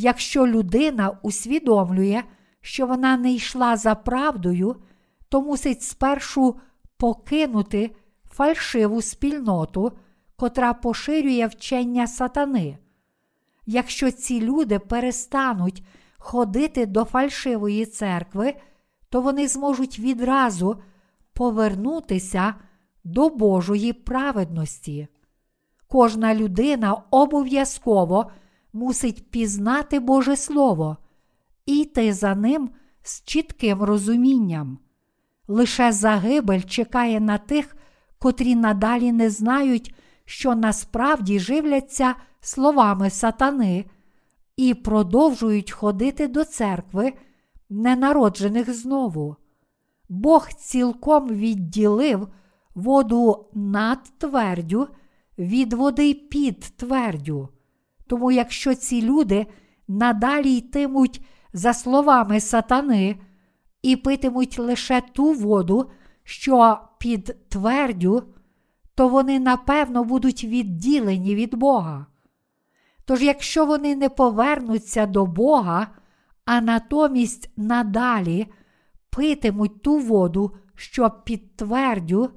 Якщо 0.01 0.47
людина 0.47 1.19
усвідомлює, 1.21 2.23
що 2.61 2.87
вона 2.87 3.17
не 3.17 3.33
йшла 3.33 3.77
за 3.77 3.95
правдою, 3.95 4.75
то 5.29 5.41
мусить 5.41 5.83
спершу 5.83 6.55
покинути 6.97 7.95
фальшиву 8.31 9.01
спільноту, 9.01 9.91
котра 10.35 10.73
поширює 10.73 11.45
вчення 11.45 12.07
сатани. 12.07 12.77
якщо 13.65 14.11
ці 14.11 14.41
люди 14.41 14.79
перестануть 14.79 15.83
ходити 16.17 16.85
до 16.85 17.05
фальшивої 17.05 17.85
церкви, 17.85 18.53
то 19.09 19.21
вони 19.21 19.47
зможуть 19.47 19.99
відразу 19.99 20.81
повернутися 21.33 22.55
до 23.03 23.29
Божої 23.29 23.93
праведності. 23.93 25.07
Кожна 25.87 26.35
людина 26.35 27.01
обов'язково 27.11 28.31
мусить 28.73 29.31
пізнати 29.31 29.99
Боже 29.99 30.35
Слово 30.35 30.97
і 31.65 31.79
йти 31.79 32.13
за 32.13 32.35
ним 32.35 32.69
з 33.03 33.23
чітким 33.23 33.83
розумінням. 33.83 34.79
Лише 35.47 35.91
загибель 35.91 36.61
чекає 36.61 37.19
на 37.19 37.37
тих, 37.37 37.75
котрі 38.19 38.55
надалі 38.55 39.11
не 39.11 39.29
знають, 39.29 39.95
що 40.25 40.55
насправді 40.55 41.39
живляться 41.39 42.15
словами 42.41 43.09
сатани 43.09 43.85
і 44.57 44.73
продовжують 44.73 45.71
ходити 45.71 46.27
до 46.27 46.45
церкви, 46.45 47.13
ненароджених 47.69 48.73
знову. 48.73 49.35
Бог 50.09 50.49
цілком 50.49 51.27
відділив 51.27 52.27
воду 52.75 53.45
над 53.53 53.99
твердю 54.17 54.87
від 55.37 55.73
води 55.73 56.13
під 56.13 56.59
твердю. 56.59 57.49
Тому, 58.09 58.31
якщо 58.31 58.75
ці 58.75 59.01
люди 59.01 59.47
надалі 59.87 60.57
йтимуть 60.57 61.21
за 61.53 61.73
словами 61.73 62.39
сатани 62.39 63.19
і 63.81 63.95
питимуть 63.95 64.59
лише 64.59 65.01
ту 65.01 65.33
воду, 65.33 65.91
що 66.23 66.79
під 66.99 67.49
твердю, 67.49 68.23
то 68.95 69.07
вони 69.07 69.39
напевно 69.39 70.03
будуть 70.03 70.43
відділені 70.43 71.35
від 71.35 71.55
Бога. 71.55 72.05
Тож, 73.05 73.21
якщо 73.21 73.65
вони 73.65 73.95
не 73.95 74.09
повернуться 74.09 75.05
до 75.05 75.25
Бога, 75.25 75.87
а 76.45 76.61
натомість 76.61 77.51
надалі 77.57 78.47
питимуть 79.09 79.81
ту 79.81 79.97
воду, 79.97 80.55
що 80.75 81.09
під 81.09 81.55
твердю, 81.55 82.29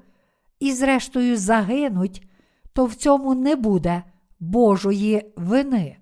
і 0.61 0.73
зрештою 0.73 1.37
загинуть, 1.37 2.27
то 2.73 2.87
в 2.87 2.95
цьому 2.95 3.35
не 3.35 3.57
буде 3.57 4.03
Божої 4.43 5.33
вини. 5.37 5.97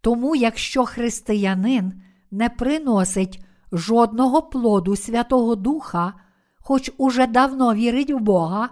Тому, 0.00 0.36
якщо 0.36 0.84
християнин 0.84 2.02
не 2.30 2.48
приносить 2.48 3.44
жодного 3.72 4.42
плоду 4.42 4.96
Святого 4.96 5.56
Духа, 5.56 6.14
хоч 6.58 6.90
уже 6.96 7.26
давно 7.26 7.74
вірить 7.74 8.10
в 8.10 8.18
Бога, 8.18 8.68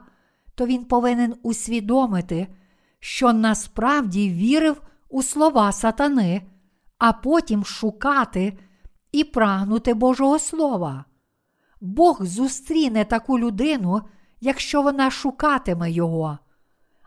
то 0.54 0.66
він 0.66 0.84
повинен 0.84 1.34
усвідомити, 1.42 2.46
що 3.00 3.32
насправді 3.32 4.30
вірив 4.30 4.82
у 5.08 5.22
слова 5.22 5.72
сатани, 5.72 6.42
а 6.98 7.12
потім 7.12 7.64
шукати 7.64 8.58
і 9.12 9.24
прагнути 9.24 9.94
Божого 9.94 10.38
Слова. 10.38 11.04
Бог 11.80 12.24
зустріне 12.24 13.04
таку 13.04 13.38
людину, 13.38 14.00
якщо 14.40 14.82
вона 14.82 15.10
шукатиме 15.10 15.90
Його. 15.90 16.38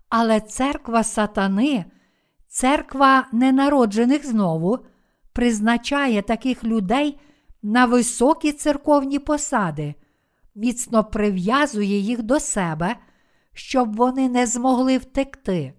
Але 0.09 0.39
церква 0.39 1.03
сатани, 1.03 1.85
церква 2.47 3.27
ненароджених 3.31 4.27
знову, 4.27 4.79
призначає 5.33 6.21
таких 6.21 6.63
людей 6.63 7.19
на 7.63 7.85
високі 7.85 8.51
церковні 8.51 9.19
посади, 9.19 9.95
міцно 10.55 11.03
прив'язує 11.03 11.99
їх 11.99 12.23
до 12.23 12.39
себе, 12.39 12.95
щоб 13.53 13.95
вони 13.95 14.29
не 14.29 14.45
змогли 14.45 14.97
втекти. 14.97 15.73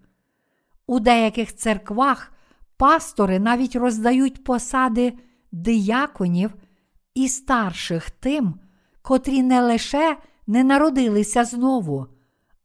У 0.87 1.01
деяких 1.01 1.57
церквах 1.57 2.33
пастори 2.77 3.39
навіть 3.39 3.77
роздають 3.77 4.45
посади 4.45 5.13
дияконів 5.53 6.55
і 7.15 7.29
старших 7.29 8.11
тим, 8.11 8.55
котрі 9.03 9.43
не 9.43 9.61
лише 9.61 10.17
не 10.47 10.65
народилися 10.65 11.45
знову, 11.45 12.07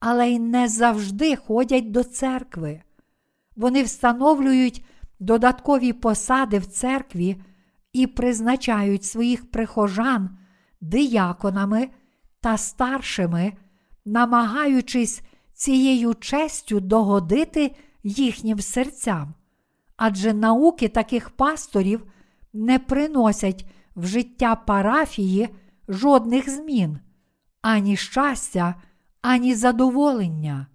але 0.06 0.30
й 0.30 0.40
не 0.40 0.68
завжди 0.68 1.36
ходять 1.36 1.92
до 1.92 2.04
церкви. 2.04 2.82
Вони 3.56 3.84
встановлюють 3.84 4.86
додаткові 5.20 5.94
посади 5.94 6.60
в 6.60 6.66
церкві 6.66 7.42
і 7.94 8.08
призначають 8.08 9.04
своїх 9.04 9.52
прихожан 9.52 10.38
дияконами 10.82 11.90
та 12.42 12.58
старшими, 12.58 13.54
намагаючись 14.06 15.22
цією 15.54 16.14
честю 16.14 16.80
догодити 16.80 17.76
їхнім 18.04 18.60
серцям. 18.60 19.34
Адже 19.98 20.34
науки 20.34 20.88
таких 20.88 21.30
пасторів 21.30 22.06
не 22.54 22.80
приносять 22.80 23.66
в 23.96 24.06
життя 24.06 24.56
парафії 24.56 25.50
жодних 25.88 26.50
змін, 26.50 27.00
ані 27.62 27.98
щастя, 27.98 28.76
ані 29.24 29.56
задоволення. 29.56 30.68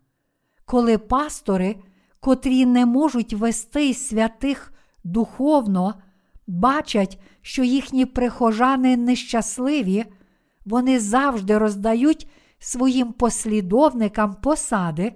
Коли 0.64 0.98
пастори, 0.98 1.76
котрі 2.20 2.66
не 2.66 2.86
можуть 2.86 3.32
вести 3.32 3.94
святих 3.94 4.72
духовно, 5.04 5.94
бачать, 6.46 7.20
що 7.42 7.64
їхні 7.64 8.06
прихожани 8.06 8.96
нещасливі, 8.96 10.04
вони 10.66 11.00
завжди 11.00 11.58
роздають 11.58 12.30
своїм 12.58 13.12
послідовникам 13.12 14.34
посади, 14.34 15.12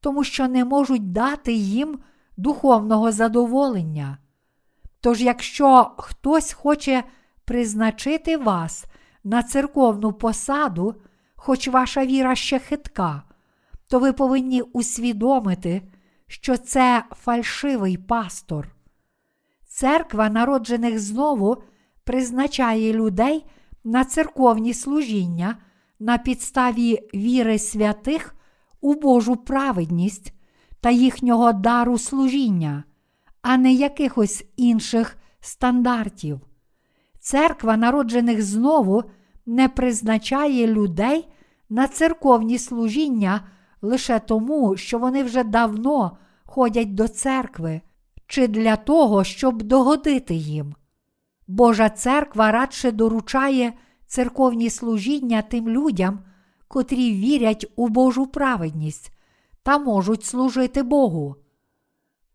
тому 0.00 0.24
що 0.24 0.48
не 0.48 0.64
можуть 0.64 1.12
дати 1.12 1.52
їм 1.52 1.98
духовного 2.36 3.12
задоволення. 3.12 4.18
Тож, 5.00 5.20
якщо 5.20 5.90
хтось 5.98 6.52
хоче 6.52 7.04
призначити 7.44 8.36
вас 8.36 8.84
на 9.24 9.42
церковну 9.42 10.12
посаду, 10.12 10.94
хоч 11.44 11.68
ваша 11.68 12.06
віра 12.06 12.34
ще 12.34 12.58
хитка, 12.58 13.22
то 13.88 13.98
ви 13.98 14.12
повинні 14.12 14.62
усвідомити, 14.62 15.82
що 16.26 16.56
це 16.56 17.04
фальшивий 17.10 17.96
пастор. 17.96 18.76
Церква 19.66 20.28
народжених 20.28 20.98
знову 20.98 21.62
призначає 22.04 22.92
людей 22.92 23.46
на 23.84 24.04
церковні 24.04 24.74
служіння 24.74 25.56
на 25.98 26.18
підставі 26.18 26.98
віри 27.14 27.58
святих 27.58 28.34
у 28.80 28.94
Божу 28.94 29.36
праведність 29.36 30.34
та 30.80 30.90
їхнього 30.90 31.52
дару 31.52 31.98
служіння, 31.98 32.84
а 33.42 33.56
не 33.56 33.72
якихось 33.72 34.44
інших 34.56 35.16
стандартів. 35.40 36.40
Церква 37.20 37.76
народжених 37.76 38.42
знову 38.42 39.04
не 39.46 39.68
призначає 39.68 40.66
людей 40.66 41.28
на 41.68 41.88
церковні 41.88 42.58
служіння 42.58 43.40
лише 43.82 44.18
тому, 44.18 44.76
що 44.76 44.98
вони 44.98 45.22
вже 45.22 45.44
давно 45.44 46.16
ходять 46.44 46.94
до 46.94 47.08
церкви, 47.08 47.80
чи 48.26 48.48
для 48.48 48.76
того, 48.76 49.24
щоб 49.24 49.62
догодити 49.62 50.34
їм. 50.34 50.74
Божа 51.48 51.88
церква 51.88 52.52
радше 52.52 52.90
доручає 52.90 53.72
церковні 54.06 54.70
служіння 54.70 55.42
тим 55.42 55.68
людям, 55.68 56.18
котрі 56.68 57.12
вірять 57.12 57.66
у 57.76 57.88
Божу 57.88 58.26
праведність 58.26 59.12
та 59.62 59.78
можуть 59.78 60.24
служити 60.24 60.82
Богу. 60.82 61.36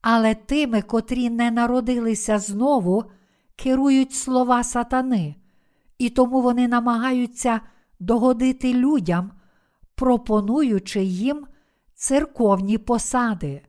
Але 0.02 0.36
тими, 0.36 0.82
котрі 0.82 1.30
не 1.30 1.52
народилися 1.52 2.40
знову, 2.40 3.04
керують 3.56 4.14
слова 4.14 4.64
сатани, 4.64 5.36
і 5.98 6.10
тому 6.10 6.42
вони 6.42 6.68
намагаються 6.68 7.62
догодити 8.00 8.74
людям, 8.74 9.32
пропонуючи 9.96 11.04
їм 11.04 11.48
церковні 11.96 12.78
посади. 12.78 13.62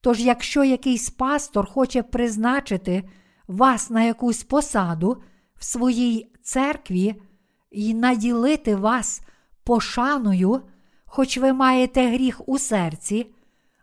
Тож, 0.00 0.20
якщо 0.20 0.64
якийсь 0.64 1.10
пастор 1.10 1.70
хоче 1.70 2.02
призначити 2.02 3.08
вас 3.48 3.90
на 3.90 4.02
якусь 4.02 4.44
посаду 4.44 5.22
в 5.54 5.64
своїй 5.64 6.32
церкві 6.42 7.22
і 7.70 7.94
наділити 7.94 8.76
вас 8.76 9.22
пошаною, 9.64 10.62
хоч 11.04 11.38
ви 11.38 11.52
маєте 11.52 12.08
гріх 12.08 12.48
у 12.48 12.58
серці, 12.58 13.26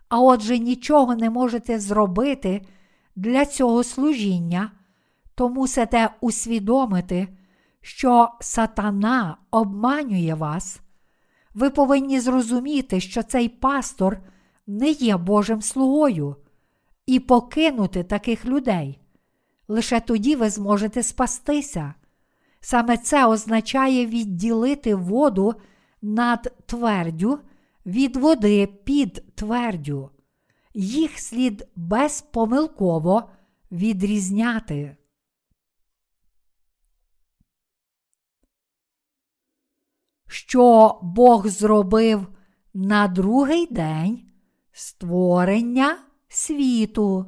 а 0.08 0.20
отже 0.20 0.58
нічого 0.58 1.16
не 1.16 1.30
можете 1.30 1.78
зробити 1.78 2.66
для 3.16 3.46
цього 3.46 3.84
служіння, 3.84 4.72
то 5.34 5.48
мусите 5.48 6.10
усвідомити, 6.20 7.28
що 7.80 8.28
сатана 8.40 9.36
обманює 9.50 10.34
вас. 10.34 10.80
Ви 11.54 11.70
повинні 11.70 12.20
зрозуміти, 12.20 13.00
що 13.00 13.22
цей 13.22 13.48
пастор 13.48 14.20
не 14.66 14.90
є 14.90 15.16
Божим 15.16 15.62
слугою, 15.62 16.36
і 17.06 17.20
покинути 17.20 18.04
таких 18.04 18.44
людей. 18.44 18.98
Лише 19.68 20.00
тоді 20.00 20.36
ви 20.36 20.50
зможете 20.50 21.02
спастися. 21.02 21.94
Саме 22.60 22.96
це 22.96 23.26
означає 23.26 24.06
відділити 24.06 24.94
воду 24.94 25.54
над 26.02 26.54
твердю 26.66 27.38
від 27.86 28.16
води 28.16 28.66
під 28.84 29.24
твердю. 29.34 30.10
їх 30.74 31.18
слід 31.18 31.68
безпомилково 31.76 33.30
відрізняти. 33.72 34.97
Що 40.28 40.98
Бог 41.02 41.48
зробив 41.48 42.26
на 42.74 43.08
другий 43.08 43.66
день 43.66 44.22
створення 44.72 45.98
світу. 46.28 47.26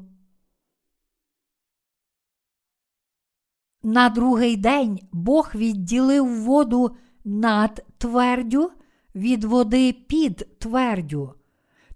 На 3.82 4.08
другий 4.08 4.56
день 4.56 5.00
Бог 5.12 5.50
відділив 5.54 6.42
воду 6.42 6.96
над 7.24 7.84
твердю 7.98 8.70
від 9.14 9.44
води 9.44 9.92
під 9.92 10.58
твердю. 10.58 11.34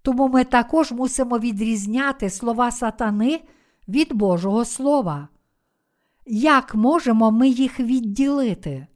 Тому 0.03 0.29
ми 0.29 0.45
також 0.45 0.93
мусимо 0.93 1.39
відрізняти 1.39 2.31
слова 2.31 2.71
сатани 2.71 3.41
від 3.89 4.13
Божого 4.13 4.65
Слова. 4.65 5.29
Як 6.27 6.75
можемо 6.75 7.31
ми 7.31 7.49
їх 7.49 7.81
відділити? 7.81 8.87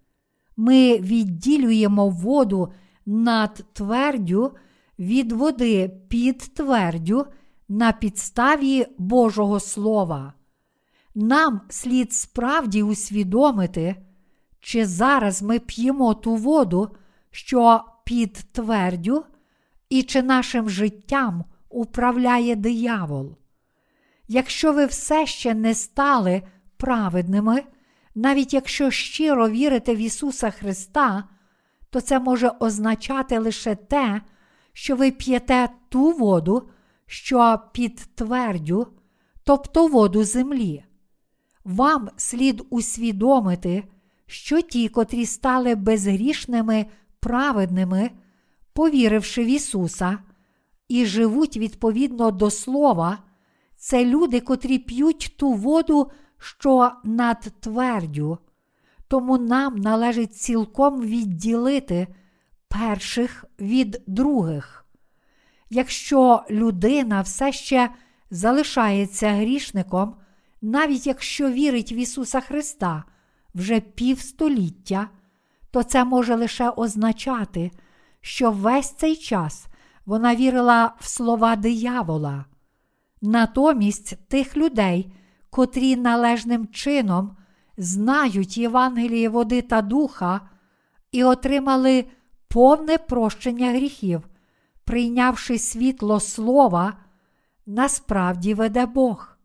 Ми 0.61 0.99
відділюємо 0.99 2.09
воду 2.09 2.73
над 3.07 3.65
твердю 3.73 4.53
від 4.99 5.33
води 5.33 5.91
під 6.09 6.39
твердю 6.39 7.27
на 7.69 7.93
підставі 7.93 8.87
Божого 8.99 9.61
Слова. 9.61 10.33
Нам 11.15 11.61
слід 11.69 12.13
справді 12.13 12.83
усвідомити, 12.83 13.97
чи 14.61 14.87
зараз 14.87 15.43
ми 15.43 15.59
п'ємо 15.59 16.15
ту 16.15 16.35
воду, 16.35 16.89
що 17.31 17.85
під 18.05 18.33
твердю, 18.33 19.25
і 19.89 20.03
чи 20.03 20.23
нашим 20.23 20.71
життям 20.71 21.45
управляє 21.69 22.57
диявол. 22.57 23.37
Якщо 24.29 24.73
ви 24.73 24.87
все 24.87 25.27
ще 25.27 25.55
не 25.55 25.75
стали 25.75 26.43
праведними, 26.77 27.63
навіть 28.19 28.55
якщо 28.55 28.91
щиро 28.91 29.49
вірите 29.49 29.95
в 29.95 29.99
Ісуса 29.99 30.51
Христа, 30.51 31.25
то 31.91 32.01
це 32.01 32.21
може 32.21 32.51
означати 32.61 33.39
лише 33.39 33.75
те, 33.75 34.23
що 34.73 34.97
ви 34.97 35.11
п'єте 35.11 35.69
ту 35.89 36.13
воду, 36.13 36.69
що 37.07 37.61
під 37.73 37.97
твердю, 38.15 38.87
тобто 39.45 39.87
воду 39.87 40.25
землі. 40.25 40.85
Вам 41.65 42.09
слід 42.17 42.63
усвідомити, 42.71 43.85
що 44.27 44.61
ті, 44.61 44.89
котрі 44.89 45.27
стали 45.27 45.75
безгрішними, 45.75 46.87
праведними, 47.21 48.11
повіривши 48.73 49.45
в 49.45 49.47
Ісуса, 49.47 50.19
і 50.89 51.07
живуть 51.07 51.57
відповідно 51.57 52.31
до 52.31 52.51
Слова, 52.51 53.19
це 53.77 54.05
люди, 54.05 54.41
котрі 54.41 54.79
п'ють 54.79 55.35
ту 55.37 55.53
воду, 55.53 56.11
що 56.39 56.93
над 57.05 57.41
твердю. 57.61 58.39
Тому 59.09 59.39
нам 59.39 59.77
належить 59.77 60.37
цілком 60.37 61.01
відділити 61.01 62.07
перших 62.69 63.45
від 63.61 64.03
других. 64.07 64.85
Якщо 65.71 66.43
людина 66.51 67.21
все 67.21 67.53
ще 67.53 67.91
залишається 68.31 69.31
грішником, 69.31 70.17
навіть 70.63 71.07
якщо 71.07 71.51
вірить 71.51 71.93
в 71.93 71.95
Ісуса 71.95 72.41
Христа 72.41 73.05
вже 73.55 73.81
півстоліття, 73.81 75.09
то 75.71 75.83
це 75.83 76.05
може 76.05 76.35
лише 76.35 76.71
означати, 76.71 77.71
що 78.21 78.51
весь 78.51 78.91
цей 78.91 79.17
час 79.17 79.67
вона 80.07 80.35
вірила 80.35 80.95
в 81.01 81.09
слова 81.09 81.57
диявола. 81.57 82.45
Натомість 83.23 84.29
тих 84.29 84.57
людей, 84.57 85.13
котрі 85.51 85.97
належним 85.97 86.67
чином 86.67 87.37
знають 87.77 88.59
Євангеліє 88.59 89.29
води 89.29 89.63
та 89.63 89.83
духа 89.83 90.41
і 91.13 91.25
отримали 91.25 92.05
повне 92.49 92.99
прощення 92.99 93.71
гріхів, 93.71 94.29
прийнявши 94.85 95.59
світло 95.59 96.21
слова, 96.21 96.95
насправді 97.67 98.55
веде 98.55 98.87
Бог. 98.87 99.37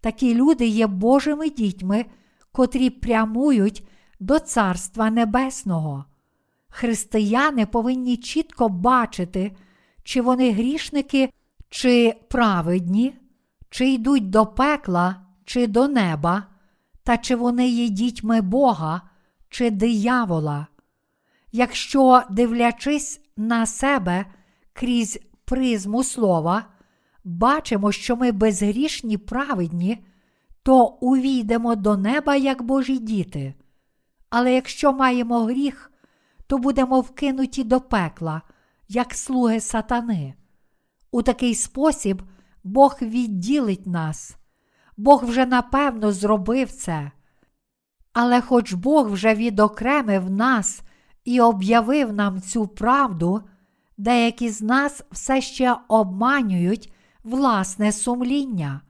Такі 0.00 0.34
люди 0.34 0.66
є 0.66 0.86
Божими 0.86 1.50
дітьми, 1.50 2.06
котрі 2.52 2.90
прямують 2.90 3.88
до 4.20 4.38
Царства 4.38 5.10
Небесного. 5.10 6.04
Християни 6.68 7.66
повинні 7.66 8.16
чітко 8.16 8.68
бачити, 8.68 9.56
чи 10.02 10.20
вони 10.20 10.52
грішники, 10.52 11.32
чи 11.68 12.14
праведні, 12.28 13.14
чи 13.70 13.88
йдуть 13.88 14.30
до 14.30 14.46
пекла, 14.46 15.27
чи 15.48 15.66
до 15.66 15.88
неба, 15.88 16.46
та 17.02 17.16
чи 17.16 17.36
вони 17.36 17.68
є 17.68 17.88
дітьми 17.88 18.40
Бога, 18.40 19.02
чи 19.48 19.70
диявола. 19.70 20.66
Якщо, 21.52 22.22
дивлячись 22.30 23.20
на 23.36 23.66
себе 23.66 24.26
крізь 24.72 25.18
призму 25.44 26.04
слова, 26.04 26.64
бачимо, 27.24 27.92
що 27.92 28.16
ми 28.16 28.32
безгрішні 28.32 29.18
праведні, 29.18 30.04
то 30.62 30.86
увійдемо 30.86 31.76
до 31.76 31.96
неба 31.96 32.36
як 32.36 32.62
Божі 32.62 32.98
діти. 32.98 33.54
Але 34.30 34.54
якщо 34.54 34.92
маємо 34.92 35.44
гріх, 35.44 35.92
то 36.46 36.58
будемо 36.58 37.00
вкинуті 37.00 37.64
до 37.64 37.80
пекла, 37.80 38.42
як 38.88 39.14
слуги 39.14 39.60
сатани. 39.60 40.34
У 41.10 41.22
такий 41.22 41.54
спосіб 41.54 42.22
Бог 42.64 42.98
відділить 43.02 43.86
нас. 43.86 44.37
Бог 44.98 45.24
вже 45.24 45.46
напевно 45.46 46.12
зробив 46.12 46.70
це. 46.70 47.10
Але 48.12 48.40
хоч 48.40 48.72
Бог 48.72 49.10
вже 49.10 49.34
відокремив 49.34 50.30
нас 50.30 50.82
і 51.24 51.40
об'явив 51.40 52.12
нам 52.12 52.40
цю 52.40 52.66
правду, 52.66 53.42
деякі 53.96 54.50
з 54.50 54.62
нас 54.62 55.04
все 55.10 55.40
ще 55.40 55.76
обманюють 55.88 56.92
власне 57.24 57.92
сумління. 57.92 58.80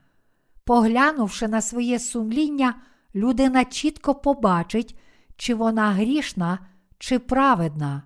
Поглянувши 0.65 1.47
на 1.47 1.61
своє 1.61 1.99
сумління, 1.99 2.75
людина 3.15 3.65
чітко 3.65 4.15
побачить, 4.15 4.99
чи 5.35 5.55
вона 5.55 5.91
грішна, 5.91 6.59
чи 6.97 7.19
праведна. 7.19 8.03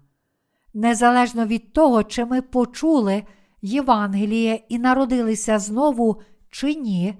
Незалежно 0.74 1.45
від 1.45 1.74
того, 1.74 2.04
чи 2.04 2.26
ми 2.26 2.41
почули 2.41 3.24
Євангеліє 3.62 4.64
і 4.70 4.80
народилися 4.80 5.60
знову, 5.60 6.22
чи 6.49 6.76
ні, 6.76 7.16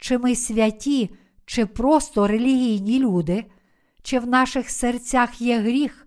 чи 0.00 0.18
ми 0.18 0.36
святі, 0.36 1.10
чи 1.46 1.66
просто 1.66 2.26
релігійні 2.26 2.98
люди, 2.98 3.44
чи 4.02 4.18
в 4.18 4.26
наших 4.26 4.70
серцях 4.70 5.40
є 5.40 5.58
гріх, 5.58 6.06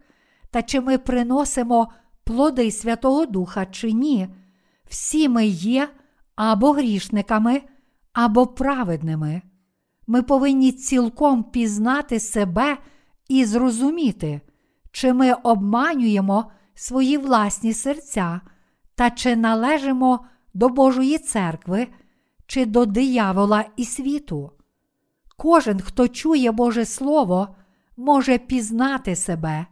та 0.51 0.61
чи 0.61 0.81
ми 0.81 0.97
приносимо 0.97 1.91
плоди 2.23 2.71
Святого 2.71 3.25
Духа, 3.25 3.65
чи 3.65 3.91
ні, 3.91 4.27
всі 4.89 5.29
ми 5.29 5.45
є 5.47 5.89
або 6.35 6.71
грішниками, 6.71 7.61
або 8.13 8.47
праведними. 8.47 9.41
Ми 10.07 10.21
повинні 10.21 10.71
цілком 10.71 11.43
пізнати 11.43 12.19
себе 12.19 12.77
і 13.29 13.45
зрозуміти, 13.45 14.41
чи 14.91 15.13
ми 15.13 15.33
обманюємо 15.33 16.51
свої 16.73 17.17
власні 17.17 17.73
серця 17.73 18.41
та 18.95 19.09
чи 19.09 19.35
належимо 19.35 20.25
до 20.53 20.69
Божої 20.69 21.17
церкви, 21.17 21.87
чи 22.47 22.65
до 22.65 22.85
диявола 22.85 23.65
і 23.77 23.85
світу. 23.85 24.51
Кожен, 25.37 25.79
хто 25.79 26.07
чує 26.07 26.51
Боже 26.51 26.85
Слово, 26.85 27.55
може 27.97 28.37
пізнати 28.37 29.15
себе, 29.15 29.65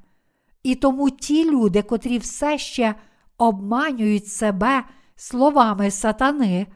і 0.63 0.76
тому 0.76 1.09
ті 1.09 1.51
люди, 1.51 1.82
котрі 1.82 2.17
все 2.17 2.57
ще 2.57 2.95
обманюють 3.38 4.28
себе 4.28 4.84
словами 5.15 5.91
сатани, 5.91 6.67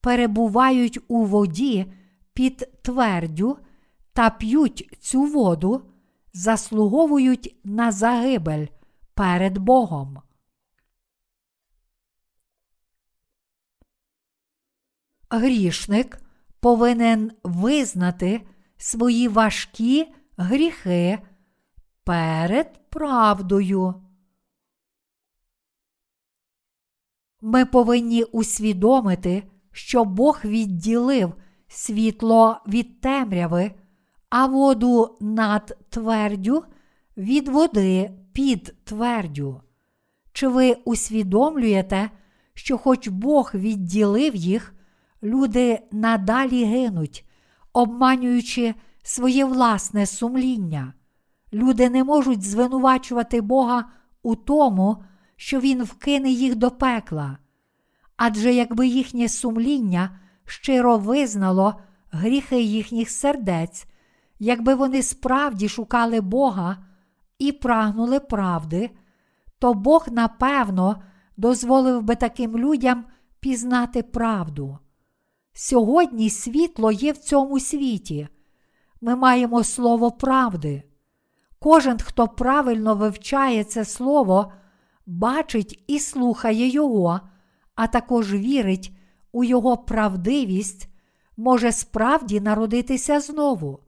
перебувають 0.00 0.98
у 1.08 1.24
воді 1.24 1.92
під 2.34 2.68
твердю 2.82 3.58
та 4.12 4.30
п'ють 4.30 4.98
цю 5.00 5.22
воду, 5.22 5.82
заслуговують 6.32 7.60
на 7.64 7.92
загибель 7.92 8.66
перед 9.14 9.58
Богом. 9.58 10.18
Грішник 15.30 16.18
повинен 16.60 17.32
визнати 17.42 18.46
свої 18.76 19.28
важкі 19.28 20.06
гріхи 20.36 21.18
перед 22.04 22.90
правдою. 22.90 23.94
Ми 27.40 27.66
повинні 27.66 28.24
усвідомити, 28.24 29.42
що 29.72 30.04
Бог 30.04 30.40
відділив 30.44 31.34
світло 31.68 32.60
від 32.68 33.00
темряви, 33.00 33.72
а 34.28 34.46
воду 34.46 35.18
над 35.20 35.76
твердю 35.88 36.64
від 37.16 37.48
води 37.48 38.10
під 38.32 38.74
твердю. 38.84 39.60
Чи 40.32 40.48
ви 40.48 40.76
усвідомлюєте, 40.84 42.10
що 42.54 42.78
хоч 42.78 43.08
Бог 43.08 43.50
відділив 43.54 44.36
їх, 44.36 44.74
люди 45.22 45.80
надалі 45.92 46.64
гинуть, 46.64 47.26
обманюючи 47.72 48.74
своє 49.02 49.44
власне 49.44 50.06
сумління. 50.06 50.92
Люди 51.52 51.90
не 51.90 52.04
можуть 52.04 52.42
звинувачувати 52.42 53.40
Бога 53.40 53.84
у 54.22 54.36
тому, 54.36 55.04
що 55.36 55.60
Він 55.60 55.82
вкине 55.82 56.30
їх 56.30 56.56
до 56.56 56.70
пекла. 56.70 57.38
Адже 58.16 58.54
якби 58.54 58.86
їхнє 58.86 59.28
сумління 59.28 60.18
щиро 60.44 60.98
визнало 60.98 61.80
гріхи 62.10 62.60
їхніх 62.60 63.10
сердець, 63.10 63.86
якби 64.38 64.74
вони 64.74 65.02
справді 65.02 65.68
шукали 65.68 66.20
Бога 66.20 66.76
і 67.38 67.52
прагнули 67.52 68.20
правди, 68.20 68.90
то 69.58 69.74
Бог 69.74 70.06
напевно 70.10 71.02
дозволив 71.36 72.02
би 72.02 72.16
таким 72.16 72.58
людям 72.58 73.04
пізнати 73.40 74.02
правду. 74.02 74.78
Сьогодні 75.58 76.30
світло 76.30 76.92
є 76.92 77.12
в 77.12 77.18
цьому 77.18 77.60
світі. 77.60 78.28
Ми 79.00 79.16
маємо 79.16 79.64
слово 79.64 80.10
правди. 80.10 80.82
Кожен, 81.58 81.98
хто 81.98 82.28
правильно 82.28 82.94
вивчає 82.94 83.64
це 83.64 83.84
слово, 83.84 84.52
бачить 85.06 85.84
і 85.86 85.98
слухає 85.98 86.68
його, 86.68 87.20
а 87.74 87.86
також 87.86 88.34
вірить 88.34 88.92
у 89.32 89.44
його 89.44 89.76
правдивість, 89.76 90.88
може 91.36 91.72
справді 91.72 92.40
народитися 92.40 93.20
знову. 93.20 93.78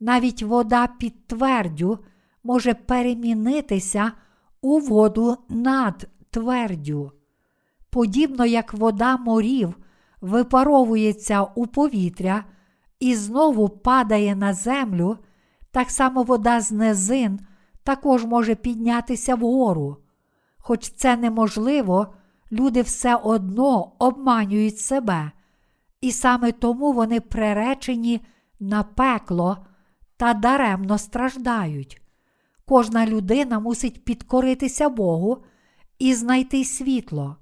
Навіть 0.00 0.42
вода 0.42 0.86
під 0.86 1.26
твердю 1.26 1.98
може 2.44 2.74
перемінитися 2.74 4.12
у 4.60 4.78
воду 4.78 5.36
над 5.48 6.08
твердю. 6.30 7.12
Подібно 7.90 8.46
як 8.46 8.74
вода 8.74 9.16
морів 9.16 9.74
випаровується 10.24 11.42
у 11.42 11.66
повітря 11.66 12.44
і 13.00 13.14
знову 13.14 13.68
падає 13.68 14.36
на 14.36 14.52
землю, 14.52 15.18
так 15.70 15.90
само 15.90 16.22
вода 16.22 16.60
з 16.60 16.72
низин 16.72 17.40
також 17.82 18.24
може 18.24 18.54
піднятися 18.54 19.34
вгору. 19.34 19.96
Хоч 20.58 20.90
це 20.90 21.16
неможливо, 21.16 22.14
люди 22.52 22.82
все 22.82 23.16
одно 23.16 23.92
обманюють 23.98 24.78
себе, 24.78 25.30
і 26.00 26.12
саме 26.12 26.52
тому 26.52 26.92
вони 26.92 27.20
приречені 27.20 28.20
на 28.60 28.82
пекло 28.82 29.66
та 30.16 30.34
даремно 30.34 30.98
страждають. 30.98 32.02
Кожна 32.66 33.06
людина 33.06 33.60
мусить 33.60 34.04
підкоритися 34.04 34.88
Богу 34.88 35.38
і 35.98 36.14
знайти 36.14 36.64
світло. 36.64 37.36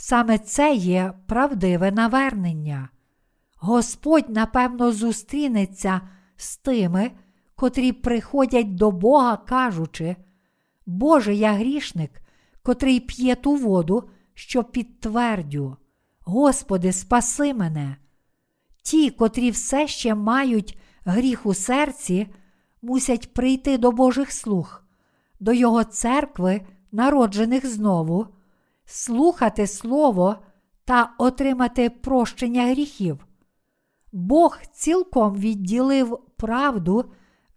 Саме 0.00 0.38
це 0.38 0.74
є 0.74 1.12
правдиве 1.26 1.90
навернення. 1.90 2.88
Господь, 3.56 4.28
напевно, 4.28 4.92
зустрінеться 4.92 6.00
з 6.36 6.56
тими, 6.56 7.10
котрі 7.54 7.92
приходять 7.92 8.74
до 8.74 8.90
Бога, 8.90 9.36
кажучи, 9.36 10.16
Боже, 10.86 11.34
я 11.34 11.52
грішник, 11.52 12.10
котрий 12.62 13.00
п'є 13.00 13.34
ту 13.34 13.54
воду, 13.54 14.10
що 14.34 14.64
підтвердю. 14.64 15.76
Господи, 16.20 16.92
спаси 16.92 17.54
мене. 17.54 17.96
Ті, 18.82 19.10
котрі 19.10 19.50
все 19.50 19.86
ще 19.86 20.14
мають 20.14 20.78
гріх 21.04 21.46
у 21.46 21.54
серці, 21.54 22.26
мусять 22.82 23.34
прийти 23.34 23.78
до 23.78 23.92
Божих 23.92 24.32
слуг, 24.32 24.82
до 25.40 25.52
Його 25.52 25.84
церкви, 25.84 26.60
народжених 26.92 27.66
знову, 27.66 28.26
слухати 28.90 29.66
Слово 29.66 30.36
та 30.84 31.14
отримати 31.18 31.90
прощення 31.90 32.66
гріхів. 32.66 33.26
Бог 34.12 34.58
цілком 34.72 35.34
відділив 35.34 36.18
правду 36.36 37.04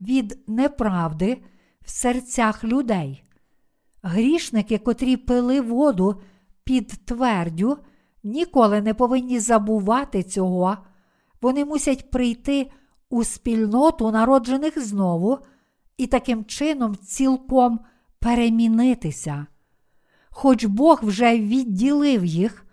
від 0.01 0.39
неправди 0.47 1.43
в 1.81 1.89
серцях 1.89 2.63
людей. 2.63 3.23
Грішники, 4.03 4.77
котрі 4.77 5.17
пили 5.17 5.61
воду 5.61 6.21
під 6.63 6.87
твердю, 6.87 7.77
ніколи 8.23 8.81
не 8.81 8.93
повинні 8.93 9.39
забувати 9.39 10.23
цього, 10.23 10.77
вони 11.41 11.65
мусять 11.65 12.11
прийти 12.11 12.71
у 13.09 13.23
спільноту 13.23 14.11
народжених 14.11 14.85
знову 14.85 15.39
і 15.97 16.07
таким 16.07 16.45
чином 16.45 16.95
цілком 16.95 17.79
перемінитися. 18.19 19.47
Хоч 20.31 20.65
Бог 20.65 20.99
вже 21.03 21.39
відділив 21.39 22.25
їх, 22.25 22.65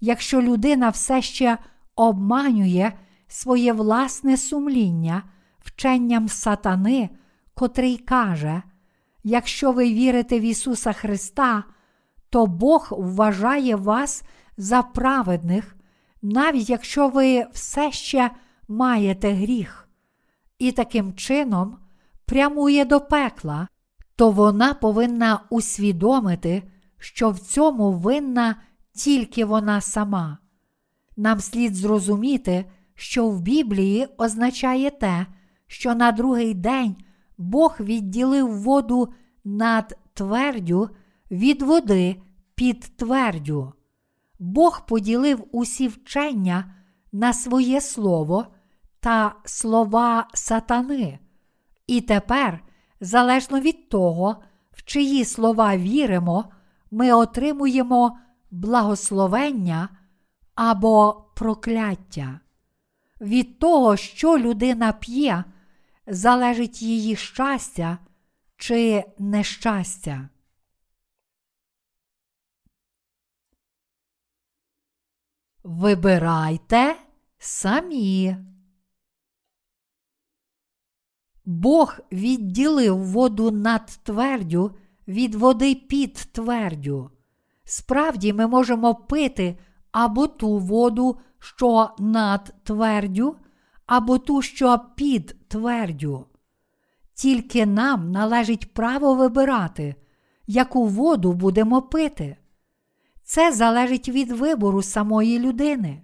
якщо 0.00 0.42
людина 0.42 0.88
все 0.88 1.22
ще 1.22 1.58
обманює 1.94 2.92
своє 3.28 3.72
власне 3.72 4.36
сумління 4.36 5.22
вченням 5.58 6.28
сатани, 6.28 7.10
котрий 7.54 7.96
каже, 7.96 8.62
якщо 9.24 9.72
ви 9.72 9.84
вірите 9.84 10.40
в 10.40 10.42
Ісуса 10.42 10.92
Христа, 10.92 11.64
то 12.30 12.46
Бог 12.46 12.88
вважає 12.90 13.76
вас 13.76 14.22
за 14.56 14.82
праведних, 14.82 15.76
навіть 16.22 16.70
якщо 16.70 17.08
ви 17.08 17.46
все 17.52 17.92
ще 17.92 18.30
маєте 18.68 19.32
гріх, 19.32 19.88
і 20.58 20.72
таким 20.72 21.14
чином 21.14 21.78
прямує 22.26 22.84
до 22.84 23.00
пекла, 23.00 23.68
то 24.16 24.30
вона 24.30 24.74
повинна 24.74 25.40
усвідомити, 25.50 26.62
що 26.98 27.30
в 27.30 27.38
цьому 27.38 27.92
винна 27.92 28.56
тільки 28.92 29.44
вона 29.44 29.80
сама. 29.80 30.38
Нам 31.16 31.40
слід 31.40 31.74
зрозуміти, 31.74 32.64
що 32.94 33.28
в 33.28 33.40
Біблії 33.40 34.08
означає 34.18 34.90
те, 34.90 35.26
що 35.66 35.94
на 35.94 36.12
другий 36.12 36.54
день 36.54 36.96
Бог 37.38 37.76
відділив 37.80 38.62
воду 38.62 39.12
над 39.44 39.98
твердю 40.14 40.90
від 41.30 41.62
води 41.62 42.22
під 42.54 42.80
твердю. 42.80 43.72
Бог 44.38 44.86
поділив 44.86 45.44
усі 45.52 45.88
вчення 45.88 46.74
на 47.12 47.32
своє 47.32 47.80
слово 47.80 48.46
та 49.00 49.34
слова 49.44 50.28
сатани. 50.34 51.18
І 51.86 52.00
тепер, 52.00 52.60
залежно 53.00 53.60
від 53.60 53.88
того, 53.88 54.36
в 54.72 54.84
чиї 54.84 55.24
слова 55.24 55.76
віримо, 55.76 56.44
ми 56.90 57.12
отримуємо 57.12 58.18
благословення 58.50 59.88
або 60.54 61.26
прокляття. 61.36 62.40
Від 63.20 63.58
того, 63.58 63.96
що 63.96 64.38
людина 64.38 64.92
п'є, 64.92 65.44
залежить 66.06 66.82
її 66.82 67.16
щастя 67.16 67.98
чи 68.56 69.04
нещастя. 69.18 70.28
Вибирайте 75.62 76.96
самі. 77.38 78.36
Бог 81.44 81.98
відділив 82.12 83.04
воду 83.04 83.50
над 83.50 83.86
твердю 83.86 84.76
від 85.08 85.34
води 85.34 85.74
під 85.74 86.14
твердю. 86.14 87.10
Справді, 87.64 88.32
ми 88.32 88.46
можемо 88.46 88.94
пити 88.94 89.58
або 89.92 90.26
ту 90.26 90.58
воду, 90.58 91.18
що 91.38 91.90
над 91.98 92.54
твердю, 92.64 93.36
або 93.86 94.18
ту, 94.18 94.42
що 94.42 94.80
під 94.96 95.36
твердю. 95.48 96.26
Тільки 97.14 97.66
нам 97.66 98.10
належить 98.10 98.74
право 98.74 99.14
вибирати, 99.14 99.94
яку 100.46 100.86
воду 100.86 101.32
будемо 101.32 101.82
пити. 101.82 102.36
Це 103.24 103.52
залежить 103.52 104.08
від 104.08 104.30
вибору 104.32 104.82
самої 104.82 105.38
людини. 105.38 106.02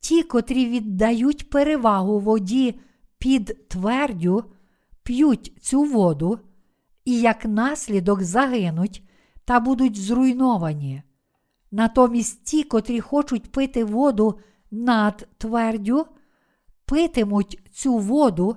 Ті, 0.00 0.22
котрі 0.22 0.66
віддають 0.66 1.50
перевагу 1.50 2.18
воді 2.18 2.80
під 3.18 3.68
твердю, 3.68 4.44
п'ють 5.02 5.52
цю 5.62 5.82
воду 5.82 6.38
і 7.10 7.20
як 7.20 7.44
наслідок 7.44 8.22
загинуть 8.22 9.02
та 9.44 9.60
будуть 9.60 9.96
зруйновані. 9.96 11.02
Натомість 11.70 12.44
ті, 12.44 12.64
котрі 12.64 13.00
хочуть 13.00 13.52
пити 13.52 13.84
воду 13.84 14.38
над 14.70 15.28
твердю, 15.38 16.06
питимуть 16.84 17.58
цю 17.72 17.98
воду 17.98 18.56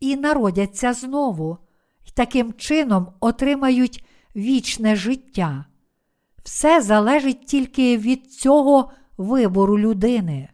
і 0.00 0.16
народяться 0.16 0.92
знову, 0.92 1.58
і 2.06 2.10
таким 2.10 2.52
чином 2.52 3.08
отримають 3.20 4.04
вічне 4.36 4.96
життя. 4.96 5.64
Все 6.42 6.80
залежить 6.80 7.46
тільки 7.46 7.98
від 7.98 8.32
цього 8.32 8.90
вибору 9.16 9.78
людини. 9.78 10.48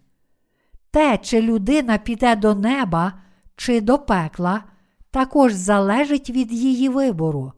Те, 0.91 1.19
чи 1.19 1.43
людина 1.43 1.99
піде 1.99 2.37
до 2.37 2.55
неба 2.55 3.13
чи 3.57 3.81
до 3.81 3.99
пекла, 3.99 4.65
також 5.11 5.53
залежить 5.53 6.31
від 6.31 6.53
її 6.53 6.89
вибору. 6.89 7.53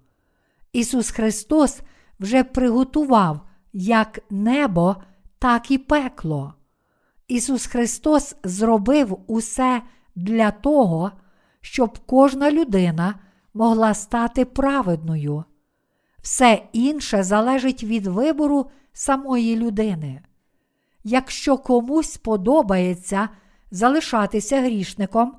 Ісус 0.73 1.11
Христос 1.11 1.81
вже 2.21 2.45
приготував 2.45 3.41
як 3.73 4.19
небо, 4.31 4.97
так 5.39 5.71
і 5.71 5.79
пекло. 5.79 6.55
Ісус 7.29 7.67
Христос 7.67 8.37
зробив 8.45 9.19
усе 9.27 9.83
для 10.15 10.51
того, 10.51 11.13
щоб 11.61 11.99
кожна 12.07 12.51
людина 12.51 13.15
могла 13.55 13.95
стати 13.95 14.45
праведною. 14.45 15.45
Все 16.23 16.63
інше 16.73 17.23
залежить 17.23 17.85
від 17.85 18.07
вибору 18.07 18.71
самої 18.93 19.57
людини. 19.57 20.21
Якщо 21.05 21.59
комусь 21.59 22.17
подобається 22.17 23.29
залишатися 23.71 24.61
грішником, 24.61 25.37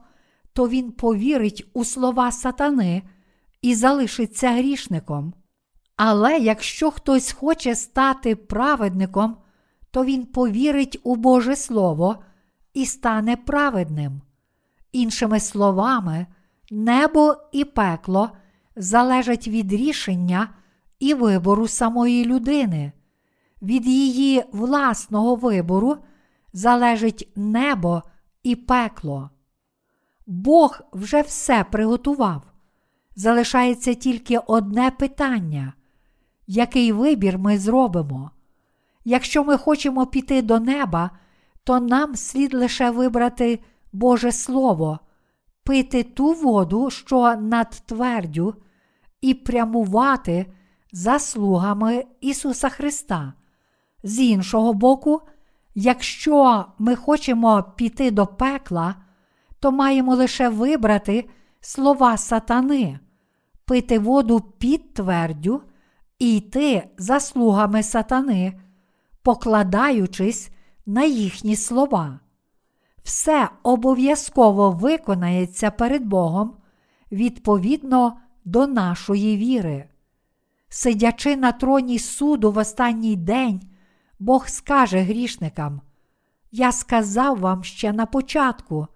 то 0.53 0.67
він 0.67 0.91
повірить 0.91 1.69
у 1.73 1.85
слова 1.85 2.31
сатани 2.31 3.03
і 3.61 3.75
залишиться 3.75 4.51
грішником. 4.51 5.33
Але 5.95 6.37
якщо 6.37 6.91
хтось 6.91 7.31
хоче 7.31 7.75
стати 7.75 8.35
праведником, 8.35 9.37
то 9.91 10.05
він 10.05 10.25
повірить 10.25 10.99
у 11.03 11.15
Боже 11.15 11.55
Слово 11.55 12.23
і 12.73 12.85
стане 12.85 13.35
праведним. 13.35 14.21
Іншими 14.91 15.39
словами, 15.39 16.27
небо 16.71 17.35
і 17.51 17.65
пекло 17.65 18.29
залежать 18.75 19.47
від 19.47 19.73
рішення 19.73 20.49
і 20.99 21.13
вибору 21.13 21.67
самої 21.67 22.25
людини. 22.25 22.91
Від 23.61 23.87
її 23.87 24.43
власного 24.51 25.35
вибору 25.35 25.97
залежить 26.53 27.31
небо 27.35 28.03
і 28.43 28.55
пекло. 28.55 29.29
Бог 30.25 30.81
вже 30.93 31.21
все 31.21 31.65
приготував. 31.71 32.41
Залишається 33.15 33.93
тільки 33.93 34.37
одне 34.37 34.91
питання, 34.91 35.73
який 36.47 36.91
вибір 36.91 37.37
ми 37.37 37.59
зробимо. 37.59 38.31
Якщо 39.05 39.43
ми 39.43 39.57
хочемо 39.57 40.05
піти 40.05 40.41
до 40.41 40.59
неба, 40.59 41.09
то 41.63 41.79
нам 41.79 42.15
слід 42.15 42.53
лише 42.53 42.91
вибрати 42.91 43.59
Боже 43.93 44.31
Слово, 44.31 44.99
пити 45.63 46.03
ту 46.03 46.33
воду, 46.33 46.89
що 46.89 47.35
над 47.35 47.69
твердю, 47.69 48.55
і 49.21 49.33
прямувати 49.33 50.45
заслугами 50.91 52.05
Ісуса 52.21 52.69
Христа. 52.69 53.33
З 54.03 54.19
іншого 54.19 54.73
боку, 54.73 55.21
якщо 55.75 56.65
ми 56.79 56.95
хочемо 56.95 57.63
піти 57.75 58.11
до 58.11 58.27
пекла, 58.27 58.95
то 59.63 59.71
маємо 59.71 60.15
лише 60.15 60.49
вибрати 60.49 61.29
слова 61.61 62.17
сатани, 62.17 62.99
пити 63.65 63.99
воду 63.99 64.39
під 64.39 64.93
твердю 64.93 65.61
і 66.19 66.37
йти 66.37 66.89
заслугами 66.97 67.83
сатани, 67.83 68.59
покладаючись 69.21 70.49
на 70.85 71.03
їхні 71.03 71.55
слова. 71.55 72.19
Все 73.03 73.49
обов'язково 73.63 74.71
виконається 74.71 75.71
перед 75.71 76.05
Богом 76.05 76.53
відповідно 77.11 78.17
до 78.45 78.67
нашої 78.67 79.37
віри. 79.37 79.85
Сидячи 80.69 81.35
на 81.35 81.51
троні 81.51 81.99
суду 81.99 82.51
в 82.51 82.57
останній 82.57 83.15
день, 83.15 83.61
Бог 84.19 84.47
скаже 84.47 84.99
грішникам: 84.99 85.81
Я 86.51 86.71
сказав 86.71 87.39
вам 87.39 87.63
ще 87.63 87.93
на 87.93 88.05
початку, 88.05 88.87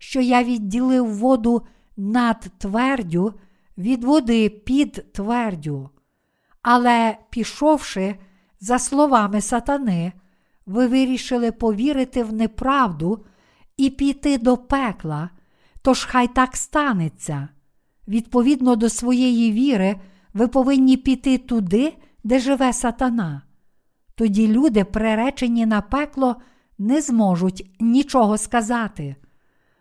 що 0.00 0.20
я 0.20 0.44
відділив 0.44 1.14
воду 1.14 1.62
над 1.96 2.40
твердю 2.58 3.34
від 3.78 4.04
води 4.04 4.48
під 4.48 5.12
твердю. 5.12 5.90
Але, 6.62 7.18
пішовши 7.30 8.16
за 8.60 8.78
словами 8.78 9.40
сатани, 9.40 10.12
ви 10.66 10.86
вирішили 10.86 11.52
повірити 11.52 12.24
в 12.24 12.32
неправду 12.32 13.24
і 13.76 13.90
піти 13.90 14.38
до 14.38 14.56
пекла, 14.56 15.30
тож 15.82 16.04
хай 16.04 16.28
так 16.28 16.56
станеться. 16.56 17.48
Відповідно 18.08 18.76
до 18.76 18.88
своєї 18.88 19.52
віри, 19.52 20.00
ви 20.34 20.48
повинні 20.48 20.96
піти 20.96 21.38
туди, 21.38 21.96
де 22.24 22.38
живе 22.38 22.72
сатана. 22.72 23.42
Тоді 24.14 24.48
люди, 24.48 24.84
приречені 24.84 25.66
на 25.66 25.80
пекло, 25.80 26.36
не 26.78 27.00
зможуть 27.00 27.70
нічого 27.80 28.38
сказати. 28.38 29.16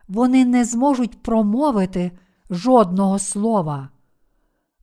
Вони 0.10 0.46
не 0.46 0.66
зможуть 0.66 1.22
промовити 1.24 2.12
жодного 2.50 3.20
слова. 3.20 3.90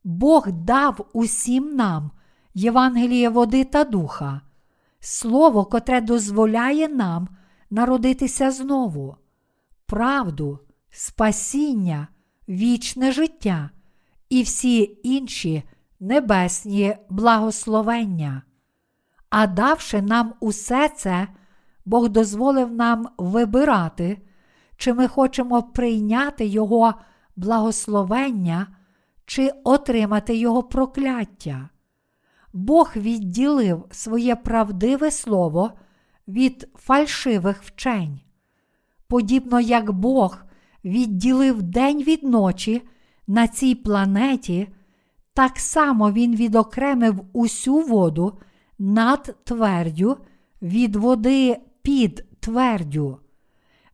Бог 0.03 0.51
дав 0.51 1.09
усім 1.13 1.75
нам 1.75 2.11
Євангеліє 2.53 3.29
води 3.29 3.63
та 3.63 3.83
духа, 3.83 4.41
слово, 4.99 5.65
котре 5.65 6.01
дозволяє 6.01 6.87
нам 6.87 7.27
народитися 7.69 8.51
знову, 8.51 9.15
правду, 9.85 10.59
спасіння, 10.89 12.07
вічне 12.49 13.11
життя 13.11 13.69
і 14.29 14.43
всі 14.43 14.99
інші 15.03 15.63
небесні 15.99 16.95
благословення. 17.09 18.41
А 19.29 19.47
давши 19.47 20.01
нам 20.01 20.33
усе 20.39 20.89
це, 20.89 21.27
Бог 21.85 22.09
дозволив 22.09 22.71
нам 22.71 23.07
вибирати, 23.17 24.21
чи 24.77 24.93
ми 24.93 25.07
хочемо 25.07 25.63
прийняти 25.63 26.45
Його 26.45 26.93
благословення, 27.35 28.67
чи 29.25 29.51
отримати 29.63 30.35
Його 30.35 30.63
прокляття. 30.63 31.69
Бог 32.53 32.91
відділив 32.95 33.85
своє 33.91 34.35
правдиве 34.35 35.11
слово 35.11 35.71
від 36.27 36.67
фальшивих 36.75 37.63
вчень. 37.63 38.19
Подібно 39.07 39.59
як 39.59 39.91
Бог 39.91 40.37
відділив 40.85 41.63
день 41.63 42.03
від 42.03 42.23
ночі 42.23 42.81
на 43.27 43.47
цій 43.47 43.75
планеті, 43.75 44.67
так 45.33 45.59
само 45.59 46.11
Він 46.11 46.35
відокремив 46.35 47.25
усю 47.33 47.79
воду 47.81 48.39
над 48.79 49.35
твердю 49.43 50.17
від 50.61 50.95
води 50.95 51.57
під 51.81 52.25
твердю. 52.39 53.19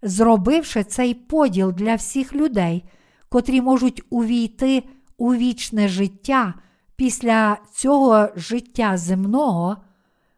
Зробивши 0.04 0.84
цей 0.84 1.14
поділ 1.14 1.72
для 1.72 1.96
всіх 1.96 2.36
людей, 2.36 2.84
котрі 3.30 3.62
можуть 3.62 4.04
увійти 4.10 4.84
у 5.18 5.34
вічне 5.34 5.88
життя 5.88 6.54
після 6.96 7.58
цього 7.72 8.28
життя 8.36 8.98
земного, 8.98 9.78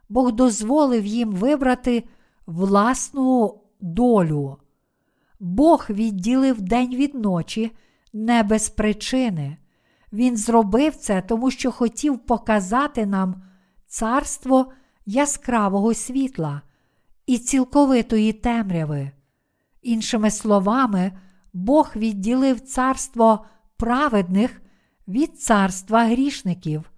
Бог 0.10 0.32
дозволив 0.32 1.06
їм 1.06 1.32
вибрати 1.32 2.04
власну 2.46 3.60
долю. 3.82 4.58
Бог 5.40 5.86
відділив 5.90 6.62
день 6.62 6.96
від 6.96 7.16
ночі 7.16 7.72
не 8.14 8.44
без 8.44 8.70
причини. 8.70 9.58
Він 10.14 10.38
зробив 10.38 10.96
це, 10.96 11.22
тому 11.22 11.52
що 11.52 11.72
хотів 11.72 12.20
показати 12.20 13.06
нам 13.06 13.44
царство 13.88 14.72
яскравого 15.06 15.94
світла 15.94 16.62
і 17.26 17.38
цілковитої 17.38 18.34
темряви. 18.34 19.12
Іншими 19.86 20.32
словами, 20.32 21.12
Бог 21.54 21.92
відділив 21.96 22.60
царство 22.60 23.46
праведних 23.78 24.62
від 25.08 25.42
царства 25.42 26.06
грішників. 26.06 26.92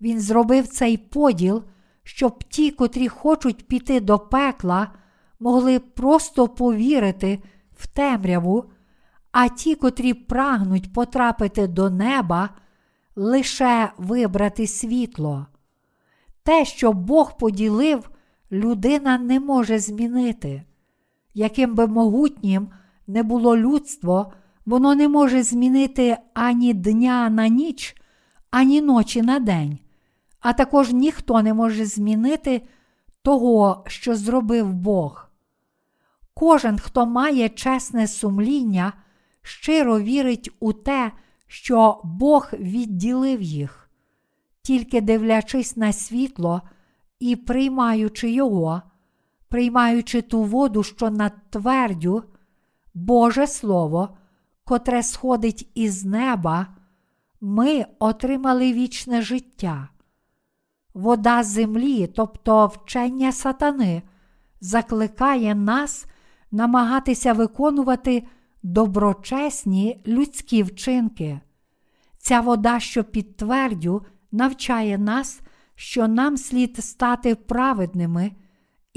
Він 0.00 0.20
зробив 0.20 0.66
цей 0.66 0.96
поділ, 0.96 1.64
щоб 2.02 2.44
ті, 2.44 2.70
котрі 2.70 3.08
хочуть 3.08 3.68
піти 3.68 4.00
до 4.00 4.18
пекла, 4.18 4.92
могли 5.40 5.78
просто 5.78 6.48
повірити 6.48 7.42
в 7.76 7.86
темряву, 7.86 8.64
а 9.32 9.48
ті, 9.48 9.74
котрі 9.74 10.14
прагнуть 10.14 10.92
потрапити 10.92 11.66
до 11.66 11.90
неба, 11.90 12.48
лише 13.16 13.92
вибрати 13.98 14.66
світло. 14.66 15.46
Те, 16.42 16.64
що 16.64 16.92
Бог 16.92 17.36
поділив, 17.36 18.10
людина 18.52 19.18
не 19.18 19.40
може 19.40 19.78
змінити. 19.78 20.64
Яким 21.38 21.74
би 21.74 21.86
могутнім 21.86 22.68
не 23.06 23.22
було 23.22 23.56
людство, 23.56 24.32
воно 24.66 24.94
не 24.94 25.08
може 25.08 25.42
змінити 25.42 26.16
ані 26.34 26.74
дня 26.74 27.30
на 27.30 27.48
ніч, 27.48 27.96
ані 28.50 28.80
ночі 28.80 29.22
на 29.22 29.38
день, 29.38 29.78
а 30.40 30.52
також 30.52 30.92
ніхто 30.92 31.42
не 31.42 31.54
може 31.54 31.86
змінити 31.86 32.62
того, 33.22 33.84
що 33.86 34.16
зробив 34.16 34.72
Бог. 34.72 35.28
Кожен, 36.34 36.78
хто 36.78 37.06
має 37.06 37.48
чесне 37.48 38.06
сумління, 38.06 38.92
щиро 39.42 40.00
вірить 40.00 40.50
у 40.60 40.72
те, 40.72 41.12
що 41.46 42.00
Бог 42.04 42.50
відділив 42.52 43.42
їх, 43.42 43.90
тільки 44.62 45.00
дивлячись 45.00 45.76
на 45.76 45.92
світло 45.92 46.62
і 47.20 47.36
приймаючи 47.36 48.30
його, 48.30 48.82
приймаючи 49.48 50.22
ту 50.22 50.42
воду, 50.42 50.82
що 50.82 51.10
над 51.10 51.32
твердю, 51.50 52.22
Боже 52.94 53.46
Слово, 53.46 54.08
котре 54.64 55.02
сходить 55.02 55.70
із 55.74 56.04
неба, 56.04 56.66
ми 57.40 57.86
отримали 57.98 58.72
вічне 58.72 59.22
життя. 59.22 59.88
Вода 60.94 61.42
землі, 61.42 62.06
тобто 62.06 62.66
вчення 62.66 63.32
сатани, 63.32 64.02
закликає 64.60 65.54
нас 65.54 66.06
намагатися 66.50 67.32
виконувати 67.32 68.26
доброчесні 68.62 70.02
людські 70.06 70.62
вчинки. 70.62 71.40
Ця 72.18 72.40
вода, 72.40 72.80
що 72.80 73.04
підтвердю, 73.04 74.04
навчає 74.32 74.98
нас, 74.98 75.40
що 75.74 76.08
нам 76.08 76.36
слід 76.36 76.84
стати 76.84 77.34
праведними 77.34 78.32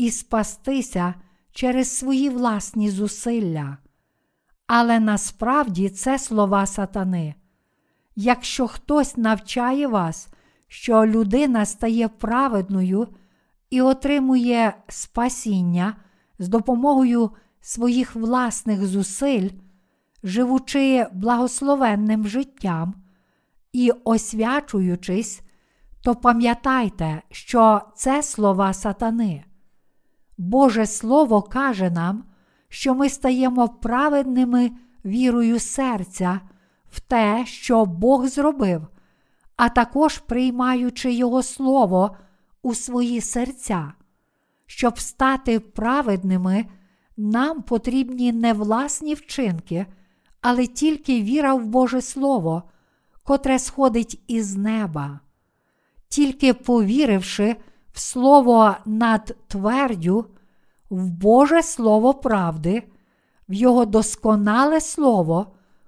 і 0.02 0.12
спастися 0.12 1.14
через 1.52 1.98
свої 1.98 2.30
власні 2.30 2.90
зусилля. 2.90 3.78
Але 4.68 5.00
насправді 5.00 5.90
це 5.90 6.20
слова 6.20 6.66
сатани. 6.66 7.36
Якщо 8.16 8.68
хтось 8.68 9.18
навчає 9.18 9.88
вас, 9.88 10.28
що 10.68 11.06
людина 11.06 11.66
стає 11.66 12.08
праведною 12.08 13.08
і 13.70 13.82
отримує 13.82 14.74
спасіння 14.88 15.96
з 16.40 16.48
допомогою 16.48 17.32
своїх 17.62 18.16
власних 18.16 18.86
зусиль, 18.86 19.50
живучи 20.24 21.08
благословенним 21.14 22.28
життям 22.28 22.94
і 23.74 23.92
освячуючись, 24.04 25.42
то 26.04 26.16
пам'ятайте, 26.16 27.22
що 27.32 27.82
це 27.96 28.24
слова 28.24 28.74
сатани. 28.74 29.44
Боже 30.42 30.86
Слово 30.86 31.42
каже 31.42 31.90
нам, 31.90 32.24
що 32.70 32.94
ми 32.94 33.10
стаємо 33.10 33.70
праведними 33.70 34.72
вірою 35.06 35.60
серця 35.60 36.42
в 36.92 37.00
те, 37.00 37.46
що 37.46 37.86
Бог 37.86 38.28
зробив, 38.28 38.88
а 39.56 39.70
також 39.70 40.18
приймаючи 40.18 41.14
Його 41.14 41.44
Слово 41.44 42.16
у 42.62 42.76
свої 42.76 43.22
серця. 43.22 43.94
Щоб 44.66 45.00
стати 45.00 45.60
праведними, 45.60 46.66
нам 47.18 47.62
потрібні 47.62 48.32
не 48.32 48.54
власні 48.54 49.14
вчинки, 49.14 49.86
але 50.42 50.68
тільки 50.68 51.22
віра 51.22 51.54
в 51.54 51.66
Боже 51.66 52.02
Слово, 52.02 52.64
котре 53.24 53.60
сходить 53.60 54.22
із 54.28 54.56
неба. 54.56 55.20
Тільки 56.08 56.54
повіривши 56.54 57.56
в 57.94 58.00
Слово 58.00 58.78
над 58.86 59.36
твердю, 59.48 60.26
в 60.90 61.10
Боже 61.10 61.64
Слово 61.64 62.14
правди, 62.14 62.84
в 63.50 63.54
Його 63.54 63.86
досконале 63.86 64.82
Слово, 64.82 65.48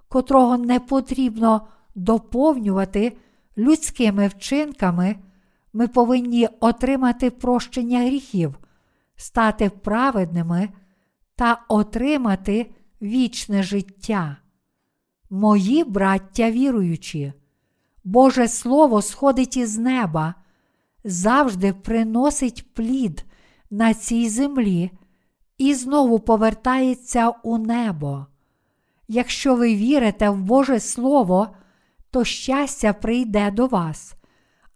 котрого 0.10 0.58
не 0.58 0.80
потрібно 0.80 1.68
доповнювати 1.96 3.18
людськими 3.58 4.28
вчинками, 4.28 5.16
ми 5.74 5.88
повинні 5.88 6.48
отримати 6.60 7.30
прощення 7.30 8.00
гріхів, 8.00 8.60
стати 9.16 9.70
праведними 9.70 10.70
та 11.36 11.62
отримати 11.68 12.72
вічне 13.02 13.64
життя. 13.64 14.38
Мої 15.30 15.84
браття 15.84 16.52
віруючі, 16.52 17.34
Боже 18.04 18.48
Слово 18.48 19.02
сходить 19.02 19.58
із 19.58 19.78
неба, 19.78 20.36
завжди 21.04 21.74
приносить 21.74 22.74
плід 22.74 23.26
на 23.70 23.94
цій 23.94 24.30
землі 24.30 24.92
і 25.58 25.74
знову 25.74 26.20
повертається 26.20 27.30
у 27.30 27.58
небо. 27.58 28.26
Якщо 29.08 29.56
ви 29.56 29.76
вірите 29.76 30.30
в 30.30 30.38
Боже 30.38 30.80
Слово, 30.80 31.48
то 32.12 32.24
щастя 32.24 32.94
прийде 32.94 33.52
до 33.52 33.68
вас. 33.68 34.16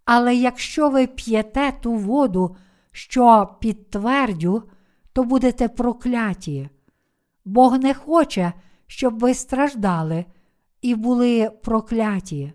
Але 0.04 0.36
якщо 0.36 0.90
ви 0.90 1.06
п'єте 1.06 1.72
ту 1.82 1.92
воду, 1.94 2.56
що 2.92 3.56
підтвердю, 3.60 4.62
то 5.12 5.24
будете 5.24 5.68
прокляті. 5.68 6.68
Бог 7.44 7.78
не 7.78 7.94
хоче, 7.94 8.52
щоб 8.86 9.18
ви 9.18 9.34
страждали 9.34 10.24
і 10.82 10.94
були 10.94 11.50
прокляті. 11.62 12.52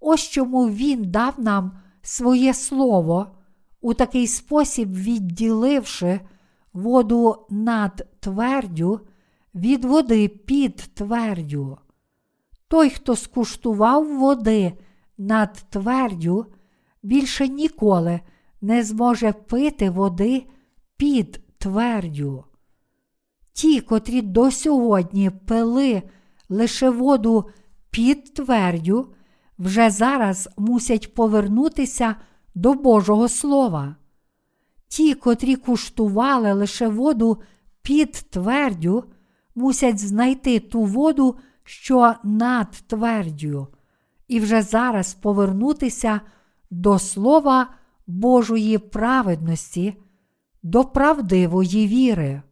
Ось 0.00 0.28
чому 0.28 0.68
Він 0.68 1.10
дав 1.10 1.40
нам 1.40 1.81
своє 2.02 2.54
слово, 2.54 3.26
у 3.80 3.94
такий 3.94 4.26
спосіб 4.26 4.94
відділивши 4.94 6.20
воду 6.72 7.46
над 7.50 8.06
твердю 8.20 9.00
від 9.54 9.84
води 9.84 10.28
під 10.28 10.76
твердю. 10.76 11.78
Той, 12.68 12.90
хто 12.90 13.16
скуштував 13.16 14.18
води 14.18 14.72
над 15.18 15.52
твердю, 15.52 16.46
більше 17.02 17.48
ніколи 17.48 18.20
не 18.60 18.84
зможе 18.84 19.32
пити 19.32 19.90
води 19.90 20.46
під 20.96 21.40
твердю. 21.58 22.44
Ті, 23.52 23.80
котрі 23.80 24.22
до 24.22 24.50
сьогодні 24.50 25.30
пили 25.30 26.02
лише 26.48 26.90
воду 26.90 27.50
під 27.90 28.34
твердю, 28.34 29.14
вже 29.58 29.90
зараз 29.90 30.48
мусять 30.56 31.14
повернутися 31.14 32.16
до 32.54 32.74
Божого 32.74 33.28
Слова. 33.28 33.96
Ті, 34.88 35.14
котрі 35.14 35.56
куштували 35.56 36.52
лише 36.52 36.88
воду 36.88 37.38
під 37.82 38.12
твердю, 38.12 39.04
мусять 39.54 39.98
знайти 39.98 40.60
ту 40.60 40.82
воду, 40.84 41.36
що 41.64 42.14
над 42.24 42.70
твердю, 42.70 43.68
і 44.28 44.40
вже 44.40 44.62
зараз 44.62 45.14
повернутися 45.14 46.20
до 46.70 46.98
Слова 46.98 47.68
Божої 48.06 48.78
праведності, 48.78 49.96
до 50.62 50.84
правдивої 50.84 51.86
віри. 51.86 52.42